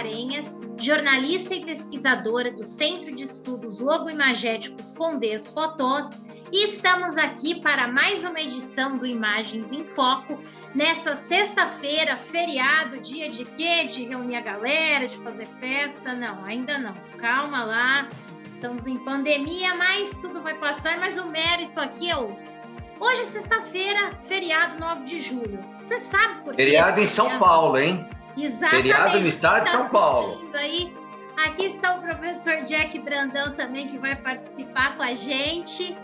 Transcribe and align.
Mascarenhas, 0.00 0.56
jornalista 0.80 1.54
e 1.54 1.62
pesquisadora 1.62 2.50
do 2.50 2.64
Centro 2.64 3.14
de 3.14 3.24
Estudos 3.24 3.80
Logoimagéticos 3.80 4.94
Condés 4.94 5.52
Fotós, 5.52 6.24
e 6.50 6.64
estamos 6.64 7.18
aqui 7.18 7.60
para 7.60 7.86
mais 7.86 8.24
uma 8.24 8.40
edição 8.40 8.96
do 8.96 9.06
Imagens 9.06 9.72
em 9.72 9.84
Foco, 9.84 10.38
nessa 10.74 11.14
sexta-feira, 11.14 12.16
feriado, 12.16 12.98
dia 13.00 13.28
de 13.28 13.44
quê? 13.44 13.84
De 13.84 14.06
reunir 14.06 14.36
a 14.36 14.40
galera, 14.40 15.06
de 15.06 15.18
fazer 15.18 15.46
festa? 15.46 16.14
Não, 16.14 16.46
ainda 16.46 16.78
não. 16.78 16.94
Calma 17.18 17.62
lá, 17.62 18.08
estamos 18.50 18.86
em 18.86 18.96
pandemia, 19.04 19.74
mas 19.74 20.16
tudo 20.16 20.42
vai 20.42 20.54
passar, 20.54 20.98
mas 20.98 21.18
o 21.18 21.26
mérito 21.26 21.78
aqui 21.78 22.10
é 22.10 22.16
outro. 22.16 22.50
Hoje 22.98 23.20
é 23.20 23.24
sexta-feira, 23.26 24.18
feriado 24.22 24.80
9 24.80 25.04
de 25.04 25.20
julho. 25.20 25.60
Você 25.78 25.98
sabe 25.98 26.42
por 26.42 26.56
quê? 26.56 26.64
Feriado 26.64 27.00
em 27.00 27.06
São 27.06 27.38
Paulo, 27.38 27.78
hein? 27.78 28.08
Exatamente. 28.44 28.82
Feriado 28.88 29.20
no 29.20 29.26
estado 29.26 29.62
de 29.62 29.68
São 29.68 29.84
tá 29.84 29.90
Paulo. 29.90 30.50
Aí. 30.54 30.94
Aqui 31.36 31.64
está 31.64 31.94
o 31.94 32.02
professor 32.02 32.62
Jack 32.64 32.98
Brandão 32.98 33.54
também, 33.54 33.88
que 33.88 33.96
vai 33.96 34.14
participar 34.14 34.96
com 34.96 35.02
a 35.02 35.14
gente. 35.14 35.96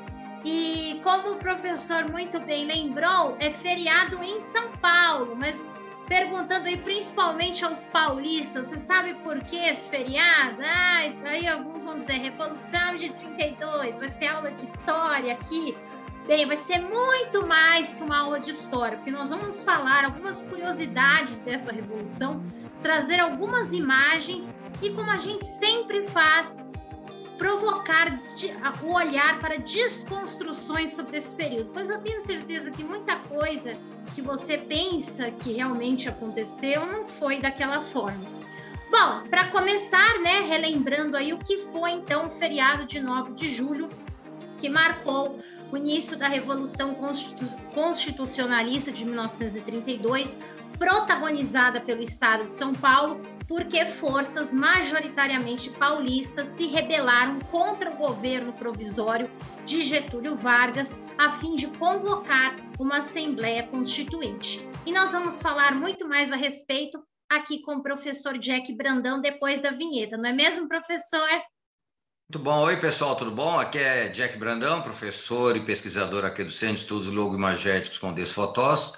E 0.44 1.00
como 1.02 1.32
o 1.32 1.36
professor 1.36 2.08
muito 2.10 2.40
bem 2.40 2.64
lembrou, 2.64 3.36
é 3.38 3.50
feriado 3.50 4.22
em 4.22 4.40
São 4.40 4.70
Paulo, 4.80 5.36
mas 5.36 5.70
perguntando 6.06 6.68
aí 6.68 6.76
principalmente 6.76 7.64
aos 7.64 7.84
paulistas, 7.86 8.66
você 8.66 8.78
sabe 8.78 9.14
por 9.14 9.42
que 9.42 9.56
esse 9.56 9.88
feriado? 9.88 10.62
Ah, 10.62 11.28
aí 11.28 11.46
alguns 11.46 11.84
vão 11.84 11.98
dizer 11.98 12.14
Revolução 12.14 12.96
de 12.96 13.10
32, 13.10 13.98
vai 13.98 14.08
ser 14.08 14.28
aula 14.28 14.50
de 14.52 14.64
história 14.64 15.32
aqui. 15.32 15.76
Bem, 16.26 16.44
vai 16.44 16.56
ser 16.56 16.80
muito 16.80 17.46
mais 17.46 17.94
que 17.94 18.02
uma 18.02 18.18
aula 18.18 18.40
de 18.40 18.50
história, 18.50 18.96
porque 18.96 19.12
nós 19.12 19.30
vamos 19.30 19.62
falar 19.62 20.04
algumas 20.04 20.42
curiosidades 20.42 21.40
dessa 21.40 21.70
revolução, 21.70 22.44
trazer 22.82 23.20
algumas 23.20 23.72
imagens 23.72 24.52
e, 24.82 24.90
como 24.90 25.08
a 25.08 25.18
gente 25.18 25.46
sempre 25.46 26.02
faz, 26.02 26.64
provocar 27.38 28.18
o 28.82 28.92
olhar 28.92 29.38
para 29.38 29.56
desconstruções 29.58 30.90
sobre 30.90 31.18
esse 31.18 31.32
período. 31.32 31.70
Pois 31.72 31.90
eu 31.90 32.00
tenho 32.00 32.18
certeza 32.18 32.72
que 32.72 32.82
muita 32.82 33.16
coisa 33.16 33.76
que 34.12 34.20
você 34.20 34.58
pensa 34.58 35.30
que 35.30 35.52
realmente 35.52 36.08
aconteceu 36.08 36.84
não 36.86 37.06
foi 37.06 37.38
daquela 37.38 37.80
forma. 37.80 38.24
Bom, 38.90 39.28
para 39.30 39.46
começar, 39.48 40.18
né, 40.20 40.40
relembrando 40.40 41.16
aí 41.16 41.32
o 41.32 41.38
que 41.38 41.58
foi 41.58 41.92
então 41.92 42.26
o 42.26 42.30
feriado 42.30 42.84
de 42.84 42.98
9 42.98 43.32
de 43.32 43.48
julho, 43.48 43.88
que 44.58 44.68
marcou 44.68 45.38
o 45.72 45.76
início 45.76 46.16
da 46.16 46.28
Revolução 46.28 46.96
Constitucionalista 47.74 48.92
de 48.92 49.04
1932, 49.04 50.40
protagonizada 50.78 51.80
pelo 51.80 52.02
Estado 52.02 52.44
de 52.44 52.50
São 52.50 52.72
Paulo, 52.72 53.20
porque 53.48 53.86
forças 53.86 54.52
majoritariamente 54.52 55.70
paulistas 55.70 56.48
se 56.48 56.66
rebelaram 56.66 57.38
contra 57.50 57.90
o 57.90 57.96
governo 57.96 58.52
provisório 58.52 59.30
de 59.64 59.82
Getúlio 59.82 60.36
Vargas 60.36 60.98
a 61.16 61.30
fim 61.30 61.54
de 61.54 61.68
convocar 61.68 62.56
uma 62.78 62.98
Assembleia 62.98 63.62
Constituinte. 63.62 64.66
E 64.84 64.92
nós 64.92 65.12
vamos 65.12 65.40
falar 65.40 65.74
muito 65.74 66.06
mais 66.06 66.32
a 66.32 66.36
respeito 66.36 67.02
aqui 67.30 67.60
com 67.62 67.76
o 67.76 67.82
professor 67.82 68.38
Jack 68.38 68.72
Brandão 68.72 69.20
depois 69.20 69.60
da 69.60 69.70
vinheta, 69.70 70.16
não 70.16 70.28
é 70.28 70.32
mesmo, 70.32 70.68
professor? 70.68 71.28
Muito 72.28 72.42
bom. 72.42 72.64
Oi, 72.64 72.76
pessoal, 72.76 73.14
tudo 73.14 73.30
bom? 73.30 73.56
Aqui 73.56 73.78
é 73.78 74.08
Jack 74.08 74.36
Brandão, 74.36 74.82
professor 74.82 75.56
e 75.56 75.60
pesquisador 75.60 76.24
aqui 76.24 76.42
do 76.42 76.50
Centro 76.50 76.74
de 76.74 76.80
Estudos 76.80 77.06
Logomagéticos 77.06 78.00
com 78.00 78.12
Desfotós. 78.12 78.94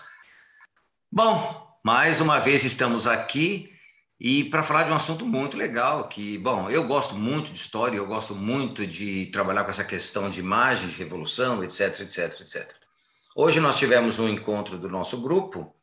Bom, 1.12 1.78
mais 1.84 2.22
uma 2.22 2.38
vez 2.38 2.64
estamos 2.64 3.06
aqui 3.06 3.70
e 4.18 4.44
para 4.44 4.62
falar 4.62 4.84
de 4.84 4.92
um 4.92 4.94
assunto 4.94 5.26
muito 5.26 5.58
legal 5.58 6.08
que, 6.08 6.38
bom, 6.38 6.70
eu 6.70 6.86
gosto 6.86 7.14
muito 7.14 7.52
de 7.52 7.58
história, 7.58 7.98
eu 7.98 8.06
gosto 8.06 8.34
muito 8.34 8.86
de 8.86 9.26
trabalhar 9.26 9.64
com 9.64 9.70
essa 9.70 9.84
questão 9.84 10.30
de 10.30 10.40
imagem, 10.40 10.88
de 10.88 10.96
revolução, 10.96 11.62
etc, 11.62 12.00
etc, 12.00 12.40
etc. 12.40 12.74
Hoje 13.36 13.60
nós 13.60 13.76
tivemos 13.78 14.18
um 14.18 14.26
encontro 14.26 14.78
do 14.78 14.88
nosso 14.88 15.20
grupo 15.20 15.76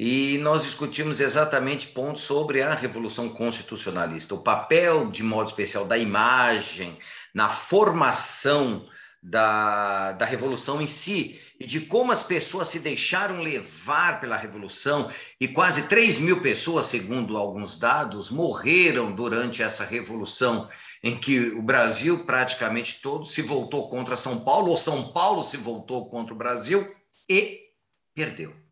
e 0.00 0.38
nós 0.38 0.62
discutimos 0.62 1.18
exatamente 1.18 1.88
pontos 1.88 2.22
sobre 2.22 2.62
a 2.62 2.72
Revolução 2.72 3.28
Constitucionalista, 3.28 4.32
o 4.32 4.44
papel, 4.44 5.10
de 5.10 5.24
modo 5.24 5.48
especial, 5.48 5.84
da 5.84 5.98
imagem 5.98 6.96
na 7.34 7.48
formação 7.48 8.86
da, 9.20 10.12
da 10.12 10.24
Revolução 10.24 10.80
em 10.80 10.86
si 10.86 11.40
e 11.58 11.66
de 11.66 11.80
como 11.80 12.12
as 12.12 12.22
pessoas 12.22 12.68
se 12.68 12.78
deixaram 12.78 13.40
levar 13.40 14.20
pela 14.20 14.36
Revolução 14.36 15.10
e 15.40 15.48
quase 15.48 15.88
3 15.88 16.20
mil 16.20 16.40
pessoas, 16.40 16.86
segundo 16.86 17.36
alguns 17.36 17.76
dados, 17.76 18.30
morreram 18.30 19.12
durante 19.12 19.64
essa 19.64 19.84
Revolução 19.84 20.64
em 21.02 21.18
que 21.18 21.40
o 21.40 21.60
Brasil 21.60 22.24
praticamente 22.24 23.02
todo 23.02 23.24
se 23.24 23.42
voltou 23.42 23.88
contra 23.88 24.16
São 24.16 24.38
Paulo, 24.38 24.70
ou 24.70 24.76
São 24.76 25.10
Paulo 25.10 25.42
se 25.42 25.56
voltou 25.56 26.08
contra 26.08 26.32
o 26.32 26.38
Brasil 26.38 26.88
e 27.28 27.62
perdeu. 28.14 28.67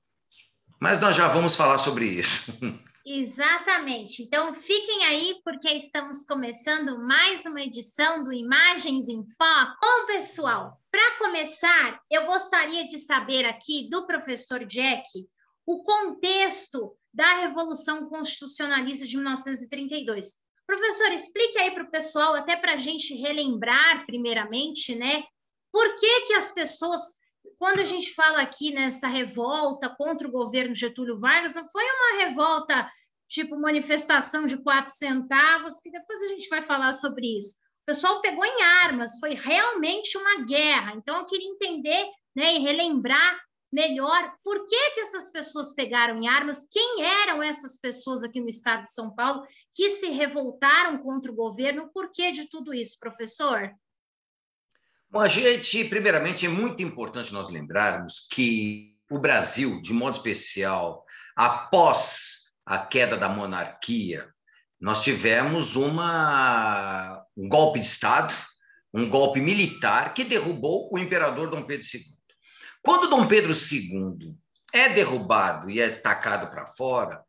Mas 0.78 1.00
nós 1.00 1.16
já 1.16 1.28
vamos 1.28 1.56
falar 1.56 1.78
sobre 1.78 2.06
isso. 2.06 2.52
Exatamente. 3.06 4.22
Então 4.22 4.52
fiquem 4.52 5.04
aí 5.04 5.40
porque 5.44 5.68
estamos 5.70 6.24
começando 6.24 6.98
mais 6.98 7.46
uma 7.46 7.60
edição 7.60 8.24
do 8.24 8.32
Imagens 8.32 9.08
em 9.08 9.24
Foco. 9.28 9.78
Bom, 9.80 10.06
pessoal, 10.06 10.80
para 10.90 11.18
começar, 11.18 12.00
eu 12.10 12.26
gostaria 12.26 12.84
de 12.84 12.98
saber 12.98 13.46
aqui 13.46 13.88
do 13.88 14.06
professor 14.06 14.64
Jack 14.64 15.06
o 15.64 15.84
contexto 15.84 16.96
da 17.14 17.40
Revolução 17.42 18.08
Constitucionalista 18.08 19.06
de 19.06 19.16
1932. 19.16 20.38
Professor, 20.66 21.12
explique 21.12 21.58
aí 21.58 21.70
para 21.70 21.84
o 21.84 21.90
pessoal, 21.90 22.34
até 22.34 22.56
para 22.56 22.72
a 22.72 22.76
gente 22.76 23.14
relembrar 23.14 24.04
primeiramente, 24.04 24.96
né? 24.96 25.22
Por 25.72 25.94
que, 25.94 26.22
que 26.22 26.32
as 26.34 26.50
pessoas 26.50 27.00
quando 27.58 27.80
a 27.80 27.84
gente 27.84 28.14
fala 28.14 28.40
aqui 28.40 28.72
nessa 28.72 29.08
revolta 29.08 29.88
contra 29.88 30.28
o 30.28 30.30
governo 30.30 30.74
Getúlio 30.74 31.18
Vargas, 31.18 31.54
não 31.54 31.68
foi 31.68 31.84
uma 31.84 32.24
revolta 32.24 32.90
tipo 33.28 33.58
manifestação 33.58 34.46
de 34.46 34.56
quatro 34.58 34.92
centavos, 34.92 35.80
que 35.80 35.90
depois 35.90 36.22
a 36.22 36.28
gente 36.28 36.48
vai 36.48 36.62
falar 36.62 36.92
sobre 36.92 37.26
isso. 37.36 37.56
O 37.82 37.86
pessoal 37.86 38.20
pegou 38.20 38.44
em 38.44 38.62
armas, 38.62 39.18
foi 39.18 39.34
realmente 39.34 40.16
uma 40.18 40.44
guerra. 40.44 40.94
Então, 40.96 41.16
eu 41.16 41.26
queria 41.26 41.48
entender 41.48 42.08
né, 42.34 42.54
e 42.54 42.58
relembrar 42.58 43.40
melhor 43.72 44.34
por 44.42 44.66
que, 44.66 44.90
que 44.92 45.00
essas 45.00 45.30
pessoas 45.30 45.74
pegaram 45.74 46.16
em 46.16 46.28
armas, 46.28 46.66
quem 46.70 47.02
eram 47.02 47.42
essas 47.42 47.76
pessoas 47.76 48.22
aqui 48.22 48.40
no 48.40 48.48
estado 48.48 48.84
de 48.84 48.92
São 48.92 49.14
Paulo 49.14 49.46
que 49.72 49.90
se 49.90 50.08
revoltaram 50.10 50.98
contra 50.98 51.30
o 51.30 51.34
governo, 51.34 51.90
por 51.92 52.10
que 52.10 52.30
de 52.30 52.48
tudo 52.48 52.72
isso, 52.72 52.98
professor? 52.98 53.70
Bom, 55.08 55.20
a 55.20 55.28
gente, 55.28 55.84
primeiramente, 55.84 56.46
é 56.46 56.48
muito 56.48 56.82
importante 56.82 57.32
nós 57.32 57.48
lembrarmos 57.48 58.26
que 58.30 58.96
o 59.08 59.18
Brasil, 59.18 59.80
de 59.80 59.92
modo 59.92 60.16
especial, 60.16 61.04
após 61.36 62.46
a 62.64 62.76
queda 62.78 63.16
da 63.16 63.28
monarquia, 63.28 64.28
nós 64.80 65.04
tivemos 65.04 65.76
uma, 65.76 67.24
um 67.36 67.48
golpe 67.48 67.78
de 67.78 67.86
Estado, 67.86 68.34
um 68.92 69.08
golpe 69.08 69.40
militar 69.40 70.12
que 70.12 70.24
derrubou 70.24 70.92
o 70.92 70.98
imperador 70.98 71.50
Dom 71.50 71.62
Pedro 71.62 71.86
II. 71.86 72.02
Quando 72.82 73.08
Dom 73.08 73.28
Pedro 73.28 73.52
II 73.52 74.34
é 74.72 74.88
derrubado 74.88 75.70
e 75.70 75.80
é 75.80 75.88
tacado 75.88 76.48
para 76.48 76.66
fora, 76.66 77.22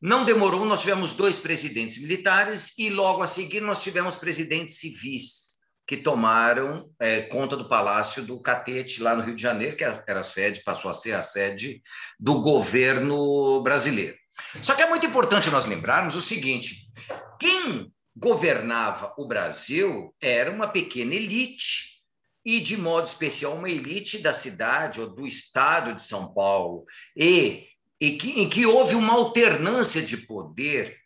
não 0.00 0.24
demorou, 0.24 0.64
nós 0.64 0.82
tivemos 0.82 1.14
dois 1.14 1.38
presidentes 1.38 2.00
militares 2.00 2.78
e 2.78 2.90
logo 2.90 3.22
a 3.22 3.26
seguir 3.26 3.60
nós 3.60 3.82
tivemos 3.82 4.14
presidentes 4.14 4.78
civis 4.78 5.53
que 5.86 5.96
tomaram 5.96 6.88
é, 6.98 7.22
conta 7.22 7.56
do 7.56 7.68
Palácio 7.68 8.22
do 8.22 8.40
Catete, 8.40 9.02
lá 9.02 9.14
no 9.14 9.22
Rio 9.22 9.36
de 9.36 9.42
Janeiro, 9.42 9.76
que 9.76 9.84
era 9.84 10.20
a 10.20 10.22
sede, 10.24 10.62
passou 10.62 10.90
a 10.90 10.94
ser 10.94 11.12
a 11.12 11.22
sede 11.22 11.82
do 12.18 12.40
governo 12.40 13.60
brasileiro. 13.62 14.16
Só 14.62 14.74
que 14.74 14.82
é 14.82 14.88
muito 14.88 15.06
importante 15.06 15.50
nós 15.50 15.66
lembrarmos 15.66 16.16
o 16.16 16.20
seguinte: 16.20 16.90
quem 17.38 17.92
governava 18.16 19.12
o 19.18 19.26
Brasil 19.26 20.14
era 20.20 20.50
uma 20.50 20.68
pequena 20.68 21.14
elite, 21.14 22.02
e 22.44 22.60
de 22.60 22.76
modo 22.76 23.06
especial 23.06 23.54
uma 23.54 23.68
elite 23.68 24.18
da 24.18 24.32
cidade 24.32 25.00
ou 25.00 25.08
do 25.08 25.26
estado 25.26 25.94
de 25.94 26.02
São 26.02 26.32
Paulo, 26.32 26.84
e, 27.14 27.64
e 28.00 28.12
que, 28.12 28.40
em 28.40 28.48
que 28.48 28.64
houve 28.64 28.94
uma 28.94 29.12
alternância 29.12 30.00
de 30.00 30.16
poder, 30.16 30.96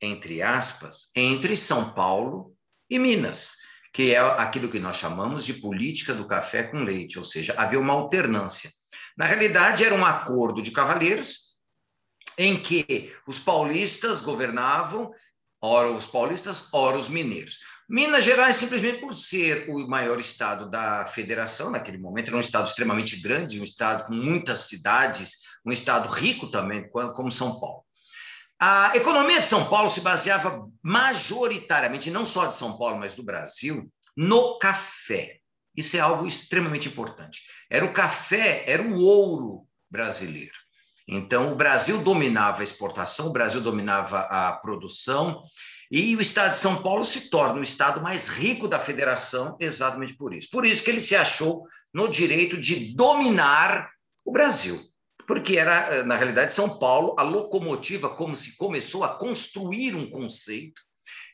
entre 0.00 0.42
aspas, 0.42 1.10
entre 1.14 1.56
São 1.56 1.92
Paulo 1.94 2.52
e 2.90 2.98
Minas 2.98 3.63
que 3.94 4.12
é 4.12 4.18
aquilo 4.18 4.68
que 4.68 4.80
nós 4.80 4.96
chamamos 4.96 5.44
de 5.44 5.54
política 5.54 6.12
do 6.12 6.26
café 6.26 6.64
com 6.64 6.82
leite, 6.82 7.16
ou 7.16 7.24
seja, 7.24 7.54
havia 7.56 7.78
uma 7.78 7.92
alternância. 7.92 8.68
Na 9.16 9.24
realidade, 9.24 9.84
era 9.84 9.94
um 9.94 10.04
acordo 10.04 10.60
de 10.60 10.72
cavaleiros 10.72 11.54
em 12.36 12.60
que 12.60 13.14
os 13.24 13.38
paulistas 13.38 14.20
governavam, 14.20 15.12
ora 15.62 15.92
os 15.92 16.08
paulistas, 16.08 16.68
ora 16.72 16.96
os 16.96 17.08
mineiros. 17.08 17.60
Minas 17.88 18.24
Gerais, 18.24 18.56
simplesmente 18.56 19.00
por 19.00 19.14
ser 19.14 19.70
o 19.70 19.86
maior 19.86 20.18
estado 20.18 20.68
da 20.68 21.06
federação, 21.06 21.70
naquele 21.70 21.98
momento, 21.98 22.28
era 22.28 22.36
um 22.36 22.40
estado 22.40 22.66
extremamente 22.66 23.20
grande, 23.20 23.60
um 23.60 23.64
estado 23.64 24.06
com 24.06 24.14
muitas 24.14 24.66
cidades, 24.66 25.34
um 25.64 25.70
estado 25.70 26.08
rico 26.08 26.48
também, 26.48 26.90
como 26.90 27.30
São 27.30 27.60
Paulo. 27.60 27.84
A 28.66 28.96
economia 28.96 29.40
de 29.40 29.44
São 29.44 29.68
Paulo 29.68 29.90
se 29.90 30.00
baseava 30.00 30.66
majoritariamente, 30.82 32.10
não 32.10 32.24
só 32.24 32.46
de 32.46 32.56
São 32.56 32.78
Paulo, 32.78 32.98
mas 32.98 33.14
do 33.14 33.22
Brasil, 33.22 33.92
no 34.16 34.58
café. 34.58 35.36
Isso 35.76 35.98
é 35.98 36.00
algo 36.00 36.26
extremamente 36.26 36.88
importante. 36.88 37.42
Era 37.68 37.84
o 37.84 37.92
café, 37.92 38.64
era 38.66 38.82
o 38.82 39.02
ouro 39.02 39.66
brasileiro. 39.90 40.54
Então, 41.06 41.52
o 41.52 41.54
Brasil 41.54 42.02
dominava 42.02 42.60
a 42.60 42.64
exportação, 42.64 43.26
o 43.26 43.32
Brasil 43.34 43.60
dominava 43.60 44.20
a 44.20 44.52
produção, 44.52 45.42
e 45.90 46.16
o 46.16 46.20
estado 46.22 46.52
de 46.52 46.56
São 46.56 46.82
Paulo 46.82 47.04
se 47.04 47.28
torna 47.28 47.60
o 47.60 47.62
estado 47.62 48.00
mais 48.00 48.28
rico 48.28 48.66
da 48.66 48.80
federação 48.80 49.58
exatamente 49.60 50.14
por 50.14 50.32
isso. 50.32 50.48
Por 50.50 50.64
isso 50.64 50.82
que 50.82 50.90
ele 50.90 51.02
se 51.02 51.14
achou 51.14 51.66
no 51.92 52.08
direito 52.08 52.56
de 52.56 52.94
dominar 52.94 53.90
o 54.24 54.32
Brasil. 54.32 54.80
Porque 55.26 55.56
era, 55.56 56.04
na 56.04 56.16
realidade, 56.16 56.52
São 56.52 56.78
Paulo, 56.78 57.14
a 57.18 57.22
locomotiva, 57.22 58.10
como 58.10 58.36
se 58.36 58.56
começou 58.56 59.04
a 59.04 59.08
construir 59.08 59.94
um 59.94 60.08
conceito. 60.10 60.82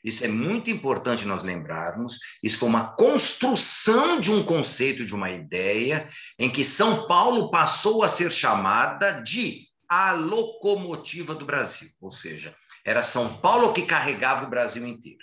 Isso 0.03 0.23
é 0.25 0.27
muito 0.27 0.71
importante 0.71 1.27
nós 1.27 1.43
lembrarmos. 1.43 2.17
Isso 2.41 2.57
foi 2.57 2.69
uma 2.69 2.95
construção 2.95 4.19
de 4.19 4.31
um 4.31 4.43
conceito, 4.43 5.05
de 5.05 5.13
uma 5.13 5.29
ideia, 5.29 6.09
em 6.39 6.49
que 6.49 6.63
São 6.63 7.07
Paulo 7.07 7.51
passou 7.51 8.03
a 8.03 8.09
ser 8.09 8.31
chamada 8.31 9.21
de 9.21 9.67
a 9.87 10.13
locomotiva 10.13 11.35
do 11.35 11.45
Brasil, 11.45 11.89
ou 11.99 12.09
seja, 12.09 12.55
era 12.85 13.03
São 13.03 13.37
Paulo 13.37 13.73
que 13.73 13.81
carregava 13.81 14.45
o 14.45 14.49
Brasil 14.49 14.87
inteiro. 14.87 15.19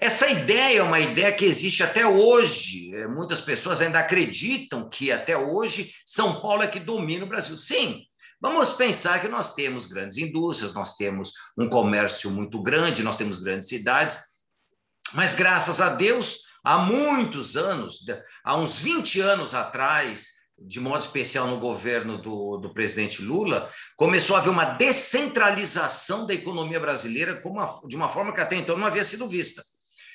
Essa 0.00 0.28
ideia 0.28 0.78
é 0.78 0.82
uma 0.82 1.00
ideia 1.00 1.32
que 1.32 1.44
existe 1.44 1.82
até 1.82 2.06
hoje. 2.06 2.94
É, 2.94 3.08
muitas 3.08 3.40
pessoas 3.40 3.80
ainda 3.80 3.98
acreditam 3.98 4.88
que 4.88 5.10
até 5.10 5.36
hoje 5.36 5.92
São 6.06 6.40
Paulo 6.40 6.62
é 6.62 6.68
que 6.68 6.78
domina 6.78 7.24
o 7.24 7.28
Brasil. 7.28 7.56
Sim, 7.56 8.04
vamos 8.40 8.72
pensar 8.72 9.20
que 9.20 9.26
nós 9.26 9.54
temos 9.54 9.86
grandes 9.86 10.16
indústrias, 10.16 10.72
nós 10.72 10.94
temos 10.94 11.32
um 11.58 11.68
comércio 11.68 12.30
muito 12.30 12.62
grande, 12.62 13.02
nós 13.02 13.16
temos 13.16 13.38
grandes 13.38 13.68
cidades, 13.68 14.20
mas 15.12 15.34
graças 15.34 15.80
a 15.80 15.88
Deus, 15.88 16.42
há 16.62 16.78
muitos 16.78 17.56
anos, 17.56 17.98
há 18.44 18.56
uns 18.56 18.78
20 18.78 19.20
anos 19.20 19.52
atrás, 19.52 20.28
de 20.56 20.78
modo 20.78 21.00
especial 21.00 21.48
no 21.48 21.58
governo 21.58 22.22
do, 22.22 22.58
do 22.58 22.72
presidente 22.72 23.20
Lula, 23.20 23.68
começou 23.96 24.36
a 24.36 24.38
haver 24.38 24.50
uma 24.50 24.64
descentralização 24.64 26.24
da 26.24 26.34
economia 26.34 26.78
brasileira 26.78 27.42
uma, 27.44 27.80
de 27.88 27.96
uma 27.96 28.08
forma 28.08 28.32
que 28.32 28.40
até 28.40 28.54
então 28.54 28.76
não 28.78 28.86
havia 28.86 29.04
sido 29.04 29.26
vista. 29.26 29.60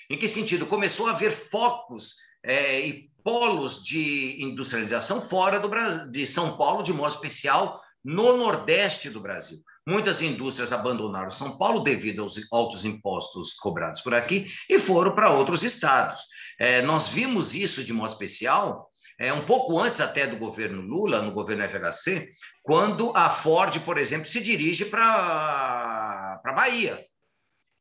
Em 0.09 0.17
que 0.17 0.27
sentido? 0.27 0.65
Começou 0.65 1.07
a 1.07 1.11
haver 1.11 1.31
focos 1.31 2.15
é, 2.43 2.79
e 2.85 3.09
polos 3.23 3.83
de 3.83 4.41
industrialização 4.41 5.21
fora 5.21 5.59
do 5.59 5.69
Brasil, 5.69 6.11
de 6.11 6.27
São 6.27 6.57
Paulo, 6.57 6.83
de 6.83 6.93
modo 6.93 7.13
especial 7.13 7.81
no 8.03 8.35
Nordeste 8.35 9.09
do 9.09 9.21
Brasil. 9.21 9.59
Muitas 9.87 10.21
indústrias 10.21 10.71
abandonaram 10.71 11.29
São 11.29 11.57
Paulo 11.57 11.81
devido 11.81 12.21
aos 12.21 12.39
altos 12.51 12.85
impostos 12.85 13.53
cobrados 13.53 14.01
por 14.01 14.13
aqui 14.13 14.47
e 14.69 14.79
foram 14.79 15.13
para 15.13 15.31
outros 15.31 15.63
estados. 15.63 16.21
É, 16.59 16.81
nós 16.81 17.09
vimos 17.09 17.53
isso 17.53 17.83
de 17.83 17.93
modo 17.93 18.09
especial 18.09 18.89
é, 19.19 19.31
um 19.31 19.45
pouco 19.45 19.79
antes 19.79 20.01
até 20.01 20.25
do 20.25 20.37
governo 20.37 20.81
Lula, 20.81 21.21
no 21.21 21.31
governo 21.31 21.67
FHC, 21.67 22.29
quando 22.61 23.11
a 23.15 23.29
Ford, 23.29 23.77
por 23.81 23.97
exemplo, 23.97 24.27
se 24.27 24.41
dirige 24.41 24.85
para 24.85 26.41
a 26.43 26.53
Bahia. 26.53 27.02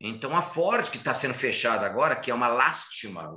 Então, 0.05 0.35
a 0.35 0.41
Ford, 0.41 0.89
que 0.89 0.97
está 0.97 1.13
sendo 1.13 1.33
fechada 1.33 1.85
agora, 1.85 2.17
que 2.17 2.29
é 2.29 2.33
uma 2.35 2.49
lástima 2.49 3.31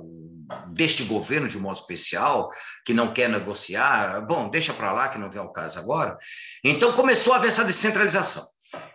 deste 0.73 1.05
governo 1.05 1.47
de 1.47 1.57
um 1.57 1.61
modo 1.61 1.77
especial, 1.77 2.51
que 2.85 2.93
não 2.93 3.13
quer 3.13 3.29
negociar, 3.29 4.19
bom, 4.27 4.49
deixa 4.49 4.73
para 4.73 4.91
lá, 4.91 5.07
que 5.07 5.17
não 5.17 5.29
vem 5.29 5.39
ao 5.41 5.53
caso 5.53 5.79
agora. 5.79 6.17
Então, 6.61 6.91
começou 6.91 7.31
a 7.31 7.37
haver 7.37 7.47
essa 7.47 7.63
descentralização. 7.63 8.45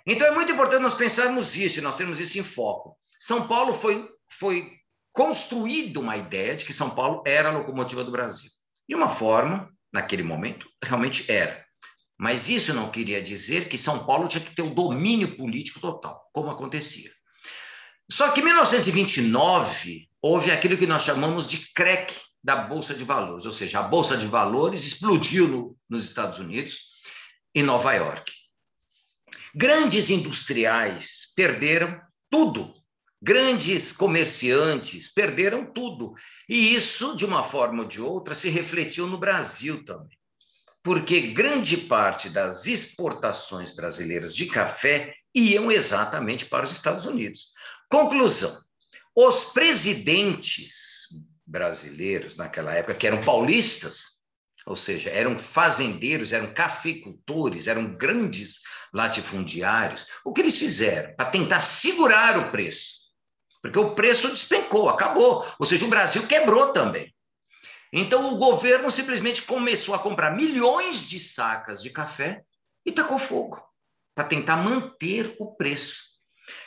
Então, 0.07 0.27
é 0.27 0.31
muito 0.33 0.53
importante 0.53 0.83
nós 0.83 0.93
pensarmos 0.93 1.57
isso, 1.57 1.81
nós 1.81 1.97
temos 1.97 2.21
isso 2.21 2.39
em 2.39 2.43
foco. 2.43 2.95
São 3.19 3.49
Paulo 3.49 3.73
foi, 3.73 4.07
foi 4.31 4.71
construída 5.11 5.99
uma 5.99 6.19
ideia 6.19 6.55
de 6.55 6.67
que 6.67 6.75
São 6.75 6.91
Paulo 6.91 7.23
era 7.27 7.49
a 7.49 7.53
locomotiva 7.53 8.05
do 8.05 8.13
Brasil. 8.13 8.51
De 8.87 8.95
uma 8.95 9.09
forma, 9.09 9.73
naquele 9.91 10.23
momento, 10.23 10.69
realmente 10.85 11.25
era. 11.33 11.65
Mas 12.19 12.51
isso 12.51 12.75
não 12.75 12.91
queria 12.91 13.23
dizer 13.23 13.71
que 13.71 13.79
São 13.79 14.05
Paulo 14.05 14.29
tinha 14.29 14.45
que 14.45 14.55
ter 14.55 14.61
o 14.61 14.75
domínio 14.75 15.39
político 15.39 15.81
total, 15.81 16.29
como 16.35 16.51
acontecia. 16.51 17.11
Só 18.12 18.31
que 18.31 18.41
em 18.41 18.44
1929 18.44 20.09
houve 20.20 20.50
aquilo 20.50 20.76
que 20.76 20.87
nós 20.87 21.03
chamamos 21.03 21.50
de 21.50 21.73
crack 21.73 22.14
da 22.43 22.56
Bolsa 22.56 22.94
de 22.94 23.05
Valores, 23.05 23.47
ou 23.47 23.53
seja, 23.53 23.81
a 23.81 23.82
Bolsa 23.82 24.17
de 24.17 24.26
Valores 24.26 24.85
explodiu 24.85 25.49
no, 25.49 25.76
nos 25.88 26.05
Estados 26.05 26.38
Unidos, 26.38 26.93
em 27.55 27.62
Nova 27.62 27.93
York. 27.93 28.32
Grandes 29.55 30.11
industriais 30.11 31.32
perderam 31.37 32.00
tudo 32.31 32.75
Grandes 33.25 33.93
comerciantes 33.93 35.06
perderam 35.06 35.64
tudo. 35.64 36.12
E 36.49 36.75
isso, 36.75 37.17
de 37.17 37.25
uma 37.25 37.44
forma 37.44 37.82
ou 37.82 37.88
de 37.88 38.03
outra, 38.03 38.35
se 38.35 38.49
refletiu 38.49 39.06
no 39.06 39.17
Brasil 39.17 39.85
também. 39.85 40.19
Porque 40.82 41.20
grande 41.29 41.76
parte 41.76 42.29
das 42.29 42.67
exportações 42.67 43.70
brasileiras 43.70 44.35
de 44.35 44.47
café 44.47 45.14
iam 45.32 45.70
exatamente 45.70 46.47
para 46.47 46.64
os 46.64 46.73
Estados 46.73 47.06
Unidos. 47.06 47.53
Conclusão: 47.93 48.59
os 49.15 49.44
presidentes 49.44 51.09
brasileiros 51.47 52.37
naquela 52.37 52.75
época, 52.75 52.94
que 52.94 53.06
eram 53.06 53.21
paulistas, 53.21 54.23
ou 54.67 54.75
seja, 54.75 55.11
eram 55.11 55.39
fazendeiros, 55.39 56.33
eram 56.33 56.55
cafeicultores, 56.55 57.67
eram 57.67 57.94
grandes 57.97 58.62
latifundiários, 58.93 60.06
o 60.25 60.33
que 60.33 60.41
eles 60.41 60.59
fizeram? 60.59 61.15
Para 61.15 61.31
tentar 61.31 61.61
segurar 61.61 62.39
o 62.39 62.50
preço 62.50 63.03
porque 63.62 63.79
o 63.79 63.95
preço 63.95 64.29
despencou, 64.29 64.88
acabou. 64.88 65.47
Ou 65.59 65.65
seja, 65.65 65.87
o 65.87 65.88
Brasil 65.88 66.27
quebrou 66.27 66.73
também. 66.73 67.15
Então, 67.93 68.35
o 68.35 68.37
governo 68.37 68.91
simplesmente 68.91 69.43
começou 69.43 69.95
a 69.95 70.00
comprar 70.00 70.33
milhões 70.33 71.06
de 71.06 71.21
sacas 71.21 71.81
de 71.81 71.91
café 71.91 72.43
e 72.85 72.90
tacou 72.90 73.19
fogo 73.19 73.62
para 74.14 74.25
tentar 74.25 74.57
manter 74.57 75.37
o 75.38 75.55
preço. 75.55 76.12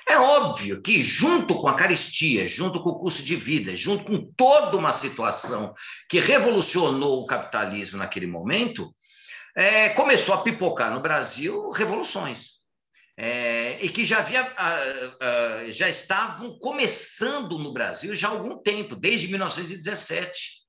É 0.08 0.18
óbvio 0.18 0.82
que, 0.82 1.02
junto 1.02 1.56
com 1.56 1.68
a 1.68 1.76
caristia, 1.76 2.48
junto 2.48 2.82
com 2.82 2.90
o 2.90 3.00
custo 3.00 3.24
de 3.24 3.36
vida, 3.36 3.76
junto 3.76 4.06
com 4.06 4.32
toda 4.38 4.78
uma 4.78 4.92
situação 4.92 5.74
que 6.08 6.20
revolucionou 6.20 7.24
o 7.24 7.26
capitalismo 7.26 7.98
naquele 7.98 8.28
momento, 8.28 8.94
é, 9.56 9.90
começou 9.90 10.36
a 10.36 10.42
pipocar 10.42 10.94
no 10.94 11.02
Brasil 11.02 11.72
revoluções. 11.72 12.56
É, 13.18 13.78
e 13.82 13.88
que 13.88 14.04
já, 14.04 14.20
havia, 14.20 14.44
uh, 14.44 15.68
uh, 15.68 15.72
já 15.72 15.88
estavam 15.88 16.60
começando 16.60 17.58
no 17.58 17.72
Brasil 17.72 18.14
já 18.14 18.28
há 18.28 18.32
algum 18.32 18.58
tempo, 18.62 18.94
desde 18.94 19.30
1917, 19.30 20.65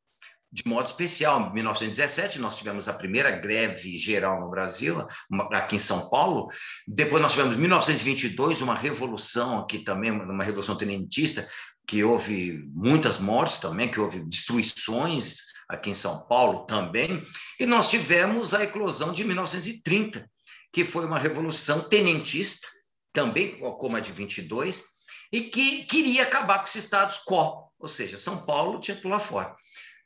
de 0.57 0.67
modo 0.67 0.87
especial. 0.87 1.51
Em 1.51 1.53
1917, 1.53 2.39
nós 2.39 2.57
tivemos 2.57 2.89
a 2.89 2.95
primeira 2.95 3.31
greve 3.31 3.95
geral 3.99 4.41
no 4.41 4.49
Brasil, 4.49 5.07
aqui 5.53 5.77
em 5.77 5.79
São 5.79 6.09
Paulo. 6.09 6.49
Depois, 6.89 7.21
nós 7.21 7.33
tivemos, 7.33 7.57
em 7.57 7.61
1922, 7.61 8.63
uma 8.63 8.75
revolução 8.75 9.59
aqui 9.59 9.81
também, 9.81 10.11
uma 10.11 10.43
revolução 10.43 10.75
tenentista, 10.75 11.47
que 11.87 12.03
houve 12.03 12.63
muitas 12.75 13.19
mortes 13.19 13.59
também, 13.59 13.91
que 13.91 14.01
houve 14.01 14.21
destruições 14.21 15.41
aqui 15.69 15.91
em 15.91 15.95
São 15.95 16.27
Paulo 16.27 16.65
também. 16.65 17.23
E 17.61 17.67
nós 17.67 17.91
tivemos 17.91 18.55
a 18.55 18.65
eclosão 18.65 19.13
de 19.13 19.25
1930 19.25 20.27
que 20.73 20.85
foi 20.85 21.07
uma 21.07 21.19
revolução 21.19 21.81
tenentista, 21.89 22.67
também 23.13 23.59
como 23.59 23.97
a 23.97 24.01
de 24.01 24.13
22, 24.13 24.85
e 25.33 25.43
que 25.43 25.85
queria 25.85 26.23
acabar 26.23 26.59
com 26.59 26.67
esses 26.67 26.85
status 26.85 27.19
quo, 27.27 27.71
ou 27.79 27.89
seja, 27.89 28.19
São 28.19 28.45
Paulo 28.45 28.81
tinha 28.81 28.95
que 28.95 29.03
pular 29.03 29.21
fora. 29.21 29.55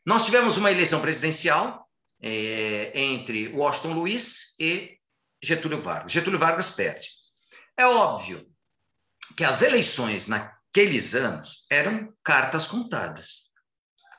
Nós 0.05 0.25
tivemos 0.25 0.57
uma 0.57 0.71
eleição 0.71 1.01
presidencial 1.01 1.87
é, 2.23 2.93
entre 2.95 3.49
Washington 3.49 3.95
Luiz 3.95 4.55
e 4.59 4.99
Getúlio 5.43 5.81
Vargas. 5.81 6.13
Getúlio 6.13 6.39
Vargas 6.39 6.71
perde. 6.71 7.09
É 7.77 7.87
óbvio 7.87 8.47
que 9.37 9.45
as 9.45 9.63
eleições 9.63 10.27
naqueles 10.27 11.15
anos 11.15 11.67
eram 11.71 12.13
cartas 12.23 12.67
contadas. 12.67 13.51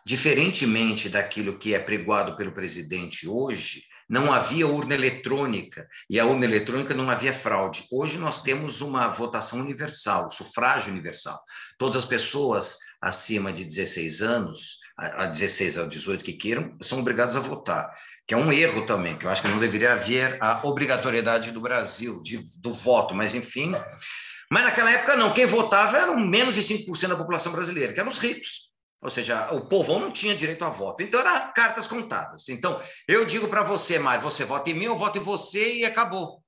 Diferentemente 0.05 1.09
daquilo 1.09 1.59
que 1.59 1.75
é 1.75 1.79
pregoado 1.79 2.35
pelo 2.35 2.53
presidente 2.53 3.27
hoje, 3.27 3.83
não 4.09 4.33
havia 4.33 4.67
urna 4.67 4.93
eletrônica, 4.93 5.87
e 6.09 6.19
a 6.19 6.25
urna 6.25 6.43
eletrônica 6.43 6.93
não 6.93 7.09
havia 7.09 7.33
fraude. 7.33 7.87
Hoje 7.89 8.17
nós 8.17 8.41
temos 8.43 8.81
uma 8.81 9.07
votação 9.07 9.59
universal, 9.59 10.29
sufrágio 10.29 10.91
universal. 10.91 11.39
Todas 11.77 11.95
as 11.95 12.05
pessoas 12.05 12.77
acima 12.99 13.53
de 13.53 13.63
16 13.63 14.21
anos, 14.21 14.79
a 15.01 15.25
16 15.25 15.77
a 15.79 15.85
18 15.85 16.23
que 16.23 16.33
queiram, 16.33 16.77
são 16.79 16.99
obrigadas 16.99 17.35
a 17.35 17.39
votar, 17.39 17.91
que 18.27 18.33
é 18.33 18.37
um 18.37 18.53
erro 18.53 18.85
também, 18.85 19.17
que 19.17 19.25
eu 19.25 19.31
acho 19.31 19.41
que 19.41 19.47
não 19.47 19.59
deveria 19.59 19.93
haver 19.93 20.37
a 20.41 20.61
obrigatoriedade 20.63 21.51
do 21.51 21.59
Brasil 21.59 22.21
de, 22.21 22.39
do 22.59 22.71
voto, 22.71 23.15
mas 23.15 23.33
enfim. 23.33 23.73
Mas 24.51 24.63
naquela 24.63 24.91
época 24.91 25.15
não, 25.15 25.33
quem 25.33 25.45
votava 25.45 25.97
eram 25.97 26.17
menos 26.17 26.53
de 26.53 26.61
5% 26.61 27.07
da 27.07 27.15
população 27.15 27.51
brasileira, 27.51 27.93
que 27.93 27.99
eram 27.99 28.09
os 28.09 28.19
ricos. 28.19 28.69
Ou 29.01 29.09
seja, 29.09 29.51
o 29.51 29.67
povão 29.67 29.99
não 29.99 30.11
tinha 30.11 30.35
direito 30.35 30.63
a 30.63 30.69
voto. 30.69 31.01
Então, 31.01 31.19
eram 31.19 31.51
cartas 31.53 31.87
contadas. 31.87 32.47
Então, 32.49 32.79
eu 33.07 33.25
digo 33.25 33.47
para 33.47 33.63
você, 33.63 33.97
Mário, 33.97 34.21
você 34.21 34.45
vota 34.45 34.69
em 34.69 34.75
mim, 34.75 34.85
eu 34.85 34.95
voto 34.95 35.17
em 35.17 35.23
você 35.23 35.77
e 35.77 35.85
acabou. 35.85 36.43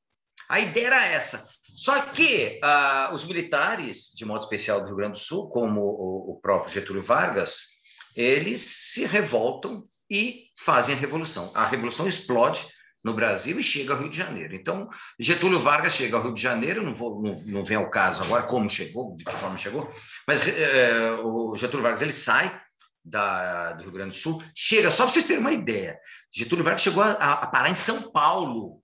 A 0.47 0.59
ideia 0.59 0.87
era 0.87 1.05
essa. 1.07 1.47
Só 1.75 1.99
que 2.01 2.59
uh, 2.63 3.13
os 3.13 3.25
militares, 3.25 4.11
de 4.13 4.23
modo 4.25 4.43
especial 4.43 4.81
do 4.81 4.85
Rio 4.85 4.97
Grande 4.97 5.13
do 5.13 5.23
Sul, 5.23 5.49
como 5.49 5.81
o, 5.81 6.33
o 6.33 6.39
próprio 6.41 6.71
Getúlio 6.71 7.01
Vargas, 7.01 7.72
eles 8.15 8.61
se 8.61 9.05
revoltam 9.05 9.81
e 10.09 10.47
fazem 10.57 10.95
a 10.95 10.97
revolução. 10.97 11.51
A 11.53 11.65
revolução 11.65 12.07
explode 12.07 12.67
no 13.03 13.13
Brasil 13.13 13.59
e 13.59 13.63
chega 13.63 13.93
ao 13.93 13.99
Rio 13.99 14.09
de 14.09 14.17
Janeiro. 14.17 14.55
Então, 14.55 14.87
Getúlio 15.19 15.59
Vargas 15.59 15.93
chega 15.93 16.15
ao 16.15 16.23
Rio 16.23 16.33
de 16.33 16.41
Janeiro, 16.41 16.81
não, 16.81 16.95
vou, 16.95 17.21
não, 17.21 17.31
não 17.47 17.63
vem 17.63 17.75
ao 17.75 17.89
caso 17.89 18.23
agora 18.23 18.43
como 18.43 18.69
chegou, 18.69 19.15
de 19.15 19.25
que 19.25 19.31
forma 19.33 19.57
chegou, 19.57 19.91
mas 20.25 20.47
é, 20.47 21.11
o 21.23 21.55
Getúlio 21.55 21.83
Vargas 21.83 22.01
ele 22.01 22.13
sai 22.13 22.61
da, 23.03 23.73
do 23.73 23.83
Rio 23.83 23.91
Grande 23.91 24.15
do 24.15 24.21
Sul, 24.21 24.41
chega, 24.55 24.89
só 24.89 25.03
para 25.03 25.11
vocês 25.11 25.27
terem 25.27 25.41
uma 25.41 25.51
ideia, 25.51 25.99
Getúlio 26.31 26.63
Vargas 26.63 26.81
chegou 26.81 27.03
a, 27.03 27.11
a, 27.11 27.47
parar 27.47 27.69
em 27.69 27.75
São 27.75 28.11
Paulo. 28.11 28.81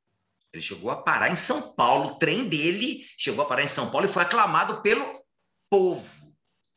Ele 0.52 0.64
chegou 0.64 0.90
a 0.90 0.98
parar 0.98 1.32
em 1.32 1.36
São 1.36 1.76
Paulo, 1.76 2.10
o 2.10 2.16
trem 2.18 2.50
dele 2.50 3.06
chegou 3.18 3.46
a 3.46 3.48
parar 3.48 3.64
em 3.64 3.68
São 3.68 3.92
Paulo 3.92 4.08
e 4.08 4.12
foi 4.12 4.24
aclamado 4.24 4.82
pelo 4.82 5.24
povo. 5.70 6.34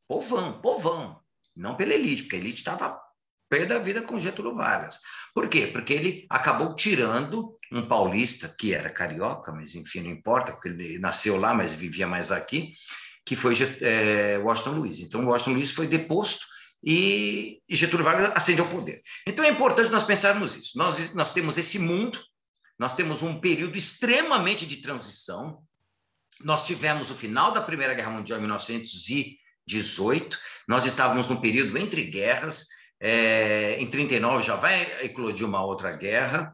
Povão, 0.07 0.61
povão. 0.61 1.22
Não 1.55 1.77
pela 1.77 1.95
elite, 1.95 2.23
porque 2.25 2.37
a 2.37 2.39
elite 2.39 2.59
estava 2.59 3.01
pé 3.53 3.67
da 3.67 3.79
vida 3.79 4.01
com 4.01 4.19
Getúlio 4.19 4.55
Vargas. 4.55 4.99
Por 5.35 5.47
quê? 5.47 5.67
Porque 5.67 5.93
ele 5.93 6.27
acabou 6.31 6.75
tirando 6.75 7.55
um 7.71 7.87
paulista, 7.87 8.49
que 8.49 8.73
era 8.73 8.89
carioca, 8.89 9.53
mas 9.53 9.75
enfim, 9.75 10.01
não 10.01 10.11
importa, 10.11 10.53
porque 10.53 10.69
ele 10.69 10.99
nasceu 10.99 11.37
lá, 11.37 11.53
mas 11.53 11.75
vivia 11.75 12.07
mais 12.07 12.33
aqui, 12.33 12.73
que 13.27 13.37
foi 13.37 13.55
é, 13.83 14.39
Washington 14.39 14.71
Luiz. 14.73 15.01
Então, 15.01 15.27
Washington 15.27 15.53
Luiz 15.53 15.71
foi 15.71 15.87
deposto 15.87 16.47
e, 16.83 17.61
Getúlio 17.69 18.05
Vargas 18.05 18.35
ascende 18.35 18.63
ao 18.63 18.69
poder. 18.69 19.03
Então, 19.27 19.45
é 19.45 19.51
importante 19.51 19.91
nós 19.91 20.05
pensarmos 20.05 20.57
isso. 20.57 20.79
Nós, 20.79 21.15
nós 21.15 21.35
temos 21.35 21.59
esse 21.59 21.79
mundo, 21.79 22.19
nós 22.79 22.95
temos 22.95 23.23
um 23.23 23.39
período 23.39 23.77
extremamente 23.77 24.67
de 24.67 24.79
transição. 24.79 25.63
Nós 26.41 26.67
tivemos 26.67 27.11
o 27.11 27.15
final 27.15 27.53
da 27.53 27.61
Primeira 27.61 27.93
Guerra 27.93 28.11
Mundial 28.11 28.41
em 28.41 29.39
1918, 29.69 30.39
nós 30.69 30.87
estávamos 30.87 31.29
num 31.29 31.41
período 31.41 31.77
entre 31.79 32.03
guerras, 32.05 32.67
é, 33.01 33.77
em 33.81 33.87
39 33.87 34.45
já 34.45 34.55
vai 34.55 34.81
eclodir 35.03 35.47
uma 35.47 35.65
outra 35.65 35.91
guerra. 35.97 36.53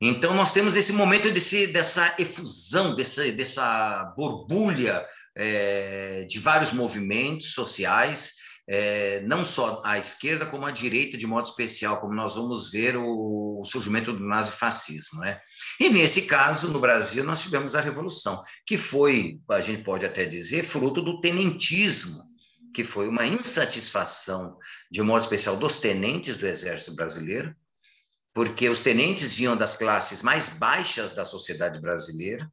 Então, 0.00 0.34
nós 0.34 0.52
temos 0.52 0.74
esse 0.74 0.92
momento 0.92 1.30
desse, 1.30 1.66
dessa 1.66 2.14
efusão, 2.18 2.96
dessa, 2.96 3.30
dessa 3.30 4.12
borbulha 4.16 5.06
é, 5.36 6.24
de 6.28 6.40
vários 6.40 6.72
movimentos 6.72 7.52
sociais, 7.52 8.32
é, 8.68 9.20
não 9.20 9.44
só 9.44 9.82
à 9.84 9.98
esquerda, 9.98 10.46
como 10.46 10.66
à 10.66 10.70
direita, 10.70 11.18
de 11.18 11.26
modo 11.26 11.44
especial, 11.44 12.00
como 12.00 12.14
nós 12.14 12.34
vamos 12.34 12.70
ver 12.70 12.96
o, 12.96 13.60
o 13.60 13.64
surgimento 13.64 14.12
do 14.12 14.24
nazifascismo. 14.24 15.20
Né? 15.20 15.38
E, 15.78 15.90
nesse 15.90 16.22
caso, 16.22 16.68
no 16.68 16.80
Brasil, 16.80 17.22
nós 17.22 17.42
tivemos 17.42 17.74
a 17.74 17.80
Revolução, 17.80 18.42
que 18.66 18.76
foi, 18.76 19.38
a 19.50 19.60
gente 19.60 19.84
pode 19.84 20.06
até 20.06 20.24
dizer, 20.24 20.64
fruto 20.64 21.02
do 21.02 21.20
tenentismo, 21.20 22.31
que 22.72 22.84
foi 22.84 23.08
uma 23.08 23.26
insatisfação, 23.26 24.56
de 24.90 25.02
modo 25.02 25.20
especial, 25.20 25.56
dos 25.56 25.78
tenentes 25.78 26.38
do 26.38 26.46
Exército 26.46 26.94
Brasileiro, 26.94 27.54
porque 28.34 28.68
os 28.68 28.82
tenentes 28.82 29.34
vinham 29.34 29.56
das 29.56 29.74
classes 29.74 30.22
mais 30.22 30.48
baixas 30.48 31.12
da 31.12 31.24
sociedade 31.24 31.80
brasileira, 31.80 32.50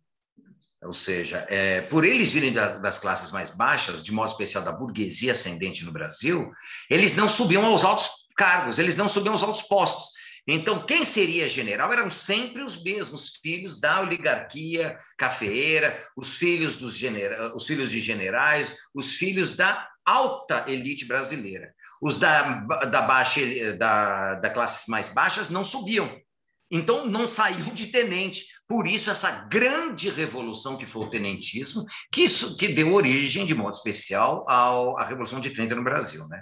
ou 0.82 0.94
seja, 0.94 1.46
é, 1.50 1.82
por 1.82 2.06
eles 2.06 2.32
virem 2.32 2.54
da, 2.54 2.78
das 2.78 3.00
classes 3.00 3.32
mais 3.32 3.52
baixas, 3.52 4.02
de 4.02 4.14
modo 4.14 4.30
especial 4.30 4.64
da 4.64 4.72
burguesia 4.72 5.34
ascendente 5.34 5.84
no 5.84 5.92
Brasil, 5.92 6.52
eles 6.90 7.16
não 7.16 7.28
subiam 7.28 7.66
aos 7.66 7.84
altos 7.84 8.10
cargos, 8.36 8.80
eles 8.80 8.96
não 8.96 9.10
subiam 9.10 9.34
aos 9.34 9.44
altos 9.44 9.62
postos. 9.64 10.19
Então, 10.52 10.84
quem 10.84 11.06
seria 11.06 11.48
general 11.48 11.94
eram 11.94 12.10
sempre 12.10 12.64
os 12.64 12.82
mesmos 12.82 13.36
filhos 13.36 13.80
da 13.80 14.02
oligarquia 14.02 14.98
cafeeira, 15.16 16.04
os 16.18 16.38
filhos, 16.38 16.76
dos 16.76 16.96
genera 16.96 17.56
os 17.56 17.68
filhos 17.68 17.92
de 17.92 18.02
generais, 18.02 18.76
os 18.92 19.14
filhos 19.14 19.56
da 19.56 19.88
alta 20.04 20.66
elite 20.68 21.06
brasileira. 21.06 21.72
Os 22.02 22.18
da, 22.18 22.62
da, 22.86 23.02
baixa, 23.04 23.42
da, 23.78 24.36
da 24.36 24.50
classes 24.50 24.88
mais 24.88 25.08
baixas 25.10 25.52
não 25.52 25.64
subiam. 25.64 26.20
Então, 26.72 27.06
não 27.06 27.28
saiu 27.28 27.66
de 27.74 27.88
tenente. 27.88 28.46
Por 28.68 28.88
isso, 28.88 29.12
essa 29.12 29.48
grande 29.48 30.10
revolução 30.10 30.78
que 30.78 30.86
foi 30.88 31.06
o 31.06 31.10
tenentismo, 31.12 31.86
que, 32.12 32.22
isso, 32.24 32.58
que 32.58 32.70
deu 32.70 32.94
origem, 32.96 33.46
de 33.46 33.54
modo 33.54 33.76
especial, 33.76 34.48
à 34.50 35.06
Revolução 35.06 35.40
de 35.40 35.52
30 35.52 35.76
no 35.76 35.84
Brasil. 35.84 36.28
Né? 36.28 36.42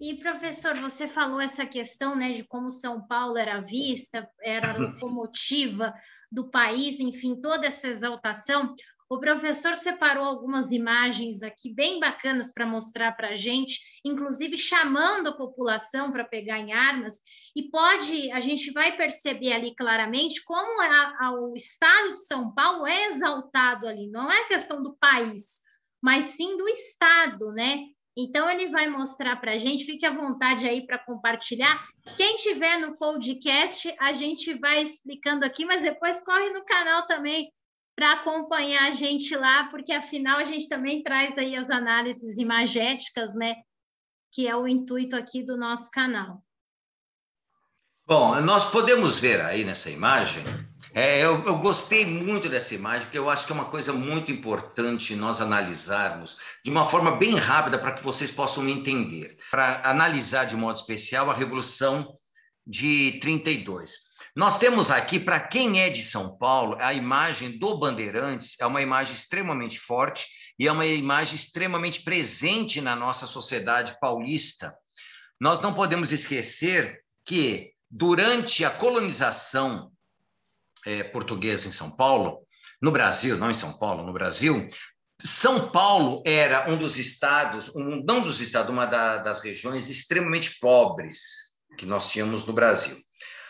E, 0.00 0.14
professor, 0.14 0.78
você 0.78 1.08
falou 1.08 1.40
essa 1.40 1.66
questão 1.66 2.14
né, 2.14 2.32
de 2.32 2.44
como 2.44 2.70
São 2.70 3.04
Paulo 3.06 3.36
era 3.36 3.60
vista, 3.60 4.28
era 4.40 4.72
a 4.72 4.78
locomotiva 4.78 5.92
do 6.30 6.50
país, 6.50 7.00
enfim, 7.00 7.40
toda 7.40 7.66
essa 7.66 7.88
exaltação. 7.88 8.74
O 9.10 9.18
professor 9.18 9.74
separou 9.74 10.24
algumas 10.24 10.70
imagens 10.70 11.42
aqui 11.42 11.72
bem 11.72 11.98
bacanas 11.98 12.52
para 12.52 12.66
mostrar 12.66 13.12
para 13.12 13.30
a 13.30 13.34
gente, 13.34 13.80
inclusive 14.04 14.56
chamando 14.58 15.28
a 15.28 15.36
população 15.36 16.12
para 16.12 16.24
pegar 16.24 16.58
em 16.58 16.72
armas, 16.72 17.14
e 17.56 17.70
pode, 17.70 18.30
a 18.32 18.40
gente 18.40 18.70
vai 18.70 18.96
perceber 18.96 19.52
ali 19.52 19.74
claramente 19.74 20.44
como 20.44 20.80
a, 20.82 21.16
a, 21.20 21.32
o 21.32 21.54
estado 21.56 22.12
de 22.12 22.26
São 22.26 22.54
Paulo 22.54 22.86
é 22.86 23.06
exaltado 23.06 23.88
ali, 23.88 24.08
não 24.10 24.30
é 24.30 24.44
questão 24.44 24.82
do 24.82 24.94
país, 24.96 25.62
mas 26.02 26.26
sim 26.26 26.56
do 26.58 26.68
estado, 26.68 27.50
né? 27.52 27.78
Então 28.20 28.50
ele 28.50 28.68
vai 28.68 28.88
mostrar 28.88 29.36
para 29.36 29.52
a 29.52 29.58
gente, 29.58 29.84
fique 29.84 30.04
à 30.04 30.10
vontade 30.10 30.68
aí 30.68 30.84
para 30.84 30.98
compartilhar. 30.98 31.86
Quem 32.16 32.34
tiver 32.34 32.76
no 32.80 32.98
podcast, 32.98 33.94
a 34.00 34.12
gente 34.12 34.54
vai 34.54 34.82
explicando 34.82 35.44
aqui, 35.44 35.64
mas 35.64 35.84
depois 35.84 36.20
corre 36.24 36.50
no 36.50 36.64
canal 36.64 37.06
também 37.06 37.48
para 37.94 38.14
acompanhar 38.14 38.88
a 38.88 38.90
gente 38.90 39.36
lá, 39.36 39.68
porque 39.68 39.92
afinal 39.92 40.38
a 40.38 40.44
gente 40.44 40.68
também 40.68 41.00
traz 41.00 41.38
aí 41.38 41.54
as 41.54 41.70
análises 41.70 42.38
imagéticas, 42.38 43.32
né? 43.34 43.54
Que 44.32 44.48
é 44.48 44.56
o 44.56 44.66
intuito 44.66 45.14
aqui 45.14 45.44
do 45.44 45.56
nosso 45.56 45.88
canal. 45.92 46.42
Bom, 48.04 48.40
nós 48.40 48.64
podemos 48.64 49.20
ver 49.20 49.40
aí 49.42 49.64
nessa 49.64 49.90
imagem. 49.90 50.42
É, 50.94 51.18
eu, 51.22 51.44
eu, 51.44 51.58
gostei 51.58 52.06
muito 52.06 52.48
dessa 52.48 52.74
imagem, 52.74 53.06
porque 53.06 53.18
eu 53.18 53.28
acho 53.28 53.46
que 53.46 53.52
é 53.52 53.54
uma 53.54 53.66
coisa 53.66 53.92
muito 53.92 54.32
importante 54.32 55.14
nós 55.14 55.40
analisarmos 55.40 56.38
de 56.64 56.70
uma 56.70 56.84
forma 56.84 57.16
bem 57.16 57.34
rápida 57.34 57.78
para 57.78 57.92
que 57.92 58.02
vocês 58.02 58.30
possam 58.30 58.68
entender. 58.68 59.36
Para 59.50 59.82
analisar 59.84 60.44
de 60.44 60.56
modo 60.56 60.76
especial 60.76 61.30
a 61.30 61.34
Revolução 61.34 62.16
de 62.66 63.18
32. 63.20 64.08
Nós 64.34 64.58
temos 64.58 64.90
aqui, 64.90 65.18
para 65.18 65.40
quem 65.40 65.80
é 65.80 65.90
de 65.90 66.02
São 66.02 66.38
Paulo, 66.38 66.76
a 66.80 66.94
imagem 66.94 67.58
do 67.58 67.76
Bandeirantes 67.76 68.56
é 68.60 68.66
uma 68.66 68.80
imagem 68.80 69.14
extremamente 69.14 69.78
forte 69.78 70.26
e 70.58 70.66
é 70.66 70.72
uma 70.72 70.86
imagem 70.86 71.34
extremamente 71.34 72.02
presente 72.02 72.80
na 72.80 72.96
nossa 72.96 73.26
sociedade 73.26 73.98
paulista. 74.00 74.74
Nós 75.40 75.60
não 75.60 75.74
podemos 75.74 76.12
esquecer 76.12 77.00
que, 77.24 77.72
durante 77.90 78.64
a 78.64 78.70
colonização 78.70 79.90
é, 80.88 81.04
portuguesa 81.04 81.68
em 81.68 81.72
São 81.72 81.94
Paulo, 81.94 82.40
no 82.80 82.90
Brasil, 82.90 83.36
não 83.36 83.50
em 83.50 83.54
São 83.54 83.72
Paulo, 83.78 84.04
no 84.04 84.12
Brasil, 84.12 84.68
são 85.20 85.70
Paulo 85.70 86.22
era 86.24 86.70
um 86.70 86.76
dos 86.76 86.96
estados, 86.96 87.74
um, 87.74 88.02
não 88.06 88.20
dos 88.20 88.40
estados, 88.40 88.70
uma 88.70 88.86
da, 88.86 89.18
das 89.18 89.42
regiões 89.42 89.88
extremamente 89.88 90.58
pobres 90.60 91.20
que 91.76 91.84
nós 91.84 92.10
tínhamos 92.10 92.46
no 92.46 92.52
Brasil. 92.52 92.96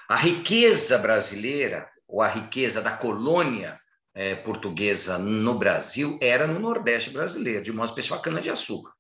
A 0.09 0.17
riqueza 0.17 0.97
brasileira, 0.97 1.89
ou 2.09 2.23
a 2.23 2.29
riqueza 2.29 2.81
da 2.81 2.93
colônia 2.93 3.79
é, 4.15 4.35
portuguesa 4.35 5.19
no 5.19 5.59
Brasil, 5.59 6.19
era 6.23 6.47
no 6.47 6.59
Nordeste 6.59 7.11
brasileiro, 7.11 7.63
de 7.63 7.73
modo 7.73 7.91
especial 7.91 8.21
cana-de-açúcar. 8.21 8.93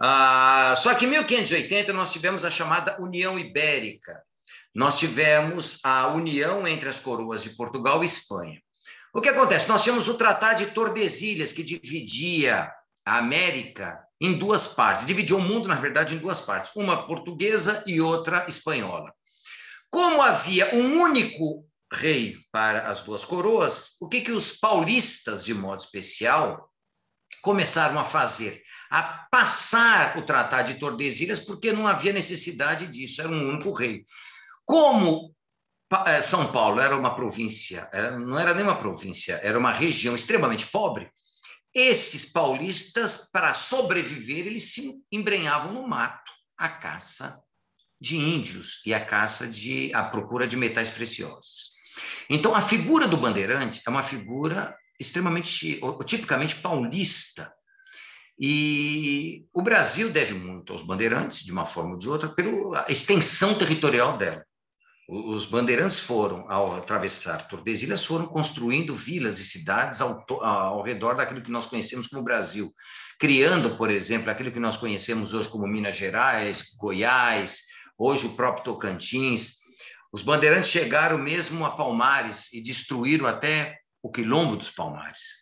Ah, 0.00 0.74
só 0.76 0.94
que 0.94 1.04
em 1.04 1.08
1580 1.08 1.92
nós 1.92 2.12
tivemos 2.12 2.44
a 2.44 2.50
chamada 2.50 2.96
União 3.02 3.38
Ibérica. 3.38 4.22
Nós 4.74 4.98
tivemos 4.98 5.80
a 5.84 6.08
união 6.08 6.66
entre 6.66 6.88
as 6.88 7.00
coroas 7.00 7.42
de 7.42 7.50
Portugal 7.50 8.02
e 8.02 8.06
Espanha. 8.06 8.60
O 9.12 9.20
que 9.20 9.28
acontece? 9.28 9.68
Nós 9.68 9.82
tínhamos 9.82 10.08
o 10.08 10.14
Tratado 10.14 10.64
de 10.64 10.72
Tordesilhas, 10.72 11.52
que 11.52 11.64
dividia 11.64 12.70
a 13.04 13.18
América 13.18 13.98
em 14.20 14.34
duas 14.34 14.68
partes, 14.68 15.06
dividiu 15.06 15.38
o 15.38 15.40
mundo, 15.40 15.68
na 15.68 15.74
verdade, 15.74 16.14
em 16.14 16.18
duas 16.18 16.40
partes, 16.40 16.70
uma 16.76 17.06
portuguesa 17.06 17.82
e 17.86 18.00
outra 18.00 18.46
espanhola. 18.48 19.12
Como 19.90 20.22
havia 20.22 20.74
um 20.74 21.00
único 21.00 21.66
rei 21.92 22.36
para 22.52 22.88
as 22.88 23.02
duas 23.02 23.24
coroas, 23.24 23.96
o 24.00 24.08
que, 24.08 24.20
que 24.20 24.30
os 24.30 24.52
paulistas, 24.52 25.44
de 25.44 25.54
modo 25.54 25.80
especial, 25.80 26.70
começaram 27.42 27.98
a 27.98 28.04
fazer? 28.04 28.62
A 28.90 29.26
passar 29.30 30.16
o 30.18 30.24
Tratado 30.24 30.72
de 30.72 30.78
Tordesilhas, 30.78 31.40
porque 31.40 31.72
não 31.72 31.86
havia 31.86 32.12
necessidade 32.12 32.86
disso, 32.86 33.20
era 33.20 33.30
um 33.30 33.48
único 33.48 33.72
rei. 33.72 34.04
Como 34.64 35.34
eh, 36.06 36.20
São 36.20 36.52
Paulo 36.52 36.80
era 36.80 36.96
uma 36.96 37.14
província, 37.14 37.90
não 38.26 38.38
era 38.38 38.54
nem 38.54 38.64
uma 38.64 38.78
província, 38.78 39.40
era 39.42 39.58
uma 39.58 39.72
região 39.72 40.14
extremamente 40.14 40.66
pobre, 40.66 41.10
esses 41.74 42.24
paulistas, 42.24 43.28
para 43.32 43.54
sobreviver, 43.54 44.46
eles 44.46 44.72
se 44.72 45.00
embrenhavam 45.10 45.72
no 45.72 45.86
mato, 45.86 46.32
a 46.58 46.68
caça 46.68 47.40
de 48.00 48.16
índios 48.16 48.82
e 48.84 48.92
a 48.92 49.04
caça 49.04 49.46
de 49.46 49.94
a 49.94 50.02
procura 50.04 50.46
de 50.46 50.56
metais 50.56 50.90
preciosos. 50.90 51.74
Então, 52.28 52.54
a 52.54 52.62
figura 52.62 53.06
do 53.06 53.16
bandeirante 53.16 53.82
é 53.86 53.90
uma 53.90 54.02
figura 54.02 54.76
extremamente, 54.98 55.80
tipicamente 56.06 56.56
paulista. 56.56 57.52
E 58.38 59.46
o 59.52 59.62
Brasil 59.62 60.10
deve 60.10 60.34
muito 60.34 60.72
aos 60.72 60.82
bandeirantes, 60.82 61.44
de 61.44 61.52
uma 61.52 61.66
forma 61.66 61.92
ou 61.92 61.98
de 61.98 62.08
outra, 62.08 62.28
pela 62.28 62.86
extensão 62.88 63.56
territorial 63.56 64.18
dela. 64.18 64.44
Os 65.12 65.44
bandeirantes 65.44 65.98
foram, 65.98 66.46
ao 66.48 66.76
atravessar 66.76 67.48
Tordesilhas, 67.48 68.04
foram 68.04 68.28
construindo 68.28 68.94
vilas 68.94 69.40
e 69.40 69.44
cidades 69.44 70.00
ao, 70.00 70.24
ao 70.40 70.82
redor 70.82 71.16
daquilo 71.16 71.42
que 71.42 71.50
nós 71.50 71.66
conhecemos 71.66 72.06
como 72.06 72.22
Brasil, 72.22 72.72
criando, 73.18 73.76
por 73.76 73.90
exemplo, 73.90 74.30
aquilo 74.30 74.52
que 74.52 74.60
nós 74.60 74.76
conhecemos 74.76 75.34
hoje 75.34 75.48
como 75.48 75.66
Minas 75.66 75.96
Gerais, 75.96 76.76
Goiás, 76.78 77.64
hoje 77.98 78.28
o 78.28 78.36
próprio 78.36 78.62
Tocantins. 78.62 79.56
Os 80.12 80.22
bandeirantes 80.22 80.70
chegaram 80.70 81.18
mesmo 81.18 81.66
a 81.66 81.72
Palmares 81.72 82.46
e 82.52 82.62
destruíram 82.62 83.26
até 83.26 83.80
o 84.00 84.12
quilombo 84.12 84.54
dos 84.54 84.70
Palmares. 84.70 85.40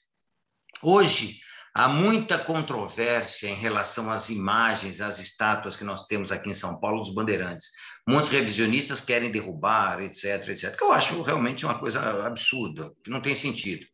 Hoje, 0.82 1.40
há 1.74 1.86
muita 1.86 2.38
controvérsia 2.38 3.50
em 3.50 3.54
relação 3.54 4.10
às 4.10 4.30
imagens, 4.30 5.02
às 5.02 5.18
estátuas 5.18 5.76
que 5.76 5.84
nós 5.84 6.06
temos 6.06 6.32
aqui 6.32 6.48
em 6.48 6.54
São 6.54 6.80
Paulo 6.80 7.02
dos 7.02 7.12
bandeirantes 7.12 7.66
muitos 8.08 8.30
revisionistas 8.30 9.02
querem 9.02 9.30
derrubar, 9.30 10.00
etc, 10.00 10.48
etc. 10.48 10.74
Que 10.74 10.82
eu 10.82 10.92
acho 10.92 11.20
realmente 11.20 11.66
uma 11.66 11.78
coisa 11.78 12.26
absurda, 12.26 12.90
que 13.04 13.10
não 13.10 13.20
tem 13.20 13.34
sentido. 13.34 13.84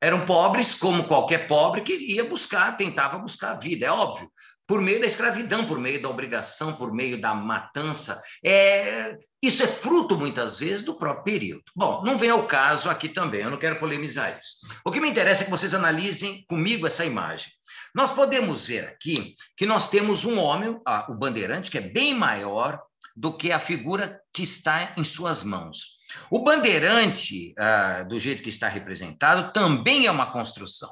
Eram 0.00 0.24
pobres, 0.24 0.74
como 0.74 1.06
qualquer 1.06 1.46
pobre 1.46 1.82
que 1.82 1.92
ia 1.92 2.24
buscar, 2.24 2.76
tentava 2.76 3.18
buscar 3.18 3.52
a 3.52 3.58
vida, 3.58 3.86
é 3.86 3.90
óbvio. 3.90 4.30
Por 4.66 4.80
meio 4.80 4.98
da 4.98 5.06
escravidão, 5.06 5.66
por 5.66 5.78
meio 5.78 6.00
da 6.00 6.08
obrigação, 6.08 6.72
por 6.72 6.90
meio 6.90 7.20
da 7.20 7.34
matança. 7.34 8.18
É... 8.42 9.18
Isso 9.42 9.62
é 9.62 9.66
fruto, 9.66 10.16
muitas 10.16 10.60
vezes, 10.60 10.82
do 10.82 10.96
próprio 10.96 11.24
período. 11.24 11.64
Bom, 11.76 12.02
não 12.02 12.16
vem 12.16 12.30
ao 12.30 12.46
caso 12.46 12.88
aqui 12.88 13.10
também, 13.10 13.42
eu 13.42 13.50
não 13.50 13.58
quero 13.58 13.78
polemizar 13.78 14.38
isso. 14.38 14.66
O 14.86 14.90
que 14.90 15.00
me 15.00 15.10
interessa 15.10 15.42
é 15.42 15.44
que 15.44 15.50
vocês 15.50 15.74
analisem 15.74 16.46
comigo 16.48 16.86
essa 16.86 17.04
imagem. 17.04 17.52
Nós 17.94 18.10
podemos 18.10 18.66
ver 18.66 18.86
aqui 18.86 19.34
que 19.54 19.66
nós 19.66 19.90
temos 19.90 20.24
um 20.24 20.38
homem, 20.38 20.80
ah, 20.86 21.06
o 21.10 21.14
bandeirante, 21.14 21.70
que 21.70 21.78
é 21.78 21.82
bem 21.82 22.14
maior, 22.14 22.82
do 23.14 23.32
que 23.32 23.52
a 23.52 23.58
figura 23.58 24.20
que 24.32 24.42
está 24.42 24.94
em 24.96 25.04
suas 25.04 25.44
mãos. 25.44 25.96
O 26.30 26.40
bandeirante, 26.40 27.54
ah, 27.58 28.02
do 28.02 28.18
jeito 28.18 28.42
que 28.42 28.48
está 28.48 28.68
representado, 28.68 29.52
também 29.52 30.06
é 30.06 30.10
uma 30.10 30.32
construção. 30.32 30.90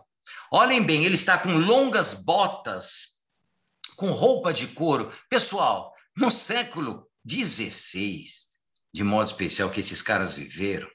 Olhem 0.50 0.82
bem, 0.82 1.04
ele 1.04 1.14
está 1.14 1.38
com 1.38 1.56
longas 1.56 2.14
botas, 2.14 3.12
com 3.96 4.10
roupa 4.10 4.52
de 4.52 4.68
couro. 4.68 5.12
Pessoal, 5.28 5.92
no 6.16 6.30
século 6.30 7.08
XVI, 7.28 8.24
de 8.92 9.02
modo 9.02 9.26
especial 9.26 9.70
que 9.70 9.80
esses 9.80 10.02
caras 10.02 10.34
viveram, 10.34 10.88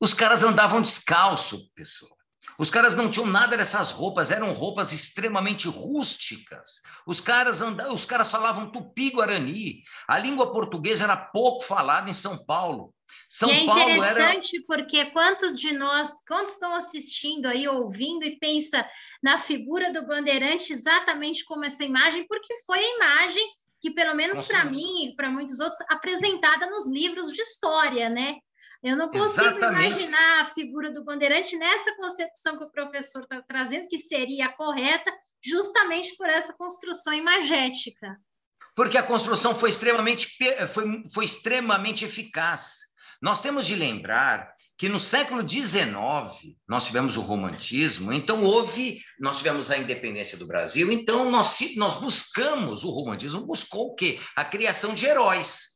os 0.00 0.12
caras 0.12 0.42
andavam 0.42 0.82
descalço, 0.82 1.70
pessoal. 1.74 2.13
Os 2.58 2.70
caras 2.70 2.94
não 2.94 3.10
tinham 3.10 3.26
nada 3.26 3.56
dessas 3.56 3.90
roupas, 3.90 4.30
eram 4.30 4.52
roupas 4.52 4.92
extremamente 4.92 5.68
rústicas. 5.68 6.82
Os 7.06 7.20
caras 7.20 7.60
andavam, 7.60 7.94
os 7.94 8.04
caras 8.04 8.30
falavam 8.30 8.70
tupi-guarani. 8.70 9.82
A 10.06 10.18
língua 10.18 10.52
portuguesa 10.52 11.04
era 11.04 11.16
pouco 11.16 11.64
falada 11.64 12.08
em 12.08 12.14
São 12.14 12.44
Paulo. 12.44 12.94
São 13.28 13.48
e 13.48 13.52
é 13.52 13.64
interessante 13.64 14.56
era... 14.56 14.64
porque 14.66 15.06
quantos 15.06 15.58
de 15.58 15.72
nós, 15.72 16.08
quantos 16.26 16.52
estão 16.52 16.74
assistindo 16.74 17.46
aí, 17.46 17.66
ouvindo 17.66 18.24
e 18.24 18.38
pensa 18.38 18.88
na 19.22 19.38
figura 19.38 19.92
do 19.92 20.06
bandeirante 20.06 20.72
exatamente 20.72 21.44
como 21.44 21.64
essa 21.64 21.84
imagem, 21.84 22.26
porque 22.28 22.54
foi 22.66 22.78
a 22.78 22.96
imagem 22.96 23.44
que, 23.80 23.90
pelo 23.90 24.14
menos 24.14 24.46
para 24.46 24.64
mim 24.64 25.06
e 25.06 25.16
para 25.16 25.30
muitos 25.30 25.60
outros, 25.60 25.80
apresentada 25.90 26.66
nos 26.70 26.88
livros 26.88 27.32
de 27.32 27.42
história, 27.42 28.08
né? 28.08 28.36
Eu 28.84 28.96
não 28.96 29.10
consigo 29.10 29.46
Exatamente. 29.46 29.96
imaginar 29.96 30.42
a 30.42 30.44
figura 30.44 30.92
do 30.92 31.02
bandeirante 31.02 31.56
nessa 31.56 31.96
concepção 31.96 32.58
que 32.58 32.64
o 32.64 32.70
professor 32.70 33.22
está 33.22 33.40
trazendo, 33.40 33.88
que 33.88 33.98
seria 33.98 34.44
a 34.44 34.52
correta, 34.52 35.10
justamente 35.42 36.14
por 36.18 36.28
essa 36.28 36.52
construção 36.52 37.14
imagética. 37.14 38.14
Porque 38.76 38.98
a 38.98 39.02
construção 39.02 39.54
foi 39.54 39.70
extremamente, 39.70 40.36
foi, 40.68 41.02
foi 41.14 41.24
extremamente 41.24 42.04
eficaz. 42.04 42.74
Nós 43.22 43.40
temos 43.40 43.66
de 43.66 43.74
lembrar 43.74 44.52
que 44.76 44.86
no 44.86 45.00
século 45.00 45.48
XIX 45.48 46.54
nós 46.68 46.84
tivemos 46.84 47.16
o 47.16 47.22
romantismo, 47.22 48.12
então 48.12 48.42
houve, 48.42 49.00
nós 49.18 49.38
tivemos 49.38 49.70
a 49.70 49.78
independência 49.78 50.36
do 50.36 50.46
Brasil, 50.46 50.92
então 50.92 51.30
nós, 51.30 51.58
nós 51.76 51.94
buscamos, 51.94 52.84
o 52.84 52.90
romantismo 52.90 53.46
buscou 53.46 53.92
o 53.92 53.94
quê? 53.94 54.20
A 54.36 54.44
criação 54.44 54.92
de 54.92 55.06
heróis 55.06 55.73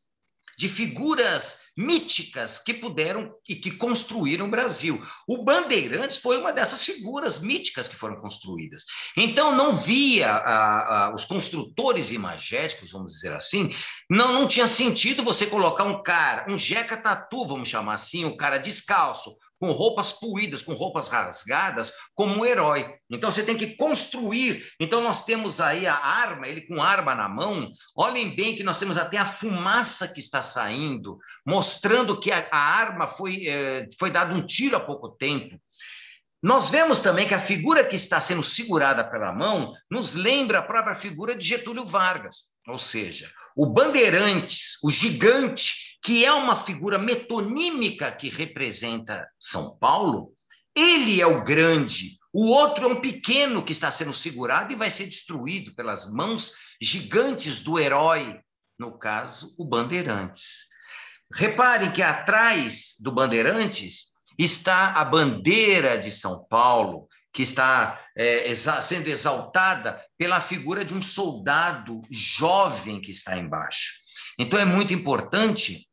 de 0.59 0.69
figuras 0.69 1.61
míticas 1.77 2.59
que 2.59 2.75
puderam 2.75 3.33
e 3.49 3.55
que 3.55 3.71
construíram 3.71 4.47
o 4.47 4.51
Brasil. 4.51 5.01
O 5.29 5.45
Bandeirantes 5.45 6.17
foi 6.19 6.37
uma 6.37 6.53
dessas 6.53 6.85
figuras 6.85 7.39
míticas 7.39 7.87
que 7.87 7.95
foram 7.95 8.21
construídas. 8.21 8.85
Então, 9.17 9.55
não 9.55 9.77
via 9.77 10.33
a, 10.33 11.07
a, 11.07 11.15
os 11.15 11.25
construtores 11.25 12.11
imagéticos, 12.11 12.91
vamos 12.91 13.13
dizer 13.13 13.33
assim, 13.37 13.73
não, 14.11 14.33
não 14.33 14.49
tinha 14.49 14.67
sentido 14.67 15.23
você 15.23 15.47
colocar 15.47 15.85
um 15.85 16.03
cara, 16.03 16.53
um 16.53 16.59
jeca 16.59 16.97
tatu, 16.97 17.47
vamos 17.47 17.69
chamar 17.69 17.95
assim, 17.95 18.25
um 18.25 18.37
cara 18.37 18.59
descalço, 18.59 19.37
com 19.59 19.73
roupas 19.73 20.13
puídas, 20.13 20.63
com 20.63 20.73
roupas 20.73 21.09
rasgadas, 21.09 21.93
como 22.15 22.37
um 22.37 22.45
herói. 22.47 22.95
Então 23.11 23.31
você 23.31 23.43
tem 23.43 23.57
que 23.57 23.77
construir. 23.77 24.67
Então 24.79 25.01
nós 25.01 25.25
temos 25.25 25.61
aí 25.61 25.87
a 25.87 25.95
arma, 25.95 26.47
ele 26.47 26.63
com 26.63 26.83
arma 26.83 27.15
na 27.15 27.29
mão. 27.29 27.71
Olhem 27.97 28.35
bem 28.35 28.55
que 28.55 28.63
nós 28.63 28.79
temos 28.79 28.97
até 28.97 29.19
a 29.19 29.27
fumaça 29.27 30.09
que 30.09 30.21
está 30.21 30.43
saindo, 30.43 31.19
mostrando 31.45 32.21
que 32.21 32.31
a, 32.31 32.49
a 32.51 32.59
arma 32.59 33.09
foi, 33.09 33.47
eh, 33.47 33.89
foi 33.99 34.11
dado 34.11 34.35
um 34.35 34.47
tiro 34.47 34.77
há 34.77 34.81
pouco 34.81 35.09
tempo. 35.09 35.61
Nós 36.41 36.71
vemos 36.71 37.01
também 37.01 37.27
que 37.27 37.35
a 37.35 37.41
figura 37.41 37.85
que 37.85 37.97
está 37.97 38.21
sendo 38.21 38.45
segurada 38.45 39.03
pela 39.03 39.33
mão 39.33 39.73
nos 39.91 40.15
lembra 40.15 40.61
a 40.61 40.63
própria 40.63 40.95
figura 40.95 41.35
de 41.35 41.45
Getúlio 41.45 41.85
Vargas, 41.85 42.45
ou 42.69 42.79
seja, 42.79 43.29
o 43.57 43.67
Bandeirantes, 43.67 44.79
o 44.85 44.91
gigante, 44.91 45.88
que 46.03 46.25
é 46.25 46.33
uma 46.33 46.57
figura 46.57 46.99
metonímica 46.99 48.11
que 48.11 48.29
representa 48.29 49.29
São 49.39 49.79
Paulo, 49.79 50.33
ele 50.75 51.21
é 51.21 51.27
o 51.27 51.43
grande, 51.43 52.19
o 52.33 52.51
outro 52.51 52.85
é 52.85 52.89
um 52.89 53.01
pequeno 53.01 53.65
que 53.65 53.73
está 53.73 53.91
sendo 53.91 54.13
segurado 54.13 54.73
e 54.73 54.77
vai 54.77 54.91
ser 54.91 55.07
destruído 55.07 55.75
pelas 55.75 56.11
mãos 56.11 56.53
gigantes 56.81 57.61
do 57.61 57.79
herói, 57.79 58.41
no 58.79 58.99
caso, 58.99 59.55
o 59.59 59.65
Bandeirantes. 59.65 60.69
Reparem 61.35 61.91
que 61.91 62.03
atrás 62.03 62.95
do 63.01 63.11
Bandeirantes 63.13 64.09
está 64.39 64.93
a 64.93 65.05
bandeira 65.05 65.99
de 65.99 66.11
São 66.11 66.45
Paulo, 66.45 67.09
que 67.33 67.43
está 67.43 68.01
é, 68.17 68.49
exa 68.49 68.81
sendo 68.81 69.09
exaltada 69.09 70.03
pela 70.17 70.41
figura 70.41 70.85
de 70.85 70.95
um 70.95 71.03
soldado 71.03 72.03
jovem 72.11 73.01
que 73.01 73.11
está 73.11 73.37
embaixo. 73.37 73.95
Então 74.39 74.59
é 74.59 74.65
muito 74.65 74.95
importante, 74.95 75.89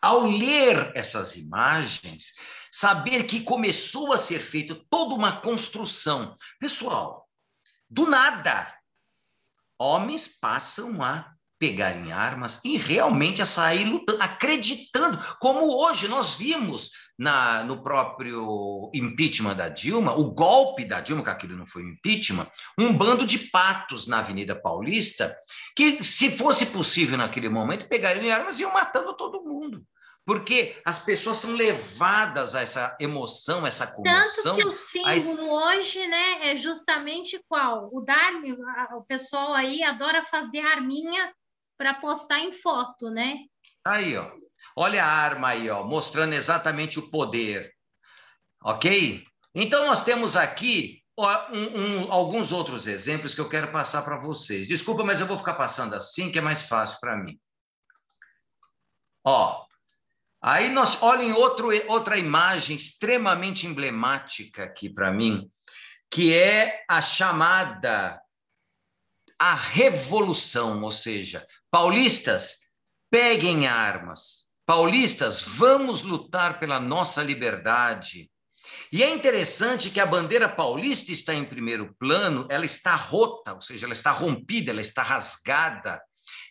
ao 0.00 0.26
ler 0.26 0.92
essas 0.94 1.36
imagens, 1.36 2.32
saber 2.72 3.24
que 3.24 3.42
começou 3.42 4.12
a 4.12 4.18
ser 4.18 4.40
feita 4.40 4.80
toda 4.88 5.14
uma 5.14 5.40
construção. 5.40 6.34
Pessoal, 6.58 7.28
do 7.90 8.06
nada, 8.06 8.74
homens 9.78 10.28
passam 10.28 11.02
a 11.02 11.32
pegarem 11.58 12.12
armas 12.12 12.60
e 12.64 12.76
realmente 12.76 13.42
a 13.42 13.46
sair 13.46 13.84
lutando, 13.84 14.22
acreditando, 14.22 15.18
como 15.40 15.76
hoje 15.76 16.06
nós 16.06 16.36
vimos 16.36 16.92
na, 17.18 17.64
no 17.64 17.82
próprio 17.82 18.90
impeachment 18.94 19.56
da 19.56 19.68
Dilma, 19.68 20.16
o 20.16 20.32
golpe 20.32 20.84
da 20.84 21.00
Dilma, 21.00 21.24
que 21.24 21.30
aquilo 21.30 21.56
não 21.56 21.66
foi 21.66 21.82
impeachment, 21.82 22.48
um 22.78 22.96
bando 22.96 23.26
de 23.26 23.38
patos 23.50 24.06
na 24.06 24.20
Avenida 24.20 24.54
Paulista, 24.54 25.36
que, 25.74 26.02
se 26.04 26.30
fosse 26.30 26.66
possível 26.66 27.18
naquele 27.18 27.48
momento, 27.48 27.88
pegariam 27.88 28.32
armas 28.32 28.58
e 28.58 28.62
iam 28.62 28.72
matando 28.72 29.16
todo 29.16 29.42
mundo. 29.42 29.84
Porque 30.24 30.76
as 30.84 30.98
pessoas 30.98 31.38
são 31.38 31.52
levadas 31.52 32.54
a 32.54 32.60
essa 32.60 32.94
emoção, 33.00 33.66
essa 33.66 33.86
comoção. 33.86 34.42
Tanto 34.42 34.56
que 34.56 34.66
o 34.66 34.72
símbolo 34.72 35.50
hoje, 35.50 36.06
né, 36.06 36.50
é 36.50 36.54
justamente 36.54 37.42
qual? 37.48 37.88
O 37.90 38.02
dar 38.02 38.32
o 38.94 39.02
pessoal 39.04 39.54
aí 39.54 39.82
adora 39.82 40.22
fazer 40.22 40.60
arminha 40.60 41.32
para 41.78 41.94
postar 41.94 42.40
em 42.40 42.52
foto, 42.52 43.08
né? 43.08 43.38
Aí, 43.86 44.18
ó. 44.18 44.30
Olha 44.80 45.04
a 45.04 45.08
arma 45.08 45.48
aí, 45.48 45.68
ó, 45.68 45.82
mostrando 45.82 46.34
exatamente 46.34 47.00
o 47.00 47.10
poder. 47.10 47.74
Ok? 48.62 49.26
Então, 49.52 49.84
nós 49.86 50.04
temos 50.04 50.36
aqui 50.36 51.02
ó, 51.16 51.50
um, 51.50 51.80
um, 51.80 52.12
alguns 52.12 52.52
outros 52.52 52.86
exemplos 52.86 53.34
que 53.34 53.40
eu 53.40 53.48
quero 53.48 53.72
passar 53.72 54.02
para 54.02 54.20
vocês. 54.20 54.68
Desculpa, 54.68 55.02
mas 55.02 55.18
eu 55.18 55.26
vou 55.26 55.36
ficar 55.36 55.54
passando 55.54 55.94
assim, 55.94 56.30
que 56.30 56.38
é 56.38 56.40
mais 56.40 56.62
fácil 56.68 57.00
para 57.00 57.16
mim. 57.16 57.36
Ó, 59.24 59.66
aí 60.40 60.68
nós 60.68 61.02
olhem 61.02 61.32
outro, 61.32 61.70
outra 61.90 62.16
imagem 62.16 62.76
extremamente 62.76 63.66
emblemática 63.66 64.62
aqui 64.62 64.88
para 64.88 65.10
mim, 65.10 65.50
que 66.08 66.32
é 66.32 66.84
a 66.88 67.02
chamada 67.02 68.22
a 69.36 69.54
revolução, 69.54 70.80
ou 70.82 70.92
seja, 70.92 71.44
paulistas, 71.68 72.60
peguem 73.10 73.66
armas, 73.66 74.47
Paulistas, 74.68 75.40
vamos 75.40 76.02
lutar 76.02 76.60
pela 76.60 76.78
nossa 76.78 77.22
liberdade. 77.22 78.28
E 78.92 79.02
é 79.02 79.08
interessante 79.08 79.88
que 79.88 79.98
a 79.98 80.04
bandeira 80.04 80.46
paulista 80.46 81.10
está 81.10 81.34
em 81.34 81.42
primeiro 81.42 81.96
plano, 81.98 82.46
ela 82.50 82.66
está 82.66 82.94
rota, 82.94 83.54
ou 83.54 83.62
seja, 83.62 83.86
ela 83.86 83.94
está 83.94 84.10
rompida, 84.10 84.70
ela 84.70 84.82
está 84.82 85.02
rasgada. 85.02 85.98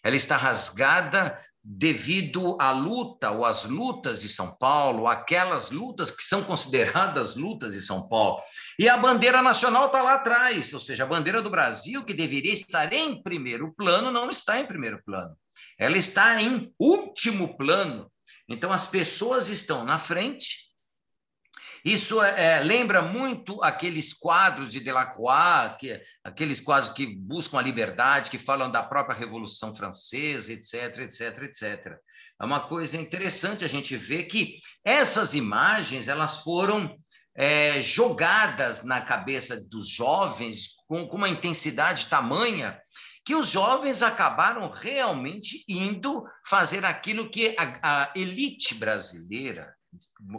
Ela 0.03 0.15
está 0.15 0.35
rasgada 0.35 1.39
devido 1.63 2.57
à 2.59 2.71
luta 2.71 3.29
ou 3.29 3.45
às 3.45 3.65
lutas 3.65 4.21
de 4.21 4.29
São 4.29 4.57
Paulo, 4.57 5.07
aquelas 5.07 5.69
lutas 5.69 6.09
que 6.09 6.23
são 6.23 6.43
consideradas 6.43 7.35
lutas 7.35 7.75
de 7.75 7.81
São 7.81 8.09
Paulo. 8.09 8.41
E 8.79 8.89
a 8.89 8.97
bandeira 8.97 9.43
nacional 9.43 9.85
está 9.85 10.01
lá 10.01 10.15
atrás, 10.15 10.73
ou 10.73 10.79
seja, 10.79 11.03
a 11.03 11.07
bandeira 11.07 11.39
do 11.39 11.51
Brasil, 11.51 12.03
que 12.03 12.15
deveria 12.15 12.51
estar 12.51 12.91
em 12.91 13.21
primeiro 13.21 13.71
plano, 13.73 14.09
não 14.09 14.31
está 14.31 14.59
em 14.59 14.65
primeiro 14.65 15.03
plano. 15.05 15.37
Ela 15.77 15.97
está 15.97 16.41
em 16.41 16.73
último 16.79 17.57
plano. 17.57 18.11
Então, 18.49 18.71
as 18.71 18.87
pessoas 18.87 19.49
estão 19.49 19.83
na 19.83 19.99
frente 19.99 20.67
isso 21.87 22.21
é, 22.21 22.59
é, 22.59 22.63
lembra 22.63 23.01
muito 23.01 23.63
aqueles 23.63 24.13
quadros 24.13 24.71
de 24.71 24.81
Delacroix, 24.81 25.77
que, 25.79 26.01
aqueles 26.21 26.59
quadros 26.59 26.93
que 26.93 27.05
buscam 27.15 27.59
a 27.59 27.61
liberdade, 27.61 28.29
que 28.29 28.37
falam 28.37 28.69
da 28.69 28.83
própria 28.83 29.17
Revolução 29.17 29.73
Francesa, 29.73 30.51
etc, 30.51 30.97
etc, 30.99 31.43
etc. 31.43 31.97
É 32.41 32.45
uma 32.45 32.59
coisa 32.59 32.97
interessante 32.97 33.63
a 33.63 33.69
gente 33.69 33.95
ver 33.95 34.23
que 34.23 34.59
essas 34.83 35.33
imagens 35.33 36.09
elas 36.09 36.37
foram 36.43 36.93
é, 37.33 37.81
jogadas 37.81 38.83
na 38.83 38.99
cabeça 38.99 39.57
dos 39.69 39.87
jovens 39.87 40.75
com, 40.87 41.07
com 41.07 41.15
uma 41.15 41.29
intensidade 41.29 42.07
tamanha 42.07 42.77
que 43.27 43.35
os 43.35 43.49
jovens 43.49 44.01
acabaram 44.01 44.71
realmente 44.71 45.65
indo 45.67 46.25
fazer 46.45 46.85
aquilo 46.85 47.29
que 47.29 47.57
a, 47.59 48.05
a 48.05 48.13
elite 48.15 48.73
brasileira 48.73 49.75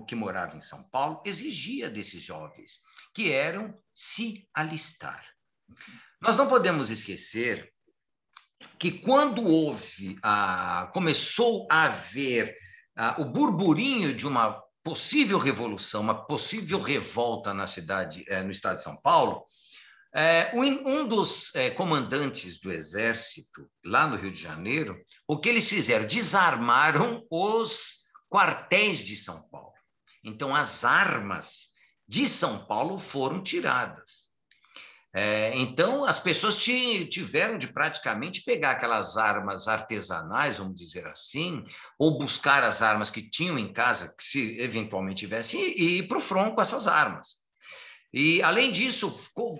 que 0.06 0.14
morava 0.14 0.56
em 0.56 0.60
São 0.62 0.88
Paulo 0.88 1.22
exigia 1.26 1.90
desses 1.90 2.22
jovens, 2.22 2.80
que 3.14 3.30
eram 3.30 3.78
se 3.92 4.48
alistar. 4.54 5.22
Nós 6.18 6.38
não 6.38 6.48
podemos 6.48 6.88
esquecer 6.88 7.70
que 8.78 8.90
quando 8.90 9.44
houve 9.44 10.18
a, 10.22 10.90
começou 10.94 11.68
a 11.70 11.82
haver 11.82 12.56
a, 12.96 13.20
o 13.20 13.26
burburinho 13.26 14.14
de 14.14 14.26
uma 14.26 14.62
possível 14.82 15.36
revolução, 15.36 16.00
uma 16.00 16.26
possível 16.26 16.80
revolta 16.80 17.52
na 17.52 17.66
cidade, 17.66 18.24
eh, 18.28 18.42
no 18.42 18.50
estado 18.50 18.76
de 18.76 18.82
São 18.82 18.96
Paulo, 19.02 19.44
eh, 20.14 20.50
um 20.54 21.06
dos 21.06 21.54
eh, 21.54 21.70
comandantes 21.70 22.58
do 22.60 22.72
exército 22.72 23.68
lá 23.84 24.06
no 24.06 24.16
Rio 24.16 24.30
de 24.30 24.40
Janeiro, 24.40 24.96
o 25.26 25.38
que 25.38 25.48
eles 25.48 25.68
fizeram? 25.68 26.06
Desarmaram 26.06 27.26
os 27.30 28.08
quartéis 28.30 29.04
de 29.04 29.16
São 29.16 29.48
Paulo. 29.48 29.74
Então, 30.24 30.54
as 30.54 30.84
armas 30.84 31.68
de 32.06 32.28
São 32.28 32.64
Paulo 32.66 32.98
foram 32.98 33.42
tiradas. 33.42 34.28
É, 35.14 35.56
então, 35.56 36.04
as 36.04 36.20
pessoas 36.20 36.56
tiveram 36.56 37.56
de 37.58 37.68
praticamente 37.68 38.42
pegar 38.44 38.72
aquelas 38.72 39.16
armas 39.16 39.66
artesanais, 39.66 40.58
vamos 40.58 40.76
dizer 40.76 41.06
assim, 41.06 41.64
ou 41.98 42.18
buscar 42.18 42.62
as 42.62 42.82
armas 42.82 43.10
que 43.10 43.22
tinham 43.22 43.58
em 43.58 43.72
casa, 43.72 44.14
que 44.16 44.22
se 44.22 44.58
eventualmente 44.60 45.20
tivesse, 45.20 45.56
e 45.56 45.98
ir 45.98 46.08
para 46.08 46.18
o 46.18 46.20
front 46.20 46.54
com 46.54 46.60
essas 46.60 46.86
armas. 46.86 47.38
E, 48.12 48.42
além 48.42 48.72
disso, 48.72 49.10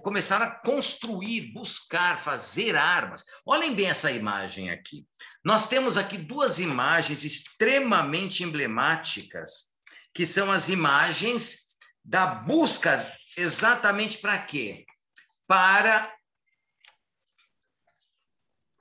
começaram 0.02 0.46
a 0.46 0.50
construir, 0.50 1.52
buscar, 1.52 2.18
fazer 2.18 2.76
armas. 2.76 3.22
Olhem 3.44 3.74
bem 3.74 3.88
essa 3.88 4.11
imagem 4.11 4.70
aqui. 4.70 5.06
Nós 5.44 5.68
temos 5.68 5.98
aqui 5.98 6.16
duas 6.16 6.58
imagens 6.58 7.24
extremamente 7.24 8.42
emblemáticas, 8.42 9.74
que 10.14 10.24
são 10.24 10.50
as 10.50 10.68
imagens 10.70 11.68
da 12.02 12.26
busca 12.26 13.06
exatamente 13.37 14.18
para 14.18 14.38
quê? 14.38 14.87
Para 15.46 16.11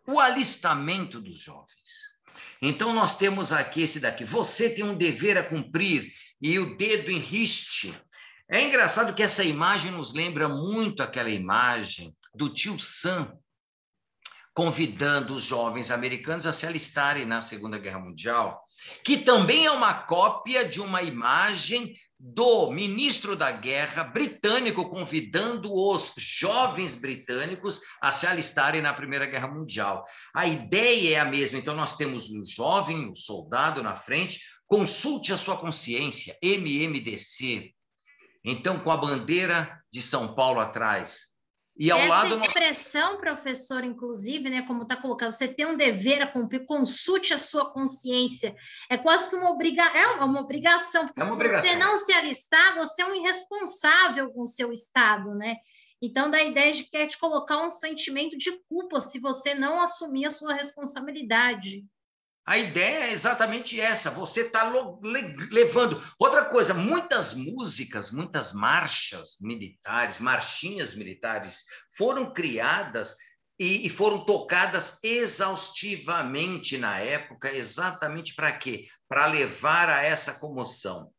o 0.08 0.20
alistamento 0.20 1.20
dos 1.20 1.38
jovens. 1.38 2.08
Então, 2.62 2.94
nós 2.94 3.18
temos 3.18 3.52
aqui 3.52 3.82
esse 3.82 4.00
daqui. 4.00 4.24
Você 4.24 4.70
tem 4.70 4.86
um 4.86 4.98
dever 4.98 5.38
a 5.38 5.44
cumprir 5.44 6.10
e 6.42 6.58
o 6.58 6.78
dedo 6.78 7.12
em 7.12 7.20
riste 7.20 7.94
é 8.50 8.64
engraçado 8.64 9.14
que 9.14 9.24
essa 9.24 9.44
imagem 9.44 9.92
nos 9.92 10.14
lembra 10.14 10.48
muito 10.48 11.04
aquela 11.04 11.30
imagem 11.30 12.16
do 12.34 12.50
tio 12.50 12.80
Sam 12.80 13.32
convidando 14.54 15.36
os 15.36 15.44
jovens 15.44 15.92
americanos 15.92 16.48
a 16.48 16.52
se 16.52 16.66
alistarem 16.66 17.28
na 17.28 17.42
Segunda 17.42 17.78
Guerra 17.78 18.00
Mundial, 18.00 18.60
que 19.04 19.18
também 19.18 19.68
é 19.68 19.72
uma 19.72 19.94
cópia 19.94 20.66
de 20.66 20.82
uma 20.82 21.04
imagem 21.04 21.96
do 22.20 22.72
ministro 22.72 23.36
da 23.36 23.52
Guerra 23.52 24.04
britânico 24.04 24.90
convidando 24.90 25.72
os 25.72 26.16
jovens 26.18 26.96
britânicos 26.96 27.82
a 28.02 28.12
se 28.12 28.26
alistarem 28.26 28.82
na 28.82 28.96
Primeira 28.96 29.28
Guerra 29.28 29.48
Mundial. 29.48 30.04
A 30.34 30.48
ideia 30.48 31.18
é 31.18 31.20
a 31.20 31.26
mesma, 31.26 31.60
então 31.60 31.76
nós 31.76 31.96
temos 31.96 32.28
o 32.30 32.44
jovem, 32.44 33.12
o 33.12 33.16
soldado 33.16 33.84
na 33.84 33.96
frente, 33.96 34.42
consulte 34.66 35.32
a 35.32 35.38
sua 35.38 35.58
consciência, 35.58 36.36
MMDC, 36.42 37.76
então, 38.50 38.80
com 38.80 38.90
a 38.90 38.96
bandeira 38.96 39.78
de 39.92 40.02
São 40.02 40.34
Paulo 40.34 40.62
atrás. 40.62 41.28
E 41.78 41.92
ao 41.92 42.00
Essa 42.00 42.10
lado. 42.10 42.34
Essa 42.34 42.46
expressão, 42.46 43.18
professor, 43.20 43.84
inclusive, 43.84 44.50
né, 44.50 44.62
como 44.62 44.84
está 44.84 44.96
colocado, 44.96 45.32
você 45.32 45.50
tem 45.50 45.66
um 45.66 45.76
dever 45.76 46.22
a 46.22 46.28
cumprir, 46.28 46.66
consulte 46.66 47.34
a 47.34 47.38
sua 47.38 47.72
consciência. 47.74 48.56
É 48.90 48.98
quase 48.98 49.30
que 49.30 49.36
uma, 49.36 49.52
obriga... 49.52 49.84
é 49.84 50.08
uma 50.08 50.40
obrigação, 50.40 51.06
porque 51.06 51.20
é 51.20 51.24
uma 51.24 51.30
se 51.30 51.36
obrigação. 51.36 51.70
você 51.70 51.76
não 51.76 51.98
se 51.98 52.14
alistar, 52.14 52.76
você 52.78 53.02
é 53.02 53.06
um 53.06 53.16
irresponsável 53.16 54.32
com 54.32 54.44
o 54.44 54.48
seu 54.48 54.72
Estado, 54.72 55.36
né? 55.36 55.58
Então, 56.02 56.32
da 56.32 56.42
ideia 56.42 56.72
de 56.72 56.86
que 56.86 56.96
é 56.96 57.06
te 57.06 57.18
colocar 57.18 57.62
um 57.62 57.70
sentimento 57.70 58.38
de 58.38 58.52
culpa 58.70 59.02
se 59.02 59.20
você 59.20 59.54
não 59.54 59.82
assumir 59.82 60.26
a 60.26 60.32
sua 60.32 60.54
responsabilidade. 60.54 61.86
A 62.48 62.58
ideia 62.58 63.08
é 63.08 63.12
exatamente 63.12 63.78
essa, 63.78 64.10
você 64.10 64.44
está 64.44 64.72
levando. 65.52 66.02
Outra 66.18 66.46
coisa, 66.46 66.74
muitas 66.74 67.34
músicas, 67.34 68.10
muitas 68.10 68.54
marchas 68.54 69.36
militares, 69.42 70.22
marchinhas 70.22 70.96
militares, 70.96 71.66
foram 71.98 72.32
criadas 72.32 73.18
e, 73.60 73.86
e 73.86 73.90
foram 73.90 74.24
tocadas 74.24 74.98
exaustivamente 75.04 76.78
na 76.78 76.98
época, 77.00 77.52
exatamente 77.54 78.34
para 78.34 78.54
quê? 78.54 78.88
Para 79.10 79.26
levar 79.26 79.90
a 79.90 80.02
essa 80.02 80.34
comoção. 80.36 81.12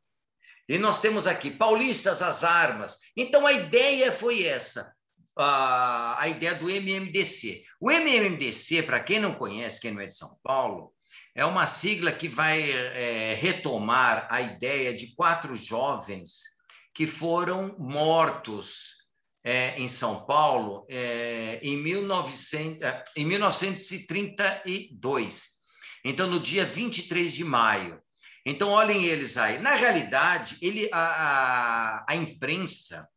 E 0.67 0.79
nós 0.79 0.99
temos 0.99 1.27
aqui, 1.27 1.51
paulistas 1.51 2.23
as 2.23 2.43
armas. 2.43 2.97
Então 3.15 3.47
a 3.47 3.53
ideia 3.53 4.11
foi 4.11 4.45
essa, 4.45 4.95
a 5.37 6.27
ideia 6.27 6.55
do 6.55 6.71
MMDC. 6.71 7.65
O 7.79 7.91
MMDC, 7.91 8.83
para 8.85 9.01
quem 9.01 9.21
não 9.21 9.35
conhece, 9.35 9.79
quem 9.79 9.91
não 9.91 10.01
é 10.01 10.07
de 10.07 10.15
São 10.15 10.35
Paulo, 10.43 10.95
é 11.35 11.45
uma 11.45 11.67
sigla 11.67 12.13
que 12.13 12.29
vai 12.29 12.71
é, 12.71 13.35
retomar 13.35 14.27
a 14.31 14.41
ideia 14.41 14.95
de 14.95 15.15
quatro 15.15 15.55
jovens 15.55 16.57
que 16.93 17.07
foram 17.07 17.77
mortos 17.79 18.99
é, 19.45 19.81
em 19.81 19.89
São 19.89 20.27
Paulo 20.27 20.85
é, 20.91 21.61
em, 21.63 21.77
1900, 21.77 22.83
é, 22.83 23.05
em 23.17 23.25
1932. 23.25 25.59
Então, 26.05 26.27
no 26.27 26.41
dia 26.41 26.65
23 26.65 27.33
de 27.33 27.45
maio. 27.45 28.03
Então, 28.45 28.71
olhem 28.71 29.05
eles 29.05 29.37
aí. 29.37 29.59
Na 29.59 29.75
realidade, 29.75 30.59
ele, 30.61 30.89
a, 30.93 30.99
a, 30.99 32.05
a 32.09 32.17
imprensa, 32.17 33.09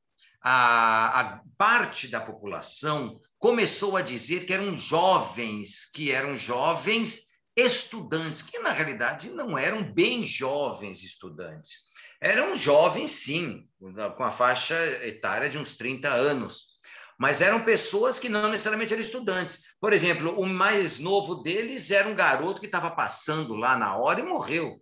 a, 0.43 1.19
a 1.19 1.41
parte 1.57 2.07
da 2.07 2.19
população 2.19 3.19
começou 3.39 3.97
a 3.97 4.01
dizer 4.01 4.45
que 4.45 4.53
eram 4.53 4.75
jovens, 4.75 5.89
que 5.91 6.11
eram 6.11 6.37
jovens 6.37 7.30
estudantes, 7.61 8.41
que 8.41 8.59
na 8.59 8.71
realidade 8.71 9.29
não 9.29 9.57
eram 9.57 9.93
bem 9.93 10.25
jovens 10.25 11.03
estudantes. 11.03 11.89
Eram 12.21 12.55
jovens, 12.55 13.11
sim, 13.11 13.67
com 14.15 14.23
a 14.23 14.31
faixa 14.31 14.75
etária 15.05 15.49
de 15.49 15.57
uns 15.57 15.75
30 15.75 16.07
anos, 16.09 16.71
mas 17.19 17.41
eram 17.41 17.63
pessoas 17.63 18.19
que 18.19 18.29
não 18.29 18.49
necessariamente 18.49 18.93
eram 18.93 19.03
estudantes. 19.03 19.61
Por 19.79 19.93
exemplo, 19.93 20.39
o 20.39 20.45
mais 20.45 20.99
novo 20.99 21.35
deles 21.35 21.91
era 21.91 22.07
um 22.07 22.15
garoto 22.15 22.59
que 22.59 22.67
estava 22.67 22.91
passando 22.91 23.55
lá 23.55 23.75
na 23.77 23.97
hora 23.97 24.19
e 24.19 24.23
morreu. 24.23 24.81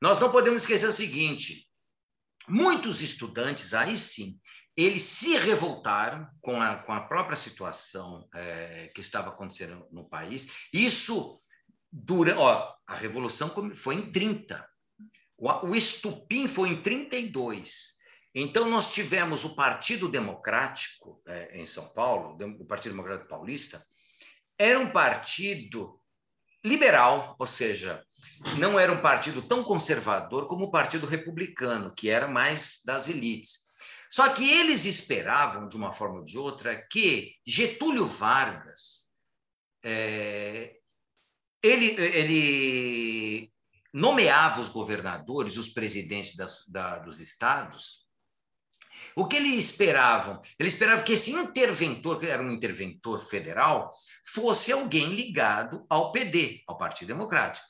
Nós 0.00 0.18
não 0.18 0.30
podemos 0.30 0.62
esquecer 0.62 0.86
o 0.86 0.92
seguinte: 0.92 1.68
muitos 2.48 3.02
estudantes, 3.02 3.74
aí 3.74 3.96
sim, 3.96 4.38
eles 4.76 5.02
se 5.02 5.36
revoltaram 5.36 6.26
com 6.40 6.60
a, 6.60 6.76
com 6.76 6.92
a 6.92 7.02
própria 7.02 7.36
situação 7.36 8.26
é, 8.34 8.90
que 8.94 9.00
estava 9.00 9.28
acontecendo 9.28 9.86
no 9.90 10.08
país. 10.08 10.48
Isso 10.72 11.38
Dura, 11.92 12.38
ó, 12.38 12.74
a 12.86 12.94
revolução 12.94 13.52
foi 13.74 13.96
em 13.96 14.10
30. 14.10 14.66
O, 15.36 15.50
o 15.66 15.76
estupim 15.76 16.48
foi 16.48 16.70
em 16.70 16.82
32. 16.82 18.00
Então, 18.34 18.70
nós 18.70 18.90
tivemos 18.90 19.44
o 19.44 19.54
Partido 19.54 20.08
Democrático 20.08 21.20
é, 21.26 21.60
em 21.60 21.66
São 21.66 21.86
Paulo, 21.88 22.38
o 22.58 22.64
Partido 22.64 22.92
Democrático 22.92 23.28
Paulista, 23.28 23.84
era 24.58 24.78
um 24.78 24.90
partido 24.90 26.00
liberal, 26.64 27.36
ou 27.38 27.46
seja, 27.46 28.02
não 28.58 28.78
era 28.78 28.90
um 28.90 29.02
partido 29.02 29.42
tão 29.42 29.62
conservador 29.62 30.46
como 30.46 30.66
o 30.66 30.70
Partido 30.70 31.06
Republicano, 31.06 31.92
que 31.94 32.08
era 32.08 32.26
mais 32.26 32.80
das 32.84 33.08
elites. 33.08 33.62
Só 34.10 34.28
que 34.30 34.48
eles 34.48 34.84
esperavam, 34.84 35.68
de 35.68 35.76
uma 35.76 35.92
forma 35.92 36.18
ou 36.18 36.24
de 36.24 36.38
outra, 36.38 36.86
que 36.90 37.34
Getúlio 37.46 38.06
Vargas 38.06 39.06
é, 39.84 40.70
ele, 41.62 41.86
ele 42.00 43.52
nomeava 43.92 44.60
os 44.60 44.68
governadores, 44.68 45.56
os 45.56 45.68
presidentes 45.68 46.34
das, 46.36 46.66
da, 46.66 46.98
dos 46.98 47.20
estados. 47.20 48.02
O 49.14 49.26
que 49.26 49.36
eles 49.36 49.56
esperavam? 49.64 50.40
Eles 50.58 50.72
esperavam 50.72 51.04
que 51.04 51.12
esse 51.12 51.32
interventor, 51.32 52.18
que 52.18 52.26
era 52.26 52.42
um 52.42 52.52
interventor 52.52 53.18
federal, 53.18 53.90
fosse 54.24 54.72
alguém 54.72 55.10
ligado 55.10 55.84
ao 55.88 56.12
PD, 56.12 56.62
ao 56.66 56.78
Partido 56.78 57.08
Democrático. 57.08 57.66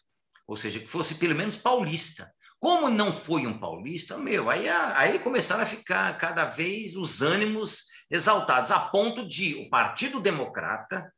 Ou 0.46 0.56
seja, 0.56 0.78
que 0.78 0.86
fosse 0.86 1.16
pelo 1.16 1.34
menos 1.34 1.56
paulista. 1.56 2.32
Como 2.60 2.88
não 2.88 3.12
foi 3.12 3.44
um 3.44 3.58
paulista, 3.58 4.16
meu, 4.16 4.48
aí, 4.48 4.68
aí 4.68 5.18
começaram 5.18 5.64
a 5.64 5.66
ficar 5.66 6.16
cada 6.16 6.44
vez 6.44 6.94
os 6.94 7.20
ânimos 7.20 7.86
exaltados, 8.08 8.70
a 8.70 8.78
ponto 8.78 9.26
de 9.26 9.56
o 9.56 9.68
Partido 9.68 10.20
Democrata 10.20 11.12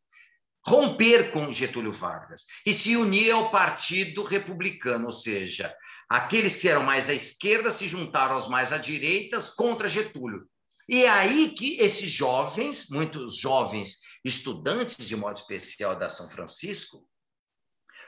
romper 0.66 1.31
com 1.31 1.50
Getúlio 1.50 1.92
Vargas 1.92 2.46
e 2.64 2.72
se 2.72 2.96
unir 2.96 3.31
ao 3.31 3.50
Partido 3.50 4.24
Republicano, 4.24 5.07
ou 5.07 5.12
seja, 5.12 5.74
aqueles 6.09 6.57
que 6.57 6.68
eram 6.68 6.83
mais 6.83 7.09
à 7.09 7.14
esquerda 7.14 7.70
se 7.70 7.87
juntaram 7.87 8.35
aos 8.35 8.48
mais 8.48 8.72
à 8.72 8.79
direita 8.79 9.38
contra 9.57 9.88
Getúlio. 9.88 10.48
E 10.88 11.05
é 11.05 11.09
aí 11.09 11.50
que 11.50 11.81
esses 11.81 12.11
jovens, 12.11 12.88
muitos 12.90 13.38
jovens 13.38 13.98
estudantes 14.24 15.07
de 15.07 15.16
modo 15.16 15.37
especial 15.37 15.96
da 15.96 16.09
São 16.09 16.29
Francisco, 16.29 17.07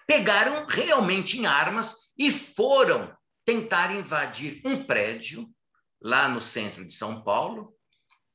pegaram 0.07 0.67
realmente 0.67 1.39
em 1.39 1.47
armas 1.47 2.13
e 2.19 2.31
foram 2.31 3.15
tentar 3.45 3.95
invadir 3.95 4.61
um 4.65 4.85
prédio 4.85 5.47
lá 6.01 6.29
no 6.29 6.41
centro 6.41 6.85
de 6.85 6.93
São 6.93 7.23
Paulo 7.23 7.75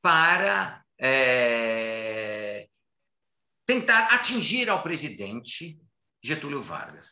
para 0.02 0.84
é, 1.00 2.41
tentar 3.72 4.14
atingir 4.14 4.70
ao 4.70 4.84
presidente 4.84 5.80
Getúlio 6.22 6.62
Vargas. 6.62 7.12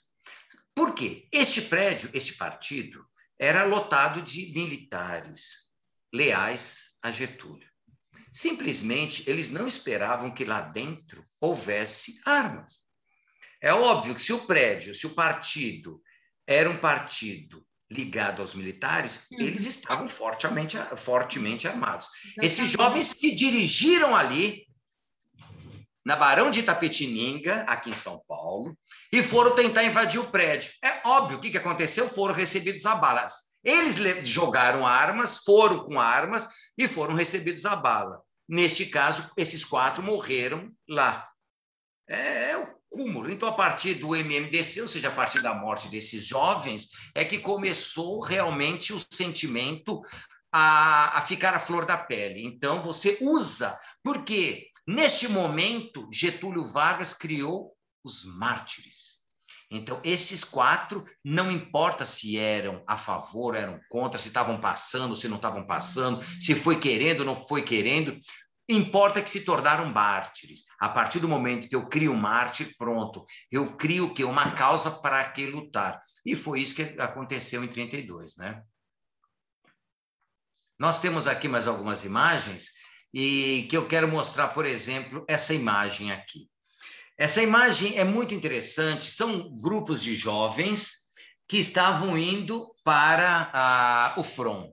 Por 0.76 0.94
quê? 0.94 1.26
Este 1.32 1.62
prédio, 1.62 2.10
este 2.14 2.34
partido, 2.34 3.06
era 3.40 3.64
lotado 3.64 4.22
de 4.22 4.52
militares 4.52 5.70
leais 6.14 6.98
a 7.02 7.12
Getúlio. 7.12 7.66
Simplesmente 8.34 9.24
eles 9.30 9.50
não 9.50 9.68
esperavam 9.68 10.32
que 10.32 10.44
lá 10.44 10.60
dentro 10.60 11.24
houvesse 11.40 12.20
armas. 12.26 12.82
É 13.62 13.74
óbvio 13.74 14.14
que 14.14 14.22
se 14.22 14.34
o 14.34 14.40
prédio, 14.40 14.94
se 14.94 15.08
o 15.08 15.12
partido 15.12 16.02
era 16.46 16.70
um 16.70 16.78
partido 16.78 17.66
ligado 17.90 18.42
aos 18.42 18.54
militares, 18.54 19.28
uhum. 19.32 19.40
eles 19.40 19.66
estavam 19.66 20.10
fortemente, 20.10 20.76
fortemente 20.98 21.70
armados. 21.70 22.08
Exatamente. 22.08 22.46
Esses 22.46 22.70
jovens 22.72 23.06
se 23.08 23.34
dirigiram 23.34 24.14
ali 24.14 24.69
na 26.10 26.16
Barão 26.16 26.50
de 26.50 26.62
Itapetininga, 26.62 27.66
aqui 27.68 27.92
em 27.92 27.96
São 27.96 28.20
Paulo, 28.28 28.76
e 29.14 29.22
foram 29.22 29.54
tentar 29.54 29.84
invadir 29.84 30.20
o 30.20 30.32
prédio. 30.32 30.72
É 30.84 31.08
óbvio 31.08 31.38
o 31.38 31.40
que, 31.40 31.52
que 31.52 31.58
aconteceu, 31.60 32.10
foram 32.10 32.34
recebidos 32.34 32.84
a 32.88 32.96
balas. 32.96 33.34
Eles 33.64 33.98
jogaram 34.28 34.88
armas, 34.88 35.38
foram 35.46 35.86
com 35.86 36.00
armas 36.00 36.50
e 36.76 36.88
foram 36.88 37.14
recebidos 37.14 37.64
a 37.64 37.76
bala. 37.76 38.24
Neste 38.48 38.88
caso, 38.88 39.30
esses 39.38 39.64
quatro 39.64 40.02
morreram 40.02 40.72
lá. 40.90 41.30
É, 42.10 42.54
é 42.54 42.58
o 42.58 42.68
cúmulo. 42.90 43.30
Então, 43.30 43.48
a 43.48 43.54
partir 43.54 43.94
do 43.94 44.16
MMDC, 44.16 44.82
ou 44.82 44.88
seja, 44.88 45.10
a 45.10 45.12
partir 45.12 45.44
da 45.44 45.54
morte 45.54 45.90
desses 45.90 46.26
jovens, 46.26 46.88
é 47.14 47.24
que 47.24 47.38
começou 47.38 48.20
realmente 48.20 48.94
o 48.94 49.00
sentimento 49.00 50.02
a, 50.52 51.20
a 51.20 51.22
ficar 51.22 51.54
à 51.54 51.60
flor 51.60 51.86
da 51.86 52.00
pele. 52.00 52.44
Então, 52.44 52.82
você 52.82 53.16
usa. 53.22 53.80
Por 54.02 54.24
quê? 54.24 54.70
Neste 54.90 55.28
momento, 55.28 56.10
Getúlio 56.12 56.66
Vargas 56.66 57.14
criou 57.14 57.78
os 58.04 58.26
mártires. 58.26 59.20
Então, 59.70 60.02
esses 60.04 60.44
quatro, 60.44 61.06
não 61.24 61.52
importa 61.52 62.06
se 62.06 62.40
eram 62.40 62.84
a 62.88 62.98
favor, 62.98 63.54
eram 63.54 63.80
contra, 63.88 64.18
se 64.18 64.30
estavam 64.30 64.60
passando, 64.60 65.16
se 65.16 65.28
não 65.28 65.36
estavam 65.36 65.64
passando, 65.68 66.26
se 66.42 66.56
foi 66.56 66.80
querendo, 66.80 67.24
não 67.24 67.36
foi 67.36 67.62
querendo, 67.62 68.18
importa 68.68 69.22
que 69.22 69.30
se 69.30 69.46
tornaram 69.46 69.86
mártires. 69.86 70.66
A 70.80 70.90
partir 70.90 71.20
do 71.20 71.30
momento 71.30 71.70
que 71.70 71.76
eu 71.76 71.88
crio 71.88 72.12
um 72.12 72.20
mártir, 72.20 72.76
pronto, 72.76 73.24
eu 73.52 73.76
crio 73.76 74.12
que 74.12 74.24
uma 74.24 74.56
causa 74.56 74.90
para 74.90 75.24
que 75.30 75.46
lutar. 75.46 76.02
E 76.26 76.36
foi 76.36 76.62
isso 76.62 76.74
que 76.74 77.00
aconteceu 77.00 77.64
em 77.64 77.68
32, 77.68 78.38
né? 78.38 78.64
Nós 80.80 81.00
temos 81.00 81.28
aqui 81.28 81.48
mais 81.48 81.68
algumas 81.68 82.04
imagens 82.04 82.80
e 83.14 83.68
que 83.70 83.76
eu 83.76 83.88
quero 83.88 84.08
mostrar, 84.08 84.50
por 84.50 84.66
exemplo, 84.66 85.26
essa 85.28 85.54
imagem 85.54 86.12
aqui. 86.12 86.48
Essa 87.18 87.42
imagem 87.42 87.98
é 87.98 88.04
muito 88.04 88.34
interessante, 88.34 89.12
são 89.12 89.50
grupos 89.60 90.02
de 90.02 90.16
jovens 90.16 91.00
que 91.48 91.58
estavam 91.58 92.18
indo 92.18 92.72
para 92.84 94.14
o 94.16 94.24
front. 94.24 94.70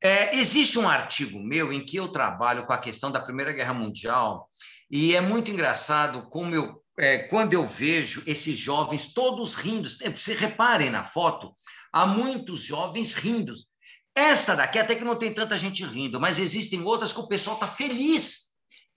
É, 0.00 0.36
existe 0.36 0.78
um 0.78 0.88
artigo 0.88 1.40
meu 1.40 1.72
em 1.72 1.84
que 1.84 1.96
eu 1.96 2.08
trabalho 2.08 2.64
com 2.64 2.72
a 2.72 2.78
questão 2.78 3.10
da 3.10 3.20
Primeira 3.20 3.52
Guerra 3.52 3.74
Mundial 3.74 4.48
e 4.90 5.14
é 5.14 5.20
muito 5.20 5.50
engraçado 5.50 6.22
como 6.30 6.54
eu, 6.54 6.82
é, 6.98 7.18
quando 7.18 7.52
eu 7.52 7.66
vejo 7.66 8.22
esses 8.26 8.56
jovens 8.56 9.12
todos 9.12 9.54
rindo. 9.54 9.88
Se 9.88 10.34
reparem 10.34 10.88
na 10.88 11.04
foto, 11.04 11.52
há 11.92 12.06
muitos 12.06 12.60
jovens 12.60 13.14
rindo. 13.14 13.52
Esta 14.18 14.56
daqui 14.56 14.80
até 14.80 14.96
que 14.96 15.04
não 15.04 15.14
tem 15.14 15.32
tanta 15.32 15.56
gente 15.56 15.84
rindo, 15.84 16.20
mas 16.20 16.40
existem 16.40 16.82
outras 16.82 17.12
que 17.12 17.20
o 17.20 17.28
pessoal 17.28 17.54
está 17.54 17.68
feliz. 17.68 18.48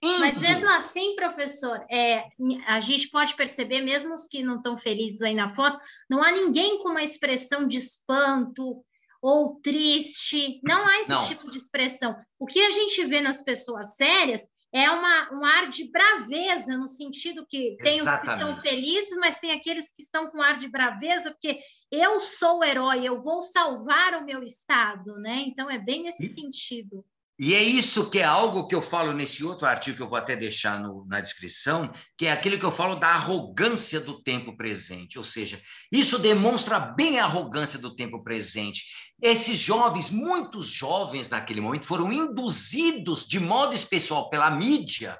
Indo. 0.02 0.18
Mas 0.18 0.36
mesmo 0.36 0.68
assim, 0.70 1.14
professor, 1.14 1.80
é, 1.88 2.24
a 2.66 2.80
gente 2.80 3.08
pode 3.08 3.36
perceber, 3.36 3.82
mesmo 3.82 4.14
os 4.14 4.26
que 4.26 4.42
não 4.42 4.56
estão 4.56 4.76
felizes 4.76 5.22
aí 5.22 5.32
na 5.32 5.46
foto, 5.46 5.78
não 6.10 6.24
há 6.24 6.32
ninguém 6.32 6.80
com 6.80 6.88
uma 6.88 7.04
expressão 7.04 7.68
de 7.68 7.76
espanto 7.76 8.84
ou 9.22 9.60
triste, 9.62 10.60
não 10.64 10.84
há 10.88 10.98
esse 10.98 11.10
não. 11.10 11.24
tipo 11.24 11.48
de 11.48 11.56
expressão. 11.56 12.16
O 12.36 12.44
que 12.44 12.60
a 12.60 12.70
gente 12.70 13.04
vê 13.04 13.20
nas 13.20 13.44
pessoas 13.44 13.94
sérias 13.94 14.42
é 14.72 14.90
uma, 14.90 15.32
um 15.32 15.44
ar 15.44 15.68
de 15.68 15.90
braveza, 15.90 16.76
no 16.76 16.88
sentido 16.88 17.46
que 17.46 17.76
tem 17.82 17.98
Exatamente. 17.98 18.00
os 18.00 18.20
que 18.20 18.30
estão 18.30 18.58
felizes, 18.58 19.18
mas 19.18 19.38
tem 19.38 19.52
aqueles 19.52 19.92
que 19.92 20.02
estão 20.02 20.30
com 20.30 20.40
ar 20.40 20.58
de 20.58 20.68
braveza, 20.68 21.30
porque 21.30 21.60
eu 21.90 22.18
sou 22.20 22.60
o 22.60 22.64
herói, 22.64 23.04
eu 23.04 23.20
vou 23.20 23.42
salvar 23.42 24.14
o 24.14 24.24
meu 24.24 24.42
Estado, 24.42 25.14
né? 25.18 25.44
Então 25.46 25.70
é 25.70 25.78
bem 25.78 26.04
nesse 26.04 26.24
e, 26.24 26.28
sentido. 26.28 27.04
E 27.44 27.56
é 27.56 27.60
isso 27.60 28.08
que 28.08 28.20
é 28.20 28.24
algo 28.24 28.68
que 28.68 28.74
eu 28.74 28.80
falo 28.80 29.12
nesse 29.12 29.42
outro 29.42 29.66
artigo 29.66 29.96
que 29.96 30.02
eu 30.04 30.08
vou 30.08 30.16
até 30.16 30.36
deixar 30.36 30.78
no, 30.78 31.04
na 31.06 31.20
descrição, 31.20 31.90
que 32.16 32.26
é 32.26 32.30
aquilo 32.30 32.56
que 32.56 32.64
eu 32.64 32.70
falo 32.70 32.94
da 32.94 33.08
arrogância 33.08 34.00
do 34.00 34.22
tempo 34.22 34.56
presente. 34.56 35.18
Ou 35.18 35.24
seja, 35.24 35.60
isso 35.90 36.20
demonstra 36.20 36.78
bem 36.78 37.18
a 37.18 37.24
arrogância 37.24 37.80
do 37.80 37.96
tempo 37.96 38.22
presente. 38.22 38.84
Esses 39.20 39.58
jovens, 39.58 40.08
muitos 40.08 40.68
jovens 40.68 41.30
naquele 41.30 41.60
momento, 41.60 41.84
foram 41.84 42.12
induzidos 42.12 43.26
de 43.26 43.40
modo 43.40 43.74
especial 43.74 44.30
pela 44.30 44.48
mídia, 44.48 45.18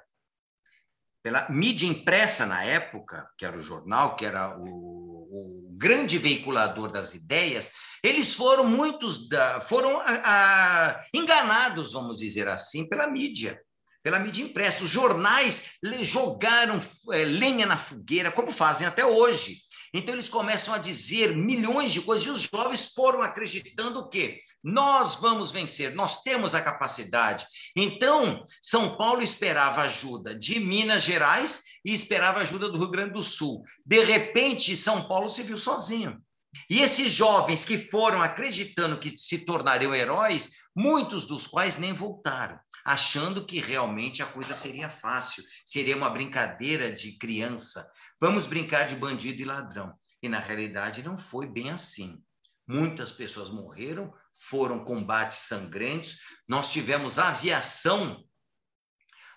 pela 1.24 1.50
mídia 1.50 1.88
impressa 1.88 2.46
na 2.46 2.62
época, 2.62 3.28
que 3.36 3.44
era 3.44 3.58
o 3.58 3.62
jornal, 3.62 4.14
que 4.14 4.24
era 4.24 4.56
o, 4.56 4.62
o 4.64 5.76
grande 5.76 6.18
veiculador 6.18 6.88
das 6.92 7.14
ideias, 7.14 7.72
eles 8.02 8.34
foram 8.34 8.66
muitos 8.66 9.28
da, 9.28 9.60
foram 9.60 10.00
a, 10.00 10.04
a, 10.24 11.04
enganados, 11.14 11.92
vamos 11.92 12.18
dizer 12.18 12.48
assim, 12.48 12.88
pela 12.88 13.06
mídia, 13.06 13.60
pela 14.02 14.18
mídia 14.18 14.42
impressa. 14.42 14.82
Os 14.82 14.90
jornais 14.90 15.78
jogaram 16.02 16.80
é, 17.12 17.24
lenha 17.24 17.64
na 17.64 17.78
fogueira, 17.78 18.32
como 18.32 18.50
fazem 18.50 18.86
até 18.86 19.04
hoje. 19.06 19.58
Então 19.94 20.14
eles 20.14 20.28
começam 20.28 20.74
a 20.74 20.78
dizer 20.78 21.36
milhões 21.36 21.92
de 21.92 22.00
coisas 22.00 22.26
e 22.26 22.30
os 22.30 22.48
jovens 22.52 22.92
foram 22.92 23.22
acreditando 23.22 24.00
o 24.00 24.08
quê? 24.08 24.40
Nós 24.64 25.16
vamos 25.16 25.50
vencer, 25.50 25.94
nós 25.94 26.22
temos 26.22 26.54
a 26.54 26.62
capacidade. 26.62 27.46
Então, 27.76 28.44
São 28.60 28.96
Paulo 28.96 29.20
esperava 29.20 29.82
ajuda 29.82 30.34
de 30.34 30.60
Minas 30.60 31.02
Gerais 31.02 31.62
e 31.84 31.92
esperava 31.92 32.40
ajuda 32.40 32.68
do 32.68 32.78
Rio 32.78 32.90
Grande 32.90 33.12
do 33.12 33.22
Sul. 33.22 33.62
De 33.84 34.02
repente, 34.04 34.76
São 34.76 35.06
Paulo 35.08 35.28
se 35.28 35.42
viu 35.42 35.58
sozinho. 35.58 36.20
E 36.68 36.80
esses 36.80 37.12
jovens 37.12 37.64
que 37.64 37.90
foram 37.90 38.22
acreditando 38.22 38.98
que 39.00 39.16
se 39.16 39.38
tornariam 39.44 39.94
heróis, 39.94 40.52
muitos 40.74 41.26
dos 41.26 41.46
quais 41.46 41.78
nem 41.78 41.92
voltaram, 41.92 42.58
achando 42.84 43.44
que 43.44 43.58
realmente 43.58 44.22
a 44.22 44.26
coisa 44.26 44.54
seria 44.54 44.88
fácil, 44.88 45.42
seria 45.64 45.96
uma 45.96 46.10
brincadeira 46.10 46.92
de 46.92 47.16
criança. 47.18 47.90
Vamos 48.20 48.46
brincar 48.46 48.84
de 48.84 48.96
bandido 48.96 49.40
e 49.40 49.44
ladrão. 49.44 49.94
E 50.22 50.28
na 50.28 50.38
realidade 50.38 51.02
não 51.02 51.16
foi 51.16 51.46
bem 51.46 51.70
assim. 51.70 52.22
Muitas 52.66 53.10
pessoas 53.10 53.50
morreram, 53.50 54.12
foram 54.32 54.84
combates 54.84 55.38
sangrentos. 55.38 56.18
Nós 56.46 56.70
tivemos 56.70 57.18
aviação, 57.18 58.24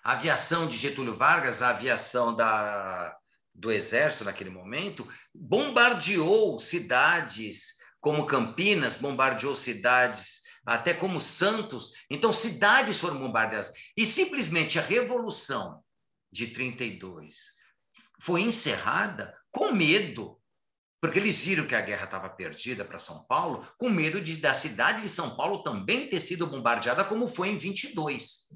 aviação 0.02 0.66
de 0.66 0.76
Getúlio 0.76 1.16
Vargas, 1.16 1.60
aviação 1.62 2.34
da 2.34 3.16
do 3.56 3.72
exército 3.72 4.24
naquele 4.24 4.50
momento, 4.50 5.06
bombardeou 5.34 6.58
cidades 6.58 7.76
como 8.00 8.26
Campinas, 8.26 8.96
bombardeou 8.96 9.56
cidades 9.56 10.42
até 10.64 10.92
como 10.92 11.20
Santos. 11.20 11.92
Então, 12.10 12.32
cidades 12.32 13.00
foram 13.00 13.18
bombardeadas. 13.18 13.72
E 13.96 14.04
simplesmente 14.04 14.78
a 14.78 14.82
Revolução 14.82 15.82
de 16.30 16.48
32 16.48 17.56
foi 18.20 18.42
encerrada 18.42 19.34
com 19.50 19.72
medo, 19.72 20.38
porque 21.00 21.18
eles 21.18 21.42
viram 21.44 21.66
que 21.66 21.74
a 21.74 21.80
guerra 21.80 22.04
estava 22.04 22.28
perdida 22.28 22.84
para 22.84 22.98
São 22.98 23.24
Paulo, 23.26 23.66
com 23.78 23.88
medo 23.88 24.20
de 24.20 24.36
da 24.36 24.54
cidade 24.54 25.02
de 25.02 25.08
São 25.08 25.36
Paulo 25.36 25.62
também 25.62 26.08
ter 26.08 26.20
sido 26.20 26.46
bombardeada, 26.46 27.04
como 27.04 27.28
foi 27.28 27.48
em 27.48 27.56
22. 27.56 28.46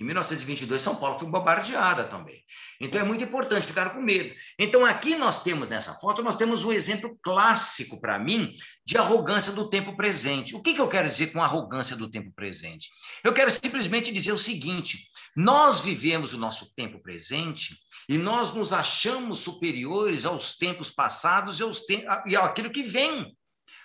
Em 0.00 0.04
1922, 0.04 0.80
São 0.80 0.96
Paulo 0.96 1.18
foi 1.18 1.28
bombardeada 1.28 2.04
também. 2.04 2.42
Então 2.80 2.98
é 2.98 3.04
muito 3.04 3.22
importante 3.22 3.66
ficar 3.66 3.90
com 3.90 4.00
medo. 4.00 4.34
Então 4.58 4.82
aqui 4.82 5.14
nós 5.14 5.42
temos 5.42 5.68
nessa 5.68 5.92
foto, 5.92 6.22
nós 6.22 6.36
temos 6.36 6.64
um 6.64 6.72
exemplo 6.72 7.18
clássico 7.22 8.00
para 8.00 8.18
mim 8.18 8.54
de 8.82 8.96
arrogância 8.96 9.52
do 9.52 9.68
tempo 9.68 9.94
presente. 9.98 10.56
O 10.56 10.62
que, 10.62 10.72
que 10.72 10.80
eu 10.80 10.88
quero 10.88 11.06
dizer 11.06 11.34
com 11.34 11.42
arrogância 11.42 11.94
do 11.94 12.10
tempo 12.10 12.32
presente? 12.32 12.88
Eu 13.22 13.34
quero 13.34 13.50
simplesmente 13.50 14.10
dizer 14.10 14.32
o 14.32 14.38
seguinte: 14.38 14.98
nós 15.36 15.80
vivemos 15.80 16.32
o 16.32 16.38
nosso 16.38 16.74
tempo 16.74 16.98
presente 17.02 17.76
e 18.08 18.16
nós 18.16 18.54
nos 18.54 18.72
achamos 18.72 19.40
superiores 19.40 20.24
aos 20.24 20.56
tempos 20.56 20.88
passados 20.88 21.60
e, 21.60 21.62
aos 21.62 21.82
te 21.82 22.06
e 22.26 22.34
àquilo 22.36 22.70
que 22.70 22.82
vem. 22.82 23.36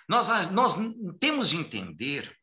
Nós, 0.08 0.28
nós 0.50 0.76
temos 1.20 1.50
de 1.50 1.58
entender 1.58 2.34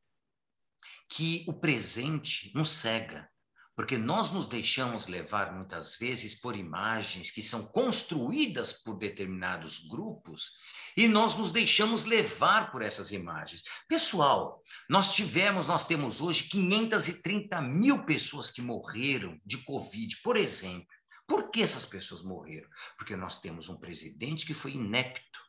que 1.09 1.43
o 1.47 1.53
presente 1.53 2.51
nos 2.53 2.69
cega 2.69 3.32
porque 3.75 3.97
nós 3.97 4.31
nos 4.31 4.45
deixamos 4.45 5.07
levar 5.07 5.53
muitas 5.53 5.95
vezes 5.97 6.35
por 6.35 6.55
imagens 6.55 7.31
que 7.31 7.41
são 7.41 7.65
construídas 7.67 8.73
por 8.83 8.97
determinados 8.97 9.87
grupos 9.87 10.51
e 10.95 11.07
nós 11.07 11.35
nos 11.35 11.51
deixamos 11.51 12.05
levar 12.05 12.71
por 12.71 12.83
essas 12.83 13.11
imagens. 13.11 13.63
Pessoal, 13.87 14.61
nós 14.87 15.13
tivemos, 15.13 15.67
nós 15.67 15.87
temos 15.87 16.21
hoje 16.21 16.47
530 16.49 17.61
mil 17.61 18.05
pessoas 18.05 18.51
que 18.51 18.61
morreram 18.61 19.39
de 19.43 19.57
Covid, 19.63 20.17
por 20.21 20.37
exemplo. 20.37 20.87
Por 21.27 21.49
que 21.49 21.63
essas 21.63 21.85
pessoas 21.85 22.21
morreram? 22.21 22.69
Porque 22.97 23.15
nós 23.15 23.39
temos 23.39 23.69
um 23.69 23.79
presidente 23.79 24.45
que 24.45 24.53
foi 24.53 24.73
inepto 24.73 25.39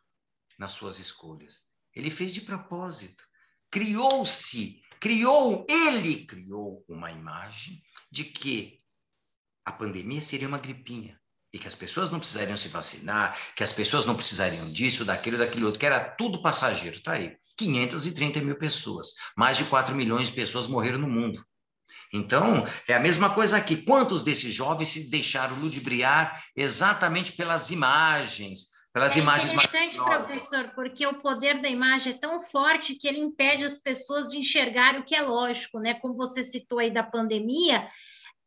nas 0.58 0.72
suas 0.72 0.98
escolhas. 0.98 1.66
Ele 1.94 2.10
fez 2.10 2.32
de 2.32 2.40
propósito. 2.40 3.24
Criou-se, 3.70 4.80
criou, 5.04 5.66
ele 5.68 6.24
criou 6.24 6.82
uma 6.88 7.12
imagem 7.12 7.78
de 8.10 8.24
que 8.24 8.78
a 9.62 9.70
pandemia 9.70 10.22
seria 10.22 10.48
uma 10.48 10.56
gripinha 10.56 11.20
e 11.52 11.58
que 11.58 11.68
as 11.68 11.74
pessoas 11.74 12.10
não 12.10 12.18
precisariam 12.18 12.56
se 12.56 12.68
vacinar, 12.68 13.38
que 13.54 13.62
as 13.62 13.70
pessoas 13.70 14.06
não 14.06 14.16
precisariam 14.16 14.66
disso, 14.72 15.04
daquilo, 15.04 15.36
daquilo 15.36 15.66
outro, 15.66 15.78
que 15.78 15.84
era 15.84 16.00
tudo 16.00 16.40
passageiro. 16.40 16.96
Está 16.96 17.12
aí. 17.12 17.36
530 17.58 18.40
mil 18.40 18.56
pessoas. 18.56 19.08
Mais 19.36 19.58
de 19.58 19.64
4 19.64 19.94
milhões 19.94 20.28
de 20.28 20.36
pessoas 20.36 20.66
morreram 20.66 21.00
no 21.00 21.06
mundo. 21.06 21.44
Então, 22.10 22.64
é 22.88 22.94
a 22.94 23.00
mesma 23.00 23.28
coisa 23.28 23.58
aqui. 23.58 23.76
Quantos 23.76 24.22
desses 24.22 24.54
jovens 24.54 24.88
se 24.88 25.10
deixaram 25.10 25.60
ludibriar 25.60 26.42
exatamente 26.56 27.32
pelas 27.32 27.70
imagens, 27.70 28.68
pelas 28.94 29.16
é 29.16 29.18
imagens 29.18 29.52
interessante, 29.52 29.96
professor, 29.96 30.70
porque 30.72 31.04
o 31.04 31.20
poder 31.20 31.60
da 31.60 31.68
imagem 31.68 32.12
é 32.12 32.16
tão 32.16 32.40
forte 32.40 32.94
que 32.94 33.08
ele 33.08 33.18
impede 33.18 33.64
as 33.64 33.80
pessoas 33.80 34.30
de 34.30 34.38
enxergar 34.38 34.96
o 34.96 35.04
que 35.04 35.16
é 35.16 35.20
lógico, 35.20 35.80
né? 35.80 35.94
Como 35.94 36.14
você 36.14 36.44
citou 36.44 36.78
aí 36.78 36.92
da 36.92 37.02
pandemia, 37.02 37.90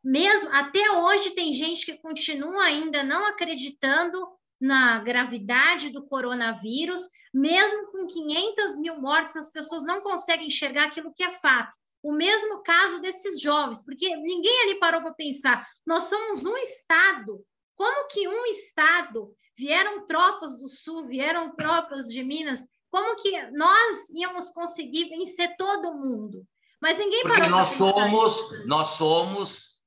mesmo 0.02 0.48
até 0.54 0.90
hoje 0.90 1.32
tem 1.32 1.52
gente 1.52 1.84
que 1.84 1.98
continua 1.98 2.64
ainda 2.64 3.04
não 3.04 3.26
acreditando 3.26 4.26
na 4.58 4.98
gravidade 5.00 5.90
do 5.90 6.06
coronavírus, 6.06 7.10
mesmo 7.32 7.92
com 7.92 8.06
500 8.06 8.80
mil 8.80 9.00
mortes, 9.02 9.36
as 9.36 9.50
pessoas 9.50 9.84
não 9.84 10.00
conseguem 10.00 10.46
enxergar 10.46 10.84
aquilo 10.84 11.12
que 11.14 11.24
é 11.24 11.30
fato. 11.30 11.76
O 12.02 12.12
mesmo 12.12 12.62
caso 12.62 13.00
desses 13.00 13.38
jovens, 13.38 13.84
porque 13.84 14.16
ninguém 14.16 14.62
ali 14.62 14.78
parou 14.78 15.02
para 15.02 15.12
pensar, 15.12 15.66
nós 15.86 16.04
somos 16.04 16.46
um 16.46 16.56
Estado. 16.56 17.44
Como 17.78 18.08
que 18.08 18.26
um 18.26 18.46
Estado 18.46 19.32
vieram 19.56 20.04
tropas 20.04 20.58
do 20.58 20.66
Sul, 20.66 21.06
vieram 21.06 21.54
tropas 21.54 22.06
de 22.06 22.24
Minas, 22.24 22.66
como 22.90 23.14
que 23.22 23.50
nós 23.52 24.08
íamos 24.10 24.50
conseguir 24.50 25.08
vencer 25.08 25.54
todo 25.56 25.94
mundo? 25.94 26.44
Mas 26.82 26.98
ninguém 26.98 27.22
Porque 27.22 27.46
nós 27.46 27.68
somos, 27.68 28.52
isso. 28.52 28.66
nós 28.66 28.88
somos 28.90 29.78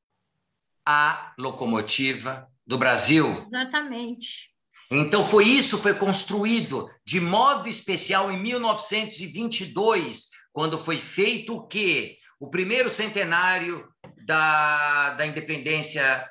a 0.85 1.33
locomotiva 1.37 2.47
do 2.65 2.77
Brasil. 2.77 3.45
Exatamente. 3.47 4.49
Então 4.89 5.25
foi 5.25 5.45
isso 5.45 5.77
foi 5.77 5.93
construído 5.93 6.89
de 7.05 7.19
modo 7.19 7.67
especial 7.67 8.31
em 8.31 8.37
1922, 8.41 10.29
quando 10.53 10.79
foi 10.79 10.97
feito 10.97 11.55
o 11.57 11.67
quê? 11.67 12.17
O 12.39 12.49
primeiro 12.49 12.89
centenário 12.89 13.85
da, 14.25 15.11
da 15.11 15.25
independência 15.25 16.25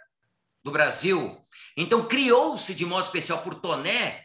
do 0.63 0.71
Brasil, 0.71 1.39
então, 1.77 2.07
criou-se 2.07 2.75
de 2.75 2.85
modo 2.85 3.05
especial 3.05 3.39
por 3.39 3.55
Toné, 3.57 4.25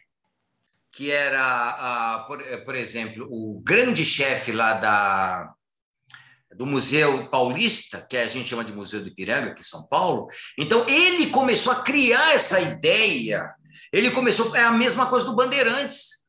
que 0.91 1.11
era, 1.11 1.43
a, 1.43 2.19
por, 2.27 2.41
por, 2.63 2.75
exemplo, 2.75 3.27
o 3.29 3.61
grande 3.61 4.05
chefe 4.05 4.51
lá 4.51 4.73
da, 4.73 5.53
do 6.55 6.65
Museu 6.65 7.29
Paulista, 7.29 8.05
que 8.09 8.15
a 8.15 8.27
gente 8.27 8.47
chama 8.47 8.63
de 8.63 8.73
Museu 8.73 9.01
do 9.01 9.09
Ipiranga, 9.09 9.51
aqui 9.51 9.61
em 9.61 9.65
São 9.65 9.87
Paulo. 9.87 10.27
Então, 10.57 10.85
ele 10.87 11.27
começou 11.27 11.73
a 11.73 11.83
criar 11.83 12.33
essa 12.33 12.59
ideia. 12.59 13.53
Ele 13.91 14.11
começou, 14.11 14.55
é 14.55 14.63
a 14.63 14.71
mesma 14.71 15.07
coisa 15.07 15.25
do 15.25 15.35
Bandeirantes. 15.35 16.25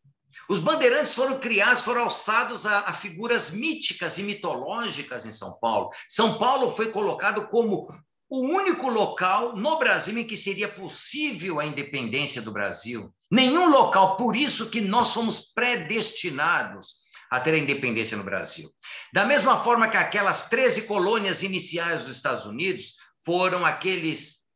Os 0.48 0.60
bandeirantes 0.60 1.14
foram 1.14 1.40
criados, 1.40 1.82
foram 1.82 2.02
alçados 2.02 2.66
a, 2.66 2.80
a, 2.80 2.92
figuras 2.92 3.50
míticas 3.50 4.18
e 4.18 4.22
mitológicas 4.22 5.26
em 5.26 5.32
São 5.32 5.58
Paulo. 5.58 5.90
São 6.08 6.38
Paulo 6.38 6.70
foi 6.70 6.90
colocado 6.90 7.48
como 7.48 7.88
o 8.28 8.40
único 8.40 8.88
local 8.88 9.56
no 9.56 9.78
Brasil 9.78 10.18
em 10.18 10.26
que 10.26 10.36
seria 10.36 10.68
possível 10.68 11.60
a 11.60 11.66
independência 11.66 12.42
do 12.42 12.52
Brasil. 12.52 13.14
Nenhum 13.30 13.68
local, 13.68 14.16
por 14.16 14.34
isso 14.36 14.70
que 14.70 14.80
nós 14.80 15.08
somos 15.08 15.52
predestinados 15.54 17.06
a 17.30 17.40
ter 17.40 17.54
a 17.54 17.58
independência 17.58 18.16
no 18.16 18.24
Brasil. 18.24 18.68
Da 19.12 19.24
mesma 19.24 19.62
forma 19.62 19.88
que 19.88 19.96
aquelas 19.96 20.48
13 20.48 20.82
colônias 20.82 21.42
iniciais 21.42 22.04
dos 22.04 22.16
Estados 22.16 22.46
Unidos 22.46 22.94
foram 23.24 23.64
aqueles 23.64 24.46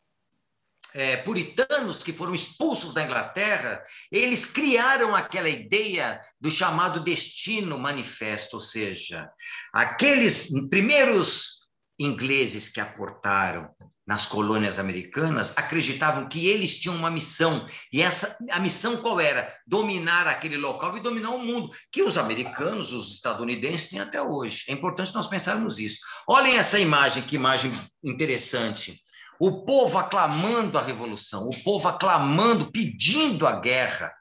é, 0.92 1.16
puritanos 1.18 2.02
que 2.02 2.12
foram 2.12 2.34
expulsos 2.34 2.92
da 2.92 3.02
Inglaterra, 3.02 3.82
eles 4.10 4.44
criaram 4.44 5.14
aquela 5.14 5.48
ideia 5.48 6.20
do 6.40 6.50
chamado 6.50 7.00
destino 7.00 7.78
manifesto, 7.78 8.54
ou 8.54 8.60
seja, 8.60 9.30
aqueles 9.72 10.50
primeiros 10.68 11.59
ingleses 12.00 12.68
que 12.68 12.80
aportaram 12.80 13.68
nas 14.06 14.26
colônias 14.26 14.78
americanas 14.78 15.56
acreditavam 15.56 16.26
que 16.26 16.48
eles 16.48 16.74
tinham 16.76 16.96
uma 16.96 17.10
missão. 17.10 17.66
E 17.92 18.02
essa 18.02 18.36
a 18.50 18.58
missão 18.58 18.96
qual 18.96 19.20
era? 19.20 19.54
Dominar 19.66 20.26
aquele 20.26 20.56
local 20.56 20.96
e 20.96 21.00
dominar 21.00 21.30
o 21.30 21.38
mundo 21.38 21.70
que 21.92 22.02
os 22.02 22.18
americanos 22.18 22.92
os 22.92 23.12
estadunidenses 23.12 23.88
têm 23.88 24.00
até 24.00 24.20
hoje. 24.20 24.64
É 24.66 24.72
importante 24.72 25.14
nós 25.14 25.28
pensarmos 25.28 25.78
isso. 25.78 25.98
Olhem 26.26 26.56
essa 26.56 26.78
imagem 26.78 27.22
que 27.22 27.36
imagem 27.36 27.70
interessante. 28.02 29.00
O 29.38 29.64
povo 29.64 29.96
aclamando 29.98 30.76
a 30.76 30.82
revolução 30.82 31.46
o 31.46 31.62
povo 31.62 31.86
aclamando 31.86 32.72
pedindo 32.72 33.46
a 33.46 33.60
guerra 33.60 34.12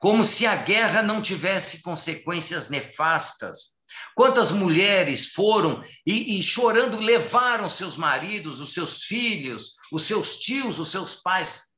como 0.00 0.24
se 0.24 0.46
a 0.46 0.56
guerra 0.56 1.02
não 1.02 1.20
tivesse 1.20 1.82
consequências 1.82 2.68
nefastas 2.68 3.78
Quantas 4.14 4.50
mulheres 4.50 5.32
foram 5.32 5.82
e, 6.06 6.38
e, 6.38 6.42
chorando 6.42 6.98
levaram 6.98 7.68
seus 7.68 7.96
maridos, 7.96 8.60
os 8.60 8.72
seus 8.72 9.04
filhos, 9.04 9.74
os 9.92 10.02
seus 10.02 10.38
tios, 10.38 10.78
os 10.78 10.90
seus 10.90 11.14
pais 11.14 11.68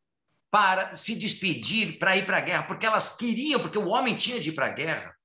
para 0.51 0.95
se 0.95 1.15
despedir, 1.15 1.99
para 1.99 2.17
ir 2.17 2.27
para 2.27 2.37
a 2.37 2.41
guerra, 2.41 2.65
porque 2.65 2.85
elas 2.85 3.17
queriam, 3.17 3.61
porque 3.61 3.79
o 3.79 3.89
homem 3.89 4.15
tinha 4.15 4.39
de 4.39 4.51
ir 4.51 4.53
para 4.53 4.67
a 4.67 4.73
guerra. 4.73 5.17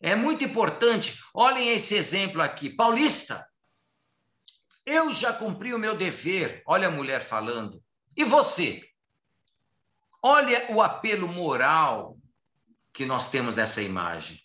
É 0.00 0.16
muito 0.16 0.42
importante. 0.42 1.18
Olhem 1.34 1.68
esse 1.68 1.94
exemplo 1.94 2.40
aqui. 2.40 2.70
Paulista, 2.70 3.46
eu 4.86 5.12
já 5.12 5.32
cumpri 5.32 5.74
o 5.74 5.78
meu 5.78 5.94
dever. 5.94 6.62
Olha 6.66 6.88
a 6.88 6.90
mulher 6.90 7.20
falando. 7.20 7.82
E 8.16 8.24
você? 8.24 8.82
Olha 10.22 10.66
o 10.70 10.80
apelo 10.80 11.28
moral 11.28 12.16
que 12.92 13.04
nós 13.04 13.28
temos 13.28 13.54
nessa 13.54 13.82
imagem. 13.82 14.40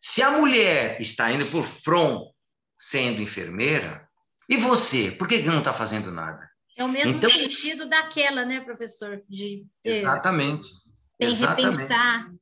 Se 0.00 0.22
a 0.22 0.30
mulher 0.30 1.00
está 1.00 1.30
indo 1.32 1.46
por 1.46 1.64
front 1.64 2.30
sendo 2.78 3.20
enfermeira, 3.20 4.08
e 4.48 4.56
você, 4.56 5.10
por 5.10 5.26
que, 5.28 5.42
que 5.42 5.48
não 5.48 5.58
está 5.58 5.74
fazendo 5.74 6.10
nada? 6.10 6.48
É 6.76 6.84
o 6.84 6.88
mesmo 6.88 7.16
então, 7.16 7.28
sentido 7.28 7.88
daquela, 7.88 8.44
né, 8.44 8.60
professor? 8.60 9.22
De 9.28 9.66
ter, 9.82 9.90
exatamente. 9.90 10.68
Tem 11.18 11.32
repensar, 11.34 12.32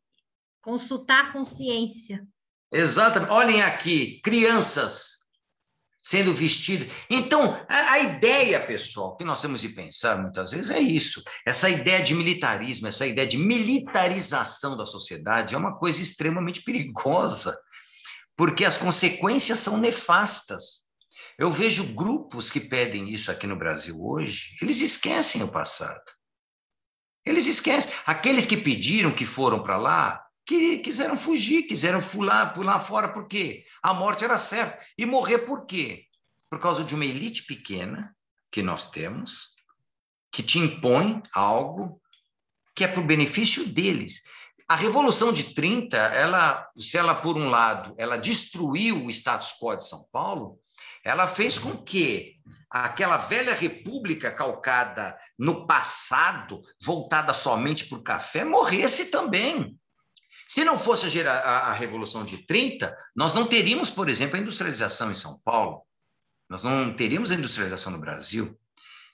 consultar 0.61 1.27
a 1.27 1.33
consciência. 1.33 2.27
Exatamente. 2.71 3.33
Olhem 3.33 3.63
aqui, 3.63 4.21
crianças 4.21 5.16
sendo 6.07 6.33
vestidas. 6.33 6.87
Então, 7.11 7.61
a, 7.69 7.93
a, 7.95 7.99
ideia, 7.99 8.61
pessoal, 8.61 9.17
que 9.17 9.25
nós 9.25 9.43
temos 9.43 9.61
de 9.61 9.71
pensar 9.71 10.17
muitas 10.23 10.53
vezes 10.53 10.71
é 10.71 10.79
isso. 10.79 11.21
Essa 11.45 11.69
ideia 11.69 12.01
de 12.01 12.15
militarismo, 12.15 12.87
essa 12.87 13.05
ideia 13.05 13.27
de 13.27 13.37
militarização 13.37 14.77
da 14.77 14.87
sociedade 14.87 15.57
é 15.57 15.59
uma 15.59 15.77
coisa 15.77 16.01
extremamente 16.01 16.63
perigosa, 16.63 17.59
porque 18.37 18.65
as 18.65 18.79
consequências 18.79 19.59
são 19.59 19.79
nefastas. 19.79 20.87
Eu 21.37 21.51
vejo 21.51 21.93
grupos 21.93 22.53
que 22.53 22.61
pedem 22.61 23.13
isso 23.13 23.29
aqui 23.29 23.49
no 23.49 23.57
Brasil 23.57 24.01
hoje, 24.01 24.55
eles 24.63 24.81
esquecem 24.81 25.43
o 25.43 25.49
passado. 25.49 26.05
Eles 27.25 27.49
esquecem. 27.49 27.93
Aqueles 28.07 28.47
que 28.47 28.57
pediram, 28.57 29.11
que 29.11 29.27
foram 29.27 29.61
para 29.61 29.77
lá, 29.77 30.25
que 30.47 30.79
quiseram 30.79 31.19
fugir, 31.19 31.65
quiseram 31.65 32.01
pular, 32.01 32.55
pular 32.55 32.79
fora, 32.79 33.09
por 33.09 33.27
quê? 33.27 33.65
A 33.83 33.93
morte 33.93 34.25
era 34.25 34.39
certa. 34.39 34.79
E 34.97 35.05
morrer 35.05 35.41
por 35.41 35.67
quê? 35.67 36.05
Por 36.49 36.61
causa 36.61 36.85
de 36.85 36.95
uma 36.95 37.05
elite 37.05 37.45
pequena 37.45 38.15
que 38.51 38.63
nós 38.63 38.91
temos, 38.91 39.57
que 40.31 40.45
te 40.45 40.61
impõe 40.61 41.21
algo 41.35 42.01
que 42.75 42.85
é 42.85 42.89
para 42.89 43.01
o 43.01 43.07
benefício 43.07 43.67
deles. 43.67 44.23
A 44.69 44.77
Revolução 44.77 45.33
de 45.33 45.55
30, 45.55 45.97
ela, 45.97 46.69
se 46.79 46.97
ela, 46.97 47.15
por 47.15 47.37
um 47.37 47.49
lado, 47.49 47.95
ela 47.99 48.17
destruiu 48.17 49.05
o 49.05 49.11
status 49.11 49.53
quo 49.61 49.75
de 49.77 49.87
São 49.87 50.05
Paulo, 50.13 50.61
ela 51.05 51.27
fez 51.27 51.59
com 51.59 51.77
que 51.77 52.37
aquela 52.71 53.17
velha 53.17 53.55
república 53.55 54.31
calcada 54.31 55.17
no 55.39 55.67
passado, 55.67 56.63
voltada 56.81 57.33
somente 57.33 57.87
para 57.87 57.99
o 57.99 58.03
café, 58.03 58.45
morresse 58.45 59.11
também. 59.11 59.77
Se 60.47 60.65
não 60.65 60.79
fosse 60.79 61.21
a, 61.21 61.33
a, 61.33 61.59
a, 61.69 61.73
Revolução 61.73 62.25
de 62.25 62.47
30, 62.47 62.97
nós 63.15 63.35
não 63.35 63.47
teríamos, 63.47 63.91
por 63.91 64.09
exemplo, 64.09 64.37
a 64.37 64.41
industrialização 64.41 65.11
em 65.11 65.15
São 65.15 65.41
Paulo, 65.45 65.83
nós 66.49 66.63
não 66.63 66.95
teríamos 66.95 67.33
a 67.33 67.35
industrialização 67.35 67.93
no 67.93 68.01
Brasil. 68.01 68.57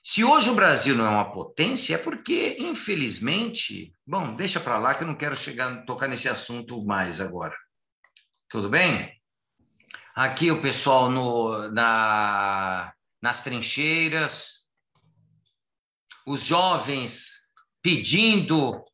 Se 0.03 0.23
hoje 0.23 0.49
o 0.49 0.55
Brasil 0.55 0.95
não 0.95 1.05
é 1.05 1.09
uma 1.09 1.31
potência, 1.31 1.95
é 1.95 1.97
porque, 1.97 2.57
infelizmente, 2.59 3.95
bom, 4.05 4.35
deixa 4.35 4.59
para 4.59 4.77
lá 4.77 4.93
que 4.93 5.03
eu 5.03 5.07
não 5.07 5.15
quero 5.15 5.35
chegar 5.35 5.85
tocar 5.85 6.07
nesse 6.07 6.29
assunto 6.29 6.85
mais 6.85 7.19
agora. 7.19 7.55
Tudo 8.47 8.69
bem? 8.69 9.11
Aqui 10.13 10.51
o 10.51 10.61
pessoal 10.61 11.09
no, 11.09 11.71
na, 11.71 12.93
nas 13.19 13.41
trincheiras, 13.41 14.67
os 16.27 16.43
jovens 16.43 17.31
pedindo 17.81 18.85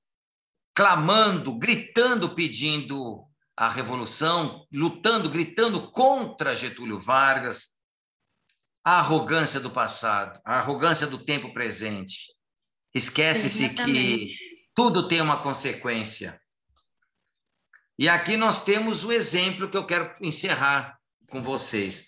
clamando, 0.79 1.55
gritando, 1.55 2.29
pedindo 2.29 3.27
a 3.53 3.67
revolução, 3.67 4.65
lutando, 4.71 5.29
gritando 5.29 5.91
contra 5.91 6.55
Getúlio 6.55 6.97
Vargas, 6.97 7.71
a 8.81 8.99
arrogância 8.99 9.59
do 9.59 9.69
passado, 9.69 10.39
a 10.45 10.59
arrogância 10.59 11.05
do 11.05 11.17
tempo 11.17 11.53
presente. 11.53 12.33
Esquece-se 12.95 13.67
que 13.67 14.33
tudo 14.73 15.09
tem 15.09 15.19
uma 15.19 15.43
consequência. 15.43 16.39
E 17.97 18.07
aqui 18.07 18.37
nós 18.37 18.63
temos 18.63 19.03
o 19.03 19.11
exemplo 19.11 19.69
que 19.69 19.75
eu 19.75 19.85
quero 19.85 20.13
encerrar 20.21 20.97
com 21.29 21.41
vocês. 21.41 22.05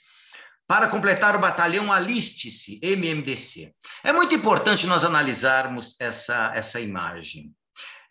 Para 0.65 0.87
completar 0.87 1.35
o 1.35 1.39
batalhão, 1.39 1.91
aliste-se, 1.91 2.79
MMDC. 2.81 3.75
É 4.01 4.13
muito 4.13 4.33
importante 4.33 4.87
nós 4.87 5.03
analisarmos 5.03 5.99
essa, 5.99 6.53
essa 6.55 6.79
imagem. 6.79 7.53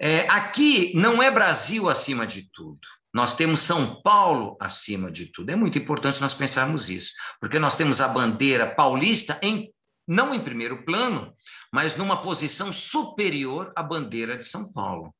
É, 0.01 0.20
aqui 0.30 0.92
não 0.94 1.22
é 1.22 1.30
Brasil 1.30 1.90
acima 1.90 2.26
de 2.26 2.51
tudo. 2.51 2.80
Nós 3.12 3.34
temos 3.34 3.61
São 3.61 4.01
Paulo 4.03 4.57
acima 4.59 5.11
de 5.11 5.26
tudo. 5.26 5.51
É 5.51 5.57
muito 5.57 5.76
importante 5.76 6.20
nós 6.20 6.32
pensarmos 6.32 6.88
isso, 6.88 7.12
porque 7.38 7.59
nós 7.59 7.74
temos 7.74 8.01
a 8.01 8.09
bandeira 8.09 8.72
paulista 8.74 9.38
em 9.42 9.70
não 10.11 10.34
em 10.34 10.40
primeiro 10.40 10.84
plano, 10.84 11.32
mas 11.72 11.94
numa 11.94 12.20
posição 12.20 12.72
superior 12.72 13.72
à 13.76 13.82
bandeira 13.82 14.36
de 14.36 14.44
São 14.44 14.72
Paulo. 14.72 15.14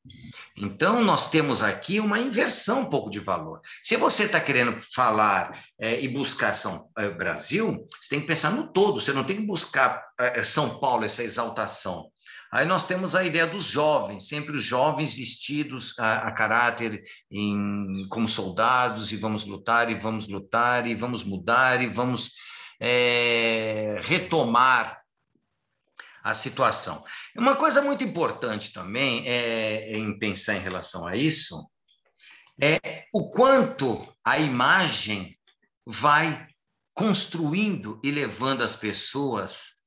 Então, 0.57 1.01
nós 1.01 1.29
temos 1.29 1.63
aqui 1.63 2.01
uma 2.01 2.19
inversão 2.19 2.81
um 2.81 2.89
pouco 2.89 3.09
de 3.09 3.19
valor. 3.19 3.61
Se 3.81 3.95
você 3.95 4.23
está 4.23 4.41
querendo 4.41 4.81
falar 4.93 5.57
é, 5.79 6.01
e 6.01 6.09
buscar 6.09 6.53
São 6.53 6.89
é, 6.97 7.09
Brasil, 7.09 7.85
você 8.01 8.09
tem 8.09 8.19
que 8.19 8.27
pensar 8.27 8.51
no 8.51 8.67
todo, 8.67 8.99
você 8.99 9.13
não 9.13 9.23
tem 9.23 9.37
que 9.37 9.45
buscar 9.45 10.03
é, 10.19 10.43
São 10.43 10.77
Paulo, 10.77 11.05
essa 11.05 11.23
exaltação. 11.23 12.10
Aí 12.51 12.65
nós 12.65 12.85
temos 12.85 13.15
a 13.15 13.23
ideia 13.23 13.47
dos 13.47 13.63
jovens, 13.63 14.27
sempre 14.27 14.57
os 14.57 14.63
jovens 14.63 15.13
vestidos 15.13 15.97
a, 15.97 16.27
a 16.27 16.31
caráter 16.33 17.01
em, 17.31 18.05
como 18.09 18.27
soldados, 18.27 19.13
e 19.13 19.15
vamos 19.15 19.45
lutar, 19.45 19.89
e 19.89 19.95
vamos 19.95 20.27
lutar, 20.27 20.85
e 20.85 20.93
vamos 20.93 21.23
mudar, 21.23 21.81
e 21.81 21.87
vamos 21.87 22.33
é, 22.77 23.99
retomar 24.01 25.01
a 26.21 26.33
situação. 26.33 27.05
Uma 27.37 27.55
coisa 27.55 27.81
muito 27.81 28.03
importante 28.03 28.73
também 28.73 29.25
é, 29.25 29.97
em 29.97 30.19
pensar 30.19 30.55
em 30.55 30.61
relação 30.61 31.07
a 31.07 31.15
isso 31.15 31.65
é 32.61 33.05
o 33.13 33.29
quanto 33.29 34.13
a 34.25 34.37
imagem 34.37 35.37
vai 35.85 36.47
construindo 36.93 37.99
e 38.03 38.11
levando 38.11 38.61
as 38.61 38.75
pessoas 38.75 39.77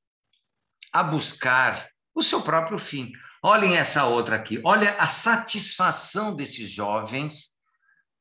a 0.90 1.02
buscar 1.02 1.93
o 2.14 2.22
seu 2.22 2.42
próprio 2.42 2.78
fim. 2.78 3.12
Olhem 3.42 3.76
essa 3.76 4.04
outra 4.04 4.36
aqui. 4.36 4.60
Olha 4.64 4.94
a 4.98 5.06
satisfação 5.06 6.34
desses 6.34 6.70
jovens 6.70 7.50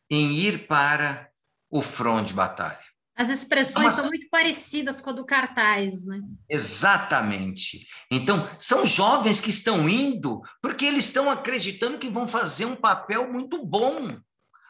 em 0.10 0.32
ir 0.34 0.68
para 0.68 1.30
o 1.70 1.82
front 1.82 2.28
de 2.28 2.34
batalha. 2.34 2.80
As 3.16 3.30
expressões 3.30 3.94
são 3.94 4.08
muito 4.08 4.28
parecidas 4.30 5.00
com 5.00 5.12
a 5.12 5.14
do 5.14 5.24
cartaz, 5.24 6.04
né? 6.04 6.20
Exatamente. 6.50 7.88
Então, 8.10 8.48
são 8.58 8.84
jovens 8.86 9.40
que 9.40 9.52
estão 9.52 9.88
indo 9.88 10.42
porque 10.60 10.86
eles 10.86 11.06
estão 11.06 11.30
acreditando 11.30 12.00
que 12.00 12.10
vão 12.10 12.28
fazer 12.28 12.66
um 12.66 12.76
papel 12.76 13.32
muito 13.32 13.64
bom. 13.64 14.18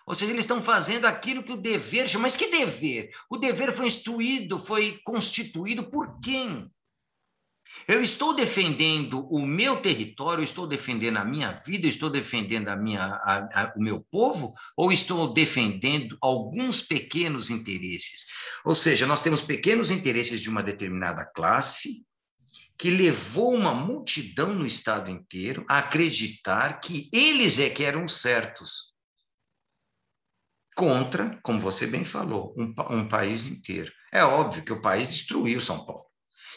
Ou 0.05 0.13
seja, 0.13 0.31
eles 0.31 0.43
estão 0.43 0.61
fazendo 0.61 1.05
aquilo 1.05 1.41
que 1.41 1.53
o 1.53 1.57
dever 1.57 2.09
chama. 2.09 2.23
Mas 2.23 2.35
que 2.35 2.51
dever? 2.51 3.11
O 3.29 3.37
dever 3.37 3.71
foi 3.71 3.87
instituído, 3.87 4.59
foi 4.59 4.99
constituído 5.05 5.89
por 5.89 6.19
quem? 6.19 6.69
Eu 7.87 8.01
estou 8.01 8.33
defendendo 8.33 9.27
o 9.29 9.45
meu 9.45 9.77
território, 9.77 10.43
estou 10.43 10.65
defendendo 10.65 11.17
a 11.17 11.25
minha 11.25 11.51
vida, 11.51 11.87
estou 11.87 12.09
defendendo 12.09 12.69
a 12.69 12.75
minha, 12.75 13.03
a, 13.03 13.63
a, 13.63 13.73
o 13.75 13.81
meu 13.81 14.01
povo, 14.01 14.53
ou 14.77 14.91
estou 14.91 15.33
defendendo 15.33 16.17
alguns 16.21 16.81
pequenos 16.81 17.49
interesses? 17.49 18.25
Ou 18.63 18.75
seja, 18.75 19.05
nós 19.05 19.21
temos 19.21 19.41
pequenos 19.41 19.91
interesses 19.91 20.39
de 20.39 20.49
uma 20.49 20.63
determinada 20.63 21.25
classe 21.25 22.05
que 22.77 22.89
levou 22.89 23.53
uma 23.53 23.73
multidão 23.73 24.53
no 24.53 24.65
estado 24.65 25.11
inteiro 25.11 25.65
a 25.69 25.79
acreditar 25.79 26.79
que 26.79 27.09
eles 27.13 27.59
é 27.59 27.69
que 27.69 27.83
eram 27.83 28.07
certos 28.07 28.93
contra, 30.75 31.39
como 31.43 31.59
você 31.59 31.85
bem 31.85 32.03
falou, 32.03 32.55
um, 32.57 32.73
um 32.89 33.07
país 33.07 33.47
inteiro. 33.47 33.91
É 34.11 34.23
óbvio 34.23 34.63
que 34.63 34.73
o 34.73 34.81
país 34.81 35.09
destruiu 35.09 35.61
São 35.61 35.85
Paulo. 35.85 36.12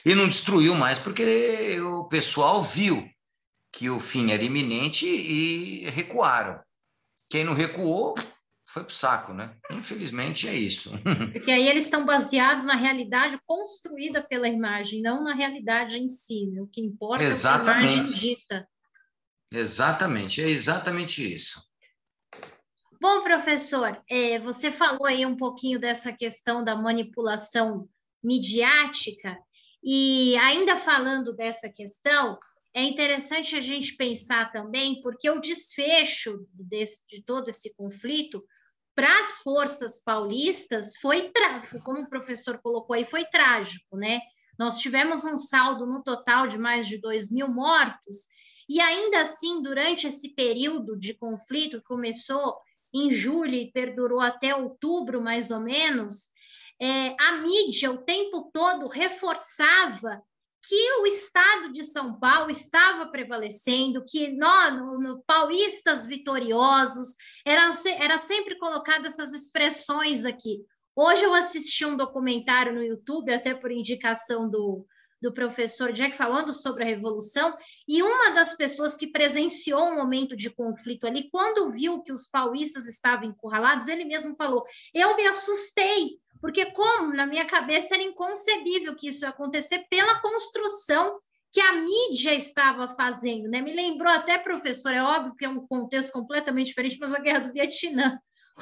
E 0.07 0.15
não 0.15 0.29
destruiu 0.29 0.73
mais 0.73 1.01
porque 1.01 1.81
o 1.81 2.05
pessoal 2.05 2.63
viu 2.63 3.11
que 3.73 3.91
o 3.91 3.99
fim 3.99 4.31
era 4.31 4.41
iminente 4.41 5.05
e 5.05 5.91
recuaram. 5.91 6.61
Quem 7.29 7.43
não 7.43 7.55
recuou 7.55 8.15
foi 8.69 8.85
para 8.85 8.93
o 8.93 8.95
saco, 8.95 9.33
né? 9.35 9.57
Infelizmente 9.69 10.47
é 10.47 10.55
isso. 10.55 10.93
Porque 11.33 11.51
aí 11.51 11.69
eles 11.69 11.87
estão 11.87 12.07
baseados 12.07 12.63
na 12.63 12.77
realidade 12.77 13.37
construída 13.45 14.23
pela 14.23 14.49
imagem, 14.49 15.03
não 15.03 15.25
na 15.25 15.35
realidade 15.35 15.99
em 15.99 16.09
si. 16.09 16.47
Né? 16.47 16.63
O 16.63 16.69
que 16.69 16.81
importa 16.81 17.25
exatamente. 17.25 17.87
é 17.87 17.91
a 17.91 17.95
imagem 17.95 18.05
dita. 18.05 18.69
Exatamente, 19.53 20.41
é 20.41 20.49
exatamente 20.49 21.35
isso. 21.35 21.61
Bom, 23.01 23.23
professor, 23.23 24.01
é, 24.09 24.39
você 24.39 24.71
falou 24.71 25.07
aí 25.07 25.27
um 25.27 25.37
pouquinho 25.37 25.81
dessa 25.81 26.13
questão 26.13 26.65
da 26.65 26.77
manipulação 26.77 27.89
midiática, 28.23 29.37
e 29.83 30.37
ainda 30.39 30.77
falando 30.77 31.35
dessa 31.35 31.69
questão, 31.69 32.39
é 32.75 32.83
interessante 32.83 33.57
a 33.57 33.61
gente 33.61 33.97
pensar 33.97 34.53
também, 34.53 35.01
porque 35.01 35.31
o 35.31 35.41
desfecho 35.41 36.47
desse, 36.53 37.07
de 37.09 37.23
todo 37.23 37.49
esse 37.49 37.75
conflito 37.75 38.45
para 38.95 39.21
as 39.21 39.39
forças 39.39 40.03
paulistas 40.03 40.97
foi, 40.97 41.31
como 41.85 42.01
o 42.01 42.09
professor 42.09 42.59
colocou 42.63 42.95
aí, 42.95 43.05
foi 43.05 43.25
trágico, 43.25 43.97
né? 43.97 44.21
Nós 44.59 44.79
tivemos 44.79 45.25
um 45.25 45.37
saldo 45.37 45.87
no 45.87 46.03
total 46.03 46.47
de 46.47 46.59
mais 46.59 46.87
de 46.87 46.99
2 46.99 47.31
mil 47.31 47.49
mortos, 47.49 48.29
e 48.69 48.81
ainda 48.81 49.21
assim, 49.21 49.63
durante 49.63 50.07
esse 50.07 50.35
período 50.35 50.99
de 50.99 51.15
conflito, 51.15 51.79
que 51.79 51.87
começou 51.87 52.59
em 52.93 53.11
julho 53.11 53.55
e 53.55 53.71
perdurou 53.71 54.21
até 54.21 54.55
outubro, 54.55 55.21
mais 55.23 55.51
ou 55.51 55.61
menos, 55.61 56.31
é, 56.81 57.17
a 57.19 57.33
mídia 57.39 57.91
o 57.91 57.99
tempo 57.99 58.51
todo 58.53 58.89
reforçava 58.89 60.23
que 60.69 60.93
o 61.01 61.07
Estado 61.07 61.73
de 61.73 61.85
São 61.85 62.19
Paulo 62.19 62.51
estava 62.51 63.07
prevalecendo, 63.07 64.05
que 64.05 64.33
nós, 64.33 64.75
no, 64.75 64.99
no, 64.99 65.23
paulistas 65.23 66.07
vitoriosos, 66.07 67.15
era, 67.45 67.69
era 68.01 68.19
sempre 68.19 68.59
colocado 68.59 69.07
essas 69.07 69.33
expressões 69.33 70.25
aqui. 70.25 70.61
Hoje 70.95 71.25
eu 71.25 71.35
assisti 71.35 71.85
um 71.85 71.97
documentário 71.97 72.75
no 72.75 72.83
YouTube, 72.83 73.33
até 73.33 73.55
por 73.55 73.71
indicação 73.71 74.51
do, 74.51 74.85
do 75.21 75.33
professor 75.33 75.93
Jack 75.93 76.17
falando 76.17 76.53
sobre 76.53 76.83
a 76.83 76.87
revolução, 76.87 77.57
e 77.87 78.03
uma 78.03 78.31
das 78.31 78.57
pessoas 78.57 78.97
que 78.97 79.07
presenciou 79.07 79.83
um 79.83 79.97
momento 79.97 80.35
de 80.35 80.51
conflito 80.51 81.07
ali, 81.07 81.31
quando 81.31 81.71
viu 81.71 82.03
que 82.03 82.13
os 82.13 82.27
paulistas 82.27 82.87
estavam 82.87 83.29
encurralados, 83.29 83.89
ele 83.89 84.05
mesmo 84.05 84.35
falou: 84.35 84.65
"Eu 84.93 85.15
me 85.17 85.27
assustei, 85.27 86.19
porque 86.47 86.67
como 86.67 87.13
na 87.13 87.27
minha 87.27 87.45
cabeça 87.45 87.97
era 87.97 88.05
inconcebível 88.05 88.95
que 88.95 89.09
isso 89.09 89.25
ia 89.25 89.31
acontecer 89.31 89.85
pela 89.91 90.21
construção 90.21 91.19
que 91.51 91.61
a 91.61 91.73
mídia 91.73 92.33
estava 92.37 92.87
fazendo, 92.87 93.49
né? 93.49 93.61
Me 93.61 93.73
lembrou 93.73 94.13
até, 94.13 94.39
professor, 94.39 94.93
é 94.95 95.03
óbvio 95.03 95.35
que 95.35 95.45
é 95.45 95.49
um 95.49 95.67
contexto 95.67 96.13
completamente 96.13 96.69
diferente, 96.69 96.99
mas 97.01 97.13
a 97.13 97.19
guerra 97.19 97.41
do 97.41 97.53
Vietnã, 97.53 98.17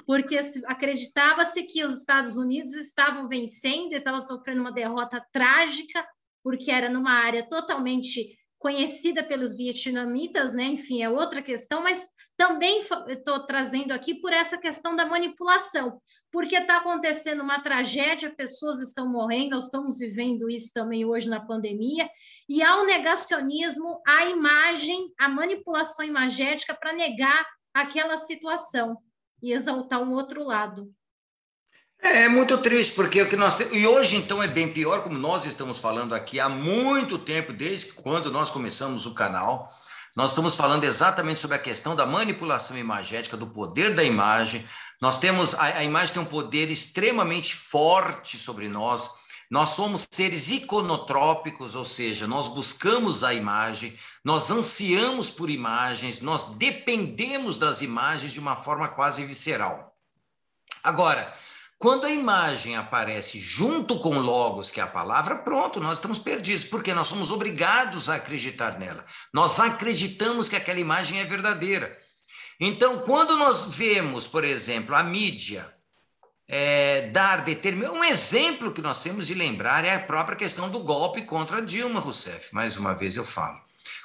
porque 0.07 0.41
acreditava-se 0.65 1.63
que 1.65 1.85
os 1.85 1.99
Estados 1.99 2.39
Unidos 2.39 2.73
estavam 2.73 3.29
vencendo, 3.29 3.93
estavam 3.93 4.21
sofrendo 4.21 4.63
uma 4.63 4.73
derrota 4.73 5.23
trágica 5.31 6.09
porque 6.43 6.71
era 6.71 6.89
numa 6.89 7.13
área 7.13 7.47
totalmente 7.47 8.35
conhecida 8.59 9.23
pelos 9.23 9.55
vietnamitas, 9.55 10.55
né? 10.55 10.65
Enfim, 10.65 11.03
é 11.03 11.11
outra 11.11 11.43
questão, 11.43 11.83
mas 11.83 12.09
também 12.35 12.83
estou 13.09 13.45
trazendo 13.45 13.93
aqui 13.93 14.15
por 14.15 14.33
essa 14.33 14.57
questão 14.57 14.97
da 14.97 15.05
manipulação, 15.05 16.01
porque 16.35 16.57
está 16.57 16.79
acontecendo 16.79 17.45
uma 17.45 17.61
tragédia, 17.61 18.29
pessoas 18.29 18.81
estão 18.81 19.07
morrendo, 19.07 19.51
nós 19.51 19.67
estamos 19.67 20.01
vivendo 20.01 20.51
isso 20.51 20.73
também 20.75 21.05
hoje 21.05 21.31
na 21.31 21.39
pandemia, 21.39 22.11
e 22.49 22.61
há 22.61 22.75
o 22.79 22.87
negacionismo, 22.87 24.03
a 24.05 24.25
imagem, 24.25 25.15
a 25.17 25.29
manipulação 25.29 26.05
imagética 26.05 26.75
para 26.75 26.93
negar 26.93 27.47
aquela 27.73 28.19
situação 28.19 28.99
e 29.41 29.53
exaltar 29.53 30.03
um 30.03 30.11
outro 30.11 30.43
lado. 30.43 30.93
É, 32.03 32.23
é 32.23 32.29
muito 32.29 32.59
triste, 32.59 32.97
porque 32.97 33.23
o 33.23 33.29
que 33.29 33.37
nós 33.37 33.55
temos. 33.55 33.73
E 33.73 33.87
hoje, 33.87 34.17
então, 34.17 34.43
é 34.43 34.49
bem 34.49 34.73
pior, 34.73 35.05
como 35.05 35.17
nós 35.17 35.47
estamos 35.47 35.79
falando 35.79 36.17
aqui 36.17 36.41
há 36.41 36.49
muito 36.49 37.17
tempo, 37.17 37.53
desde 37.53 37.93
quando 37.93 38.33
nós 38.33 38.51
começamos 38.51 39.07
o 39.07 39.15
canal. 39.15 39.71
Nós 40.15 40.31
estamos 40.31 40.55
falando 40.55 40.85
exatamente 40.85 41.41
sobre 41.41 41.57
a 41.57 41.61
questão 41.61 41.97
da 41.97 42.07
manipulação 42.07 42.79
imagética, 42.79 43.37
do 43.37 43.49
poder 43.49 43.95
da 43.95 44.05
imagem. 44.05 44.65
Nós 45.01 45.19
temos. 45.19 45.55
A, 45.55 45.65
a 45.65 45.85
imagem 45.85 46.15
tem 46.15 46.23
um 46.23 46.27
poder 46.27 46.71
extremamente 46.71 47.55
forte 47.55 48.39
sobre 48.39 48.69
nós. 48.69 49.11
Nós 49.51 49.71
somos 49.71 50.07
seres 50.11 50.51
iconotrópicos, 50.51 51.75
ou 51.75 51.85
seja, 51.85 52.27
nós 52.27 52.49
buscamos 52.49 53.23
a 53.23 53.35
imagem, 53.35 53.97
nós 54.25 54.51
ansiamos 54.51 55.31
por 55.31 55.51
imagens, 55.51 56.21
nós 56.21 56.57
dependemos 56.57 57.59
das 57.59 57.83
imagens 57.83 58.33
de 58.33 58.41
uma 58.41 58.57
forma 58.57 58.89
quase 58.89 59.25
visceral. 59.25 59.93
Agora, 60.83 61.35
quando 61.79 62.07
a 62.07 62.11
imagem 62.11 62.77
aparece 62.77 63.39
junto 63.39 63.99
com 63.99 64.19
logos, 64.19 64.71
que 64.71 64.81
é 64.81 64.83
a 64.83 64.87
palavra, 64.87 65.37
pronto, 65.37 65.81
nós 65.81 65.99
estamos 65.99 66.19
perdidos, 66.19 66.65
porque 66.65 66.95
nós 66.95 67.09
somos 67.09 67.31
obrigados 67.31 68.09
a 68.09 68.15
acreditar 68.15 68.79
nela. 68.79 69.05
Nós 69.33 69.59
acreditamos 69.61 70.49
que 70.49 70.57
aquela 70.57 70.81
imagem 70.81 71.21
é 71.21 71.25
verdadeira. 71.25 71.99
Então, 72.61 73.01
quando 73.01 73.37
nós 73.37 73.75
vemos, 73.75 74.27
por 74.27 74.45
exemplo, 74.45 74.95
a 74.95 75.03
mídia 75.03 75.75
é, 76.49 77.09
dar 77.09 77.45
determinado. 77.45 77.95
Um 77.95 78.05
exemplo 78.05 78.73
que 78.73 78.83
nós 78.83 79.03
temos 79.03 79.27
de 79.27 79.35
lembrar 79.35 79.85
é 79.85 79.95
a 79.95 80.01
própria 80.01 80.37
questão 80.37 80.71
do 80.71 80.81
golpe 80.81 81.23
contra 81.23 81.63
Dilma 81.63 82.01
Rousseff. 82.01 82.55
Mais 82.55 82.77
uma 82.77 82.95
vez 82.95 83.17
eu 83.17 83.25
falo. 83.25 83.59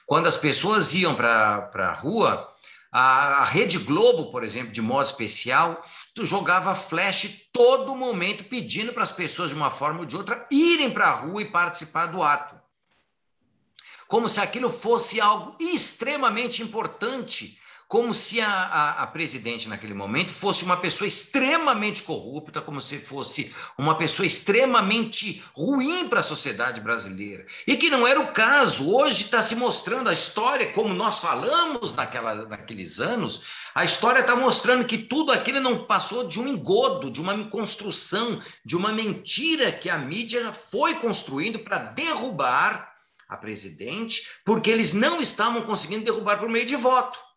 Quando 0.05 0.27
as 0.27 0.37
pessoas 0.37 0.93
iam 0.93 1.15
para 1.15 1.69
a 1.73 1.93
rua, 1.93 2.51
a, 2.91 3.43
Rede 3.45 3.77
Globo, 3.77 4.31
por 4.31 4.43
exemplo, 4.43 4.71
de 4.71 4.81
modo 4.81 5.05
especial, 5.05 5.83
jogava 6.25 6.73
flash 6.73 7.47
todo 7.53 7.95
momento 7.95 8.45
pedindo 8.45 8.93
para 8.93 9.03
as 9.03 9.11
pessoas, 9.11 9.49
de 9.49 9.55
uma 9.55 9.69
forma 9.69 9.99
ou 9.99 10.05
de 10.05 10.17
outra, 10.17 10.47
irem 10.51 10.91
para 10.91 11.07
a 11.07 11.13
rua 11.13 11.41
e 11.41 11.51
participar 11.51 12.07
do 12.07 12.23
ato. 12.23 12.59
Como 14.07 14.27
se 14.27 14.39
aquilo 14.39 14.71
fosse 14.71 15.21
algo 15.21 15.55
extremamente 15.59 16.63
importante 16.63 17.59
como 17.89 18.13
se 18.13 18.39
a, 18.39 18.47
a, 18.47 18.89
a, 19.01 19.07
presidente 19.07 19.67
naquele 19.67 19.95
momento 19.95 20.31
fosse 20.31 20.63
uma 20.63 20.77
pessoa 20.77 21.07
extremamente 21.07 22.03
corrupta, 22.03 22.61
como 22.61 22.79
se 22.79 22.99
fosse 22.99 23.51
uma 23.75 23.97
pessoa 23.97 24.27
extremamente 24.27 25.43
ruim 25.55 26.07
para 26.07 26.19
a 26.19 26.23
sociedade 26.23 26.79
brasileira. 26.79 27.47
E 27.65 27.75
que 27.75 27.89
não 27.89 28.05
era 28.05 28.19
o 28.19 28.31
caso. 28.31 28.93
Hoje 28.93 29.23
está 29.23 29.41
se 29.41 29.55
mostrando 29.55 30.07
a 30.07 30.13
história, 30.13 30.71
como 30.71 30.93
nós 30.93 31.17
falamos 31.17 31.95
naquela, 31.95 32.35
naqueles 32.45 32.99
anos, 32.99 33.45
a 33.73 33.83
história 33.83 34.19
está 34.19 34.35
mostrando 34.35 34.85
que 34.85 34.99
tudo 34.99 35.31
aquilo 35.31 35.59
não 35.59 35.85
passou 35.85 36.27
de 36.27 36.39
um 36.39 36.47
engodo, 36.47 37.09
de 37.09 37.19
uma 37.19 37.45
construção, 37.45 38.39
de 38.63 38.77
uma 38.77 38.91
mentira 38.91 39.71
que 39.71 39.89
a 39.89 39.97
mídia 39.97 40.53
foi 40.53 40.93
construindo 40.93 41.57
para 41.57 41.79
derrubar 41.79 42.87
a 43.27 43.35
presidente, 43.35 44.27
porque 44.45 44.69
eles 44.69 44.93
não 44.93 45.19
estavam 45.19 45.63
conseguindo 45.63 46.05
derrubar 46.05 46.37
por 46.37 46.49
meio 46.49 46.67
de 46.67 46.75
voto 46.75 47.28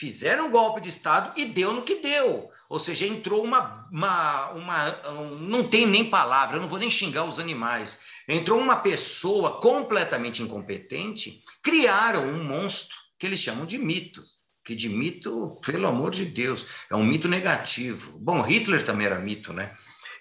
fizeram 0.00 0.46
um 0.46 0.50
golpe 0.50 0.80
de 0.80 0.88
Estado 0.88 1.38
e 1.38 1.44
deu 1.44 1.74
no 1.74 1.82
que 1.82 1.96
deu. 1.96 2.50
Ou 2.70 2.78
seja, 2.78 3.06
entrou 3.06 3.44
uma. 3.44 3.86
uma, 3.92 4.50
uma 4.52 5.10
um, 5.10 5.36
não 5.40 5.62
tem 5.62 5.86
nem 5.86 6.08
palavra, 6.08 6.56
eu 6.56 6.62
não 6.62 6.70
vou 6.70 6.78
nem 6.78 6.90
xingar 6.90 7.24
os 7.24 7.38
animais. 7.38 8.00
Entrou 8.26 8.58
uma 8.58 8.76
pessoa 8.76 9.60
completamente 9.60 10.42
incompetente, 10.42 11.44
criaram 11.62 12.26
um 12.26 12.42
monstro 12.42 12.96
que 13.18 13.26
eles 13.26 13.40
chamam 13.40 13.66
de 13.66 13.76
mito. 13.76 14.22
Que 14.64 14.74
de 14.74 14.88
mito, 14.88 15.60
pelo 15.66 15.86
amor 15.86 16.12
de 16.12 16.24
Deus, 16.24 16.64
é 16.90 16.96
um 16.96 17.04
mito 17.04 17.28
negativo. 17.28 18.18
Bom, 18.18 18.40
Hitler 18.40 18.84
também 18.84 19.06
era 19.06 19.18
mito, 19.18 19.52
né? 19.52 19.74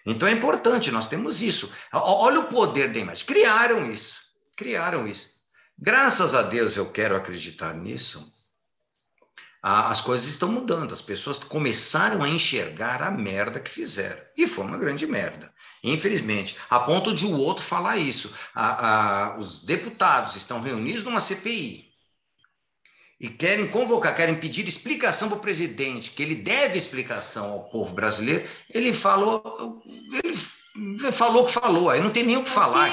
Então 0.05 0.27
é 0.27 0.31
importante, 0.31 0.91
nós 0.91 1.07
temos 1.07 1.41
isso. 1.41 1.73
Olha 1.93 2.41
o 2.41 2.49
poder 2.49 2.91
da 2.91 2.99
imagem. 2.99 3.25
Criaram 3.25 3.89
isso, 3.89 4.19
criaram 4.57 5.07
isso. 5.07 5.39
Graças 5.77 6.33
a 6.33 6.41
Deus 6.41 6.75
eu 6.75 6.91
quero 6.91 7.15
acreditar 7.15 7.73
nisso, 7.73 8.38
as 9.61 10.01
coisas 10.01 10.27
estão 10.27 10.51
mudando. 10.51 10.93
As 10.93 11.01
pessoas 11.01 11.37
começaram 11.37 12.23
a 12.23 12.29
enxergar 12.29 13.01
a 13.01 13.11
merda 13.11 13.59
que 13.59 13.69
fizeram. 13.69 14.21
E 14.37 14.47
foi 14.47 14.65
uma 14.65 14.77
grande 14.77 15.05
merda, 15.05 15.51
infelizmente. 15.83 16.55
A 16.69 16.79
ponto 16.79 17.13
de 17.13 17.25
o 17.25 17.37
outro 17.37 17.63
falar 17.63 17.97
isso. 17.97 18.33
A, 18.55 19.33
a, 19.33 19.37
os 19.37 19.63
deputados 19.63 20.35
estão 20.35 20.61
reunidos 20.61 21.03
numa 21.03 21.19
CPI 21.19 21.89
e 23.19 23.27
querem 23.27 23.67
convocar, 23.67 24.15
querem 24.15 24.35
pedir 24.35 24.65
explicação 24.65 25.27
para 25.27 25.37
o 25.37 25.41
presidente, 25.41 26.11
que 26.11 26.23
ele 26.23 26.35
deve 26.35 26.77
explicação 26.77 27.51
ao 27.51 27.69
povo 27.69 27.93
brasileiro. 27.93 28.47
Ele 28.73 28.93
falou, 28.93 29.83
ele 30.23 31.11
falou 31.11 31.43
o 31.43 31.45
que 31.45 31.51
falou, 31.51 31.89
aí 31.89 32.01
não 32.01 32.11
tem 32.11 32.23
nem 32.23 32.37
o 32.37 32.43
que 32.43 32.49
falar 32.49 32.89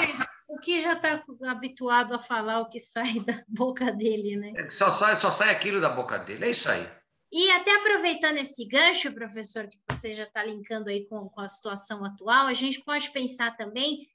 o 0.56 0.58
que 0.58 0.82
já 0.82 0.94
está 0.94 1.22
habituado 1.48 2.14
a 2.14 2.18
falar 2.18 2.60
o 2.60 2.68
que 2.68 2.80
sai 2.80 3.20
da 3.20 3.44
boca 3.46 3.92
dele, 3.92 4.36
né? 4.36 4.52
É 4.56 4.70
só 4.70 4.90
sai, 4.90 5.14
só 5.16 5.30
sai 5.30 5.50
aquilo 5.50 5.80
da 5.80 5.90
boca 5.90 6.18
dele, 6.18 6.46
é 6.46 6.50
isso 6.50 6.68
aí. 6.68 6.86
E 7.30 7.50
até 7.50 7.74
aproveitando 7.74 8.38
esse 8.38 8.66
gancho, 8.66 9.12
professor, 9.12 9.68
que 9.68 9.78
você 9.90 10.14
já 10.14 10.24
está 10.24 10.42
linkando 10.44 10.88
aí 10.88 11.06
com, 11.08 11.28
com 11.28 11.40
a 11.40 11.48
situação 11.48 12.04
atual, 12.04 12.46
a 12.46 12.54
gente 12.54 12.82
pode 12.82 13.10
pensar 13.10 13.56
também 13.56 14.08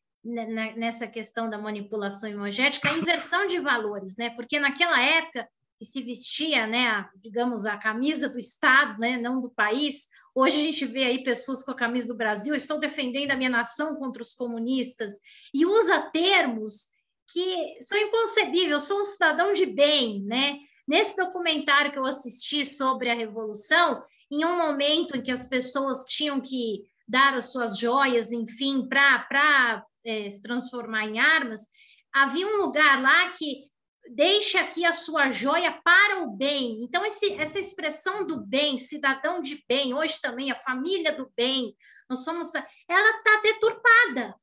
nessa 0.75 1.07
questão 1.07 1.49
da 1.49 1.57
manipulação 1.57 2.29
imagética, 2.29 2.89
a 2.89 2.97
inversão 2.97 3.47
de 3.47 3.59
valores, 3.59 4.15
né? 4.17 4.29
Porque 4.29 4.59
naquela 4.59 5.01
época 5.01 5.47
que 5.81 5.85
se 5.85 6.03
vestia, 6.03 6.67
né, 6.67 7.09
digamos, 7.15 7.65
a 7.65 7.75
camisa 7.75 8.29
do 8.29 8.37
Estado, 8.37 8.99
né, 8.99 9.17
não 9.17 9.41
do 9.41 9.49
país, 9.49 10.09
Hoje 10.33 10.61
a 10.61 10.63
gente 10.63 10.85
vê 10.85 11.03
aí 11.03 11.23
pessoas 11.23 11.61
com 11.61 11.71
a 11.71 11.75
camisa 11.75 12.07
do 12.07 12.15
Brasil, 12.15 12.55
estou 12.55 12.79
defendendo 12.79 13.31
a 13.31 13.35
minha 13.35 13.49
nação 13.49 13.97
contra 13.97 14.21
os 14.21 14.33
comunistas, 14.33 15.15
e 15.53 15.65
usa 15.65 16.09
termos 16.09 16.87
que 17.27 17.83
são 17.83 17.97
inconcebíveis. 17.97 18.71
Eu 18.71 18.79
sou 18.79 19.01
um 19.01 19.05
cidadão 19.05 19.51
de 19.51 19.65
bem, 19.65 20.23
né? 20.23 20.57
Nesse 20.87 21.17
documentário 21.17 21.91
que 21.91 21.99
eu 21.99 22.05
assisti 22.05 22.65
sobre 22.65 23.09
a 23.09 23.13
Revolução, 23.13 24.01
em 24.31 24.45
um 24.45 24.57
momento 24.57 25.17
em 25.17 25.21
que 25.21 25.31
as 25.31 25.45
pessoas 25.45 26.05
tinham 26.05 26.39
que 26.39 26.85
dar 27.05 27.33
as 27.33 27.51
suas 27.51 27.77
joias, 27.77 28.31
enfim, 28.31 28.87
para 28.87 29.85
é, 30.05 30.29
se 30.29 30.41
transformar 30.41 31.07
em 31.07 31.19
armas, 31.19 31.67
havia 32.13 32.47
um 32.47 32.61
lugar 32.61 33.01
lá 33.01 33.29
que 33.31 33.69
deixe 34.13 34.57
aqui 34.57 34.85
a 34.85 34.93
sua 34.93 35.31
joia 35.31 35.71
para 35.83 36.23
o 36.23 36.31
bem. 36.31 36.83
Então, 36.83 37.05
esse, 37.05 37.33
essa 37.39 37.59
expressão 37.59 38.25
do 38.27 38.41
bem, 38.41 38.77
cidadão 38.77 39.41
de 39.41 39.63
bem, 39.67 39.93
hoje 39.93 40.19
também 40.21 40.51
a 40.51 40.59
família 40.59 41.11
do 41.11 41.31
bem, 41.35 41.75
nós 42.09 42.23
somos, 42.23 42.53
ela 42.53 43.17
está 43.17 43.41
deturpada. 43.41 44.35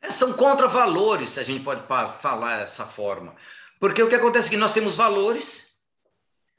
É, 0.00 0.10
são 0.10 0.32
contravalores, 0.32 1.30
se 1.30 1.40
a 1.40 1.42
gente 1.42 1.64
pode 1.64 1.86
falar 1.86 2.58
dessa 2.58 2.86
forma. 2.86 3.34
Porque 3.78 4.02
o 4.02 4.08
que 4.08 4.14
acontece 4.14 4.48
é 4.48 4.50
que 4.52 4.56
nós 4.56 4.72
temos 4.72 4.94
valores, 4.94 5.78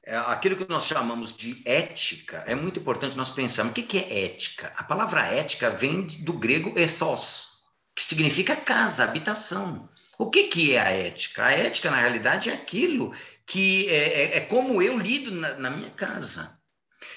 é, 0.03 0.17
aquilo 0.17 0.57
que 0.57 0.67
nós 0.67 0.85
chamamos 0.85 1.35
de 1.35 1.61
ética, 1.65 2.43
é 2.45 2.53
muito 2.53 2.79
importante 2.79 3.15
nós 3.15 3.29
pensarmos. 3.29 3.71
O 3.71 3.75
que 3.75 3.97
é 3.97 4.25
ética? 4.25 4.73
A 4.75 4.83
palavra 4.83 5.21
ética 5.21 5.69
vem 5.69 6.05
do 6.23 6.33
grego 6.33 6.77
ethos, 6.77 7.61
que 7.95 8.03
significa 8.03 8.55
casa, 8.55 9.03
habitação. 9.03 9.87
O 10.21 10.29
que, 10.29 10.43
que 10.43 10.75
é 10.75 10.79
a 10.79 10.91
ética? 10.91 11.45
A 11.45 11.51
ética, 11.51 11.89
na 11.89 11.99
realidade, 11.99 12.51
é 12.51 12.53
aquilo 12.53 13.11
que 13.43 13.89
é, 13.89 13.95
é, 13.95 14.37
é 14.37 14.39
como 14.41 14.79
eu 14.79 14.95
lido 14.95 15.31
na, 15.31 15.55
na 15.55 15.71
minha 15.71 15.89
casa. 15.89 16.61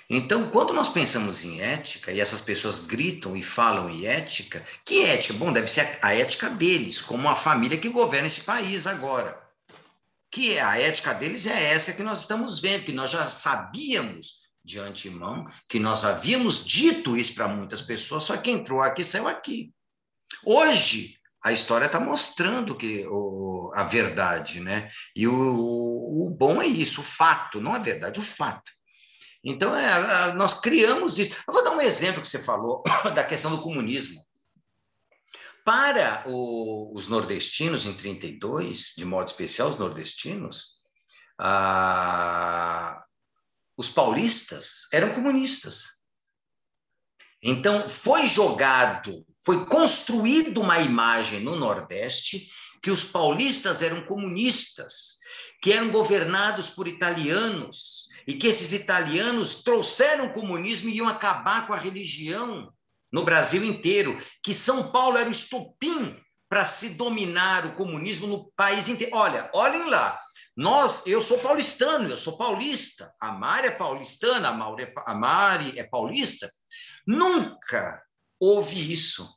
Então, 0.09 0.49
quando 0.49 0.73
nós 0.73 0.89
pensamos 0.89 1.45
em 1.45 1.61
ética, 1.61 2.11
e 2.11 2.19
essas 2.19 2.41
pessoas 2.41 2.81
gritam 2.81 3.37
e 3.37 3.43
falam 3.43 3.91
em 3.91 4.07
ética, 4.07 4.67
que 4.87 5.03
ética? 5.03 5.35
Bom, 5.35 5.53
deve 5.53 5.69
ser 5.71 5.99
a 6.01 6.15
ética 6.15 6.49
deles, 6.49 7.03
como 7.03 7.29
a 7.29 7.37
família 7.37 7.77
que 7.77 7.91
governa 7.91 8.27
esse 8.27 8.41
país 8.41 8.87
agora. 8.87 9.39
Que 10.31 10.55
é 10.55 10.63
a 10.63 10.81
ética 10.81 11.13
deles 11.13 11.47
é 11.47 11.75
essa 11.75 11.93
que 11.93 12.03
nós 12.03 12.23
estamos 12.23 12.59
vendo, 12.59 12.87
que 12.87 12.93
nós 12.93 13.11
já 13.11 13.29
sabíamos 13.29 14.45
de 14.65 14.79
antemão, 14.79 15.45
que 15.69 15.79
nós 15.79 16.07
havíamos 16.07 16.65
dito 16.65 17.19
isso 17.19 17.35
para 17.35 17.49
muitas 17.49 17.83
pessoas, 17.83 18.25
só 18.25 18.35
que 18.39 18.51
entrou 18.51 18.81
aqui 18.81 19.05
saiu 19.05 19.29
aqui. 19.29 19.75
Hoje, 20.43 21.19
a 21.45 21.53
história 21.53 21.85
está 21.85 22.01
mostrando 22.01 22.75
que 22.75 23.07
o, 23.07 23.71
a 23.75 23.85
verdade, 23.85 24.61
né? 24.61 24.91
E 25.15 25.29
o, 25.29 25.35
o, 25.35 26.31
bom 26.31 26.63
é 26.63 26.67
isso, 26.67 27.03
o 27.03 27.05
fato, 27.05 27.61
não 27.61 27.75
a 27.75 27.79
verdade, 27.79 28.19
o 28.19 28.23
fato. 28.23 28.73
Então, 29.45 29.77
é, 29.77 30.33
nós 30.33 30.59
criamos 30.59 31.19
isso. 31.19 31.37
Eu 31.47 31.53
vou 31.53 31.63
dar 31.63 31.73
um 31.73 31.83
exemplo 31.83 32.23
que 32.23 32.29
você 32.29 32.41
falou 32.41 32.83
da 33.15 33.23
questão 33.23 33.51
do 33.51 33.61
comunismo. 33.61 34.25
Para 35.63 36.23
o, 36.27 36.97
os 36.97 37.09
nordestinos, 37.09 37.85
em 37.85 37.93
32, 37.93 38.95
de 38.97 39.05
modo 39.05 39.29
especial, 39.29 39.69
os 39.69 39.77
nordestinos, 39.77 40.73
os 43.77 43.91
paulistas 43.91 44.89
eram 44.91 45.15
comunistas. 45.15 46.03
Então, 47.43 47.87
foi 47.87 48.25
jogado, 48.25 49.27
foi 49.45 49.67
construída 49.67 50.59
uma 50.59 50.79
imagem 50.79 51.41
no 51.41 51.57
Nordeste 51.57 52.51
que 52.83 52.91
os 52.91 53.05
paulistas 53.05 53.83
eram 53.83 54.05
comunistas, 54.07 55.19
que 55.63 55.73
eram 55.73 55.91
governados 55.91 56.69
por 56.69 56.89
italianos, 56.89 58.09
e 58.27 58.35
que 58.35 58.47
esses 58.47 58.73
italianos 58.73 59.63
trouxeram 59.63 60.27
o 60.27 60.33
comunismo 60.33 60.89
e 60.89 60.97
iam 60.97 61.09
acabar 61.09 61.67
com 61.67 61.75
a 61.75 61.79
religião 61.79 62.73
no 63.13 63.25
Brasil 63.25 63.65
inteiro, 63.65 64.19
que 64.43 64.55
São 64.55 64.91
Paulo 64.91 65.17
era 65.17 65.29
o 65.29 65.33
estupim 65.33 66.17
para 66.49 66.65
se 66.65 66.91
dominar 66.91 67.67
o 67.67 67.75
comunismo 67.75 68.27
no 68.27 68.53
país 68.57 68.89
inteiro. 68.89 69.15
Olha, 69.15 69.51
olhem 69.55 69.89
lá, 69.89 70.21
nós, 70.57 71.07
eu 71.07 71.21
sou 71.21 71.39
paulistano, 71.39 72.09
eu 72.09 72.17
sou 72.17 72.37
paulista, 72.37 73.13
a 73.21 73.33
Mari 73.33 73.69
é 73.69 73.71
paulistana, 73.71 74.51
a, 74.51 74.83
é, 74.83 74.93
a 75.07 75.15
Mari 75.15 75.79
é 75.79 75.85
paulista. 75.85 76.51
Nunca 77.07 78.03
houve 78.41 78.93
isso. 78.93 79.29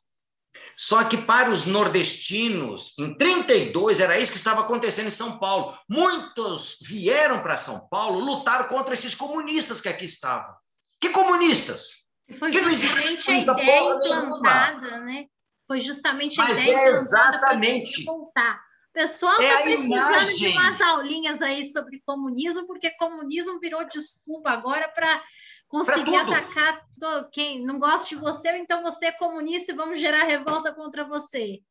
Só 0.75 1.03
que 1.03 1.17
para 1.17 1.49
os 1.49 1.65
nordestinos, 1.65 2.93
em 2.99 3.17
32 3.17 3.99
era 3.99 4.19
isso 4.19 4.31
que 4.31 4.37
estava 4.37 4.61
acontecendo 4.61 5.07
em 5.07 5.11
São 5.11 5.39
Paulo. 5.39 5.75
Muitos 5.89 6.77
vieram 6.83 7.41
para 7.41 7.57
São 7.57 7.87
Paulo 7.89 8.19
lutar 8.19 8.67
contra 8.67 8.93
esses 8.93 9.15
comunistas 9.15 9.81
que 9.81 9.89
aqui 9.89 10.05
estavam. 10.05 10.53
Que 11.01 11.09
comunistas? 11.09 12.05
Foi 12.37 12.51
justamente 12.51 13.31
a 13.31 13.39
ideia 13.39 13.95
implantada, 13.95 14.99
né? 14.99 15.25
Foi 15.67 15.79
justamente 15.79 16.39
a 16.39 16.49
Mas 16.49 16.61
ideia 16.61 16.77
é 16.77 16.89
exatamente. 16.89 18.03
voltar. 18.05 18.61
O 18.89 18.93
pessoal 18.93 19.33
está 19.33 19.59
é 19.59 19.63
precisando 19.63 19.89
imagem. 19.89 20.35
de 20.37 20.47
umas 20.49 20.81
aulinhas 20.81 21.41
aí 21.41 21.65
sobre 21.65 22.01
comunismo, 22.05 22.67
porque 22.67 22.91
comunismo 22.91 23.59
virou 23.59 23.83
desculpa 23.87 24.51
agora 24.51 24.87
para 24.89 25.23
conseguir 25.67 26.15
atacar 26.15 26.85
quem 27.31 27.63
não 27.63 27.79
gosta 27.79 28.09
de 28.09 28.15
você, 28.15 28.57
então 28.57 28.81
você 28.83 29.07
é 29.07 29.11
comunista 29.11 29.71
e 29.71 29.75
vamos 29.75 29.99
gerar 29.99 30.23
revolta 30.23 30.73
contra 30.73 31.03
você. 31.03 31.61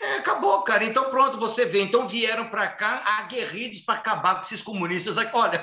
É, 0.00 0.16
acabou, 0.16 0.62
cara. 0.62 0.84
Então 0.84 1.10
pronto, 1.10 1.38
você 1.38 1.64
vê. 1.64 1.82
Então 1.82 2.06
vieram 2.06 2.48
para 2.48 2.68
cá 2.68 3.02
aguerridos 3.18 3.80
para 3.80 3.94
acabar 3.98 4.36
com 4.36 4.42
esses 4.42 4.62
comunistas 4.62 5.18
aqui. 5.18 5.36
Olha, 5.36 5.62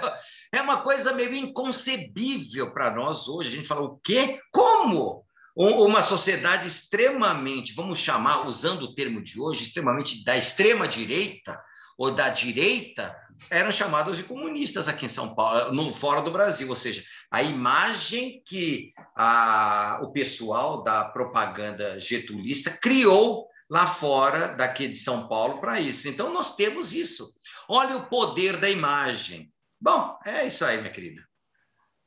é 0.51 0.61
uma 0.61 0.81
coisa 0.81 1.13
meio 1.13 1.33
inconcebível 1.33 2.73
para 2.73 2.93
nós 2.93 3.27
hoje. 3.27 3.49
A 3.49 3.51
gente 3.53 3.67
fala, 3.67 3.81
o 3.81 3.97
quê? 3.97 4.39
Como? 4.51 5.25
Uma 5.55 6.03
sociedade 6.03 6.67
extremamente, 6.67 7.73
vamos 7.73 7.97
chamar, 7.97 8.45
usando 8.45 8.83
o 8.83 8.93
termo 8.93 9.23
de 9.23 9.39
hoje, 9.39 9.63
extremamente 9.63 10.23
da 10.23 10.37
extrema 10.37 10.87
direita 10.87 11.59
ou 11.97 12.11
da 12.11 12.29
direita, 12.29 13.15
eram 13.49 13.71
chamados 13.71 14.17
de 14.17 14.23
comunistas 14.23 14.87
aqui 14.87 15.05
em 15.05 15.09
São 15.09 15.33
Paulo, 15.33 15.71
no, 15.71 15.93
fora 15.93 16.21
do 16.21 16.31
Brasil, 16.31 16.69
ou 16.69 16.75
seja, 16.75 17.03
a 17.31 17.41
imagem 17.41 18.41
que 18.45 18.91
a, 19.15 19.99
o 20.01 20.11
pessoal 20.11 20.83
da 20.83 21.03
propaganda 21.03 21.99
getulista 21.99 22.71
criou 22.71 23.47
lá 23.69 23.85
fora 23.85 24.49
daqui 24.55 24.87
de 24.87 24.97
São 24.97 25.27
Paulo 25.27 25.59
para 25.59 25.79
isso. 25.79 26.07
Então 26.07 26.31
nós 26.33 26.55
temos 26.55 26.93
isso. 26.93 27.33
Olha 27.67 27.97
o 27.97 28.07
poder 28.07 28.57
da 28.57 28.69
imagem. 28.69 29.51
Bom, 29.79 30.17
é 30.25 30.47
isso 30.47 30.65
aí, 30.65 30.77
minha 30.77 30.89
querida. 30.89 31.26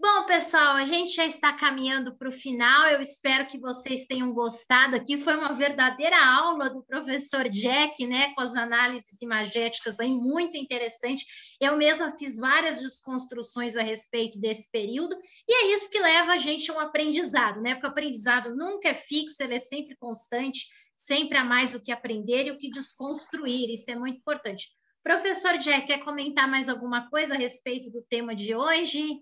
Bom, 0.02 0.24
pessoal, 0.24 0.76
a 0.76 0.84
gente 0.86 1.14
já 1.14 1.26
está 1.26 1.52
caminhando 1.52 2.16
para 2.16 2.30
o 2.30 2.32
final. 2.32 2.88
Eu 2.88 3.02
espero 3.02 3.46
que 3.46 3.58
vocês 3.58 4.06
tenham 4.06 4.32
gostado 4.32 4.96
aqui. 4.96 5.18
Foi 5.18 5.36
uma 5.36 5.52
verdadeira 5.52 6.16
aula 6.16 6.70
do 6.70 6.82
professor 6.82 7.46
Jack, 7.50 8.06
né? 8.06 8.32
Com 8.32 8.40
as 8.40 8.54
análises 8.54 9.20
imagéticas 9.20 10.00
aí, 10.00 10.10
muito 10.10 10.56
interessante. 10.56 11.26
Eu 11.60 11.76
mesma 11.76 12.16
fiz 12.16 12.38
várias 12.38 12.80
desconstruções 12.80 13.76
a 13.76 13.82
respeito 13.82 14.40
desse 14.40 14.70
período, 14.70 15.14
e 15.46 15.52
é 15.52 15.74
isso 15.74 15.90
que 15.90 16.00
leva 16.00 16.32
a 16.32 16.38
gente 16.38 16.70
a 16.70 16.74
um 16.76 16.80
aprendizado, 16.80 17.60
né? 17.60 17.74
Porque 17.74 17.86
o 17.86 17.90
aprendizado 17.90 18.56
nunca 18.56 18.88
é 18.88 18.94
fixo, 18.94 19.42
ele 19.42 19.56
é 19.56 19.60
sempre 19.60 19.94
constante, 19.98 20.66
sempre 20.96 21.36
há 21.36 21.44
mais 21.44 21.74
o 21.74 21.82
que 21.82 21.92
aprender 21.92 22.46
e 22.46 22.50
o 22.52 22.56
que 22.56 22.70
desconstruir. 22.70 23.68
Isso 23.68 23.90
é 23.90 23.96
muito 23.96 24.16
importante. 24.16 24.66
Professor 25.02 25.58
Jack, 25.58 25.88
quer 25.88 25.98
comentar 25.98 26.48
mais 26.48 26.70
alguma 26.70 27.10
coisa 27.10 27.34
a 27.34 27.38
respeito 27.38 27.90
do 27.90 28.02
tema 28.08 28.34
de 28.34 28.54
hoje? 28.54 29.20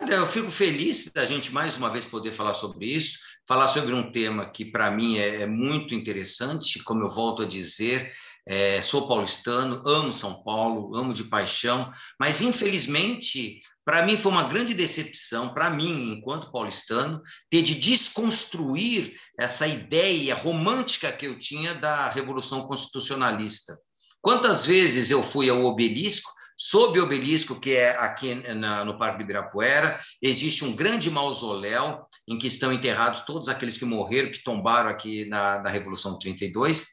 Eu 0.00 0.26
fico 0.26 0.50
feliz 0.50 1.10
da 1.14 1.24
gente 1.24 1.52
mais 1.52 1.76
uma 1.76 1.90
vez 1.90 2.04
poder 2.04 2.32
falar 2.32 2.54
sobre 2.54 2.86
isso, 2.86 3.18
falar 3.46 3.68
sobre 3.68 3.94
um 3.94 4.10
tema 4.10 4.50
que 4.50 4.64
para 4.64 4.90
mim 4.90 5.18
é, 5.18 5.42
é, 5.42 5.46
muito 5.46 5.94
interessante, 5.94 6.82
como 6.82 7.04
eu 7.04 7.10
volto 7.10 7.42
a 7.42 7.46
dizer, 7.46 8.12
é, 8.46 8.82
sou 8.82 9.06
paulistano, 9.06 9.82
amo 9.86 10.12
São 10.12 10.42
Paulo, 10.42 10.94
amo 10.96 11.12
de 11.12 11.24
paixão, 11.24 11.92
mas 12.18 12.40
infelizmente 12.40 13.62
para 13.84 14.04
mim 14.04 14.16
foi 14.16 14.32
uma 14.32 14.44
grande 14.44 14.72
decepção, 14.72 15.52
para 15.52 15.68
mim, 15.68 16.12
enquanto 16.12 16.50
paulistano, 16.50 17.22
ter 17.50 17.62
de 17.62 17.74
desconstruir 17.74 19.14
essa 19.38 19.66
ideia 19.66 20.34
romântica 20.34 21.12
que 21.12 21.26
eu 21.26 21.38
tinha 21.38 21.74
da 21.74 22.08
Revolução 22.08 22.66
Constitucionalista. 22.66 23.78
Quantas 24.22 24.64
vezes 24.64 25.10
eu 25.10 25.22
fui 25.22 25.50
ao 25.50 25.64
obelisco 25.64 26.33
Sob 26.56 26.98
o 26.98 27.04
obelisco, 27.04 27.58
que 27.58 27.72
é 27.72 27.90
aqui 27.96 28.34
na, 28.54 28.84
no 28.84 28.98
Parque 28.98 29.18
de 29.18 29.24
Ibirapuera, 29.24 30.00
existe 30.22 30.64
um 30.64 30.74
grande 30.74 31.10
mausoléu 31.10 32.06
em 32.28 32.38
que 32.38 32.46
estão 32.46 32.72
enterrados 32.72 33.22
todos 33.22 33.48
aqueles 33.48 33.76
que 33.76 33.84
morreram, 33.84 34.30
que 34.30 34.42
tombaram 34.42 34.88
aqui 34.88 35.24
na, 35.26 35.60
na 35.60 35.68
Revolução 35.68 36.12
de 36.12 36.20
32. 36.20 36.86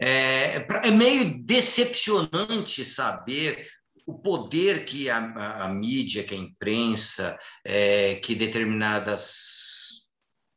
É, 0.00 0.66
é 0.84 0.90
meio 0.90 1.42
decepcionante 1.44 2.84
saber 2.84 3.66
o 4.06 4.18
poder 4.18 4.84
que 4.84 5.08
a, 5.08 5.18
a, 5.18 5.64
a 5.64 5.68
mídia, 5.68 6.24
que 6.24 6.34
a 6.34 6.38
imprensa, 6.38 7.38
é, 7.64 8.16
que 8.16 8.34
determinadas 8.34 9.81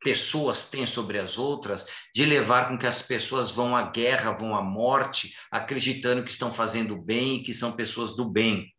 pessoas 0.06 0.70
têm 0.70 0.86
sobre 0.86 1.18
as 1.18 1.36
outras, 1.36 1.84
de 2.14 2.24
levar 2.24 2.68
com 2.68 2.78
que 2.78 2.86
as 2.86 3.02
pessoas 3.02 3.50
vão 3.50 3.74
à 3.74 3.90
guerra, 3.90 4.30
vão 4.30 4.54
à 4.54 4.62
morte, 4.62 5.34
acreditando 5.50 6.22
que 6.22 6.30
estão 6.30 6.52
fazendo 6.52 6.96
bem 6.96 7.34
e 7.34 7.42
que 7.42 7.52
são 7.52 7.72
pessoas 7.72 8.14
do 8.14 8.24
bem. 8.24 8.72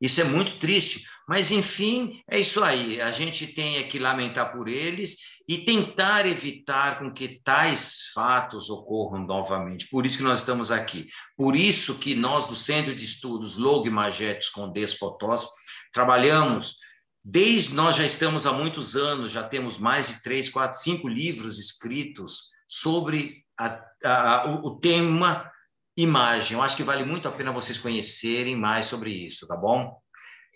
Isso 0.00 0.20
é 0.20 0.24
muito 0.24 0.60
triste, 0.60 1.02
mas 1.28 1.50
enfim, 1.50 2.22
é 2.30 2.38
isso 2.38 2.62
aí. 2.62 3.00
A 3.00 3.10
gente 3.10 3.48
tem 3.48 3.78
é 3.78 3.82
que 3.82 3.98
lamentar 3.98 4.52
por 4.52 4.68
eles 4.68 5.16
e 5.48 5.58
tentar 5.58 6.24
evitar 6.26 7.00
com 7.00 7.12
que 7.12 7.40
tais 7.42 8.12
fatos 8.14 8.70
ocorram 8.70 9.26
novamente. 9.26 9.88
Por 9.88 10.06
isso 10.06 10.18
que 10.18 10.22
nós 10.22 10.38
estamos 10.38 10.70
aqui. 10.70 11.08
Por 11.36 11.56
isso 11.56 11.98
que 11.98 12.14
nós 12.14 12.46
do 12.46 12.54
Centro 12.54 12.94
de 12.94 13.04
Estudos 13.04 13.56
Logo 13.56 13.90
Magetes 13.90 14.48
com 14.48 14.72
Fotós 14.96 15.48
trabalhamos 15.92 16.76
Desde 17.24 17.74
nós 17.74 17.96
já 17.96 18.06
estamos 18.06 18.46
há 18.46 18.52
muitos 18.52 18.96
anos, 18.96 19.32
já 19.32 19.42
temos 19.42 19.76
mais 19.76 20.08
de 20.08 20.22
três, 20.22 20.48
quatro, 20.48 20.78
cinco 20.78 21.08
livros 21.08 21.58
escritos 21.58 22.50
sobre 22.66 23.30
a, 23.58 23.84
a, 24.04 24.60
o, 24.62 24.78
tema 24.78 25.50
imagem. 25.96 26.56
Eu 26.56 26.62
acho 26.62 26.76
que 26.76 26.82
vale 26.82 27.04
muito 27.04 27.28
a 27.28 27.32
pena 27.32 27.52
vocês 27.52 27.78
conhecerem 27.78 28.56
mais 28.56 28.86
sobre 28.86 29.10
isso, 29.10 29.46
tá 29.46 29.56
bom? 29.56 30.00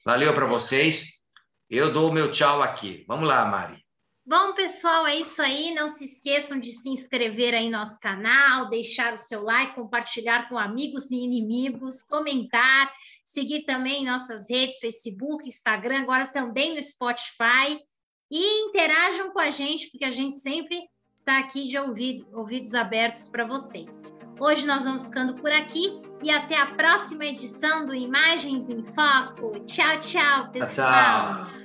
Valeu 0.05 0.33
para 0.33 0.47
vocês. 0.47 1.05
Eu 1.69 1.93
dou 1.93 2.11
o 2.11 2.13
meu 2.13 2.31
tchau 2.31 2.63
aqui. 2.63 3.05
Vamos 3.09 3.27
lá, 3.27 3.45
Mari. 3.45 3.82
Bom, 4.25 4.55
pessoal, 4.55 5.07
é 5.07 5.17
isso 5.17 5.43
aí. 5.43 5.75
Não 5.75 5.89
se 5.89 6.05
esqueçam 6.05 6.59
de 6.59 6.71
se 6.71 6.89
inscrever 6.89 7.55
aí 7.55 7.67
no 7.67 7.79
nosso 7.79 7.99
canal, 7.99 8.69
deixar 8.69 9.13
o 9.13 9.19
seu 9.19 9.43
like, 9.43 9.75
compartilhar 9.75 10.49
com 10.49 10.57
amigos 10.57 11.11
e 11.11 11.17
inimigos, 11.17 12.03
comentar, 12.05 12.93
seguir 13.25 13.65
também 13.65 14.05
nossas 14.05 14.49
redes, 14.49 14.79
Facebook, 14.79 15.47
Instagram, 15.47 16.03
agora 16.03 16.27
também 16.29 16.75
no 16.75 16.83
Spotify. 16.83 17.81
E 18.31 18.69
interajam 18.69 19.33
com 19.33 19.41
a 19.41 19.51
gente, 19.51 19.91
porque 19.91 20.05
a 20.05 20.11
gente 20.11 20.37
sempre 20.37 20.81
está 21.15 21.39
aqui 21.39 21.69
de 21.69 21.79
ouvido, 21.79 22.27
ouvidos 22.33 22.75
abertos 22.75 23.27
para 23.27 23.45
vocês. 23.45 24.17
Hoje 24.41 24.67
nós 24.67 24.85
vamos 24.85 25.07
ficando 25.07 25.35
por 25.35 25.53
aqui 25.53 26.01
e 26.23 26.31
até 26.31 26.57
a 26.57 26.67
próxima 26.67 27.27
edição 27.27 27.87
do 27.87 27.95
Imagens 27.95 28.71
em 28.71 28.85
Foco. 28.85 29.61
Tchau, 29.67 30.01
tchau, 30.01 30.51
pessoal. 30.51 31.47
Tchau. 31.47 31.62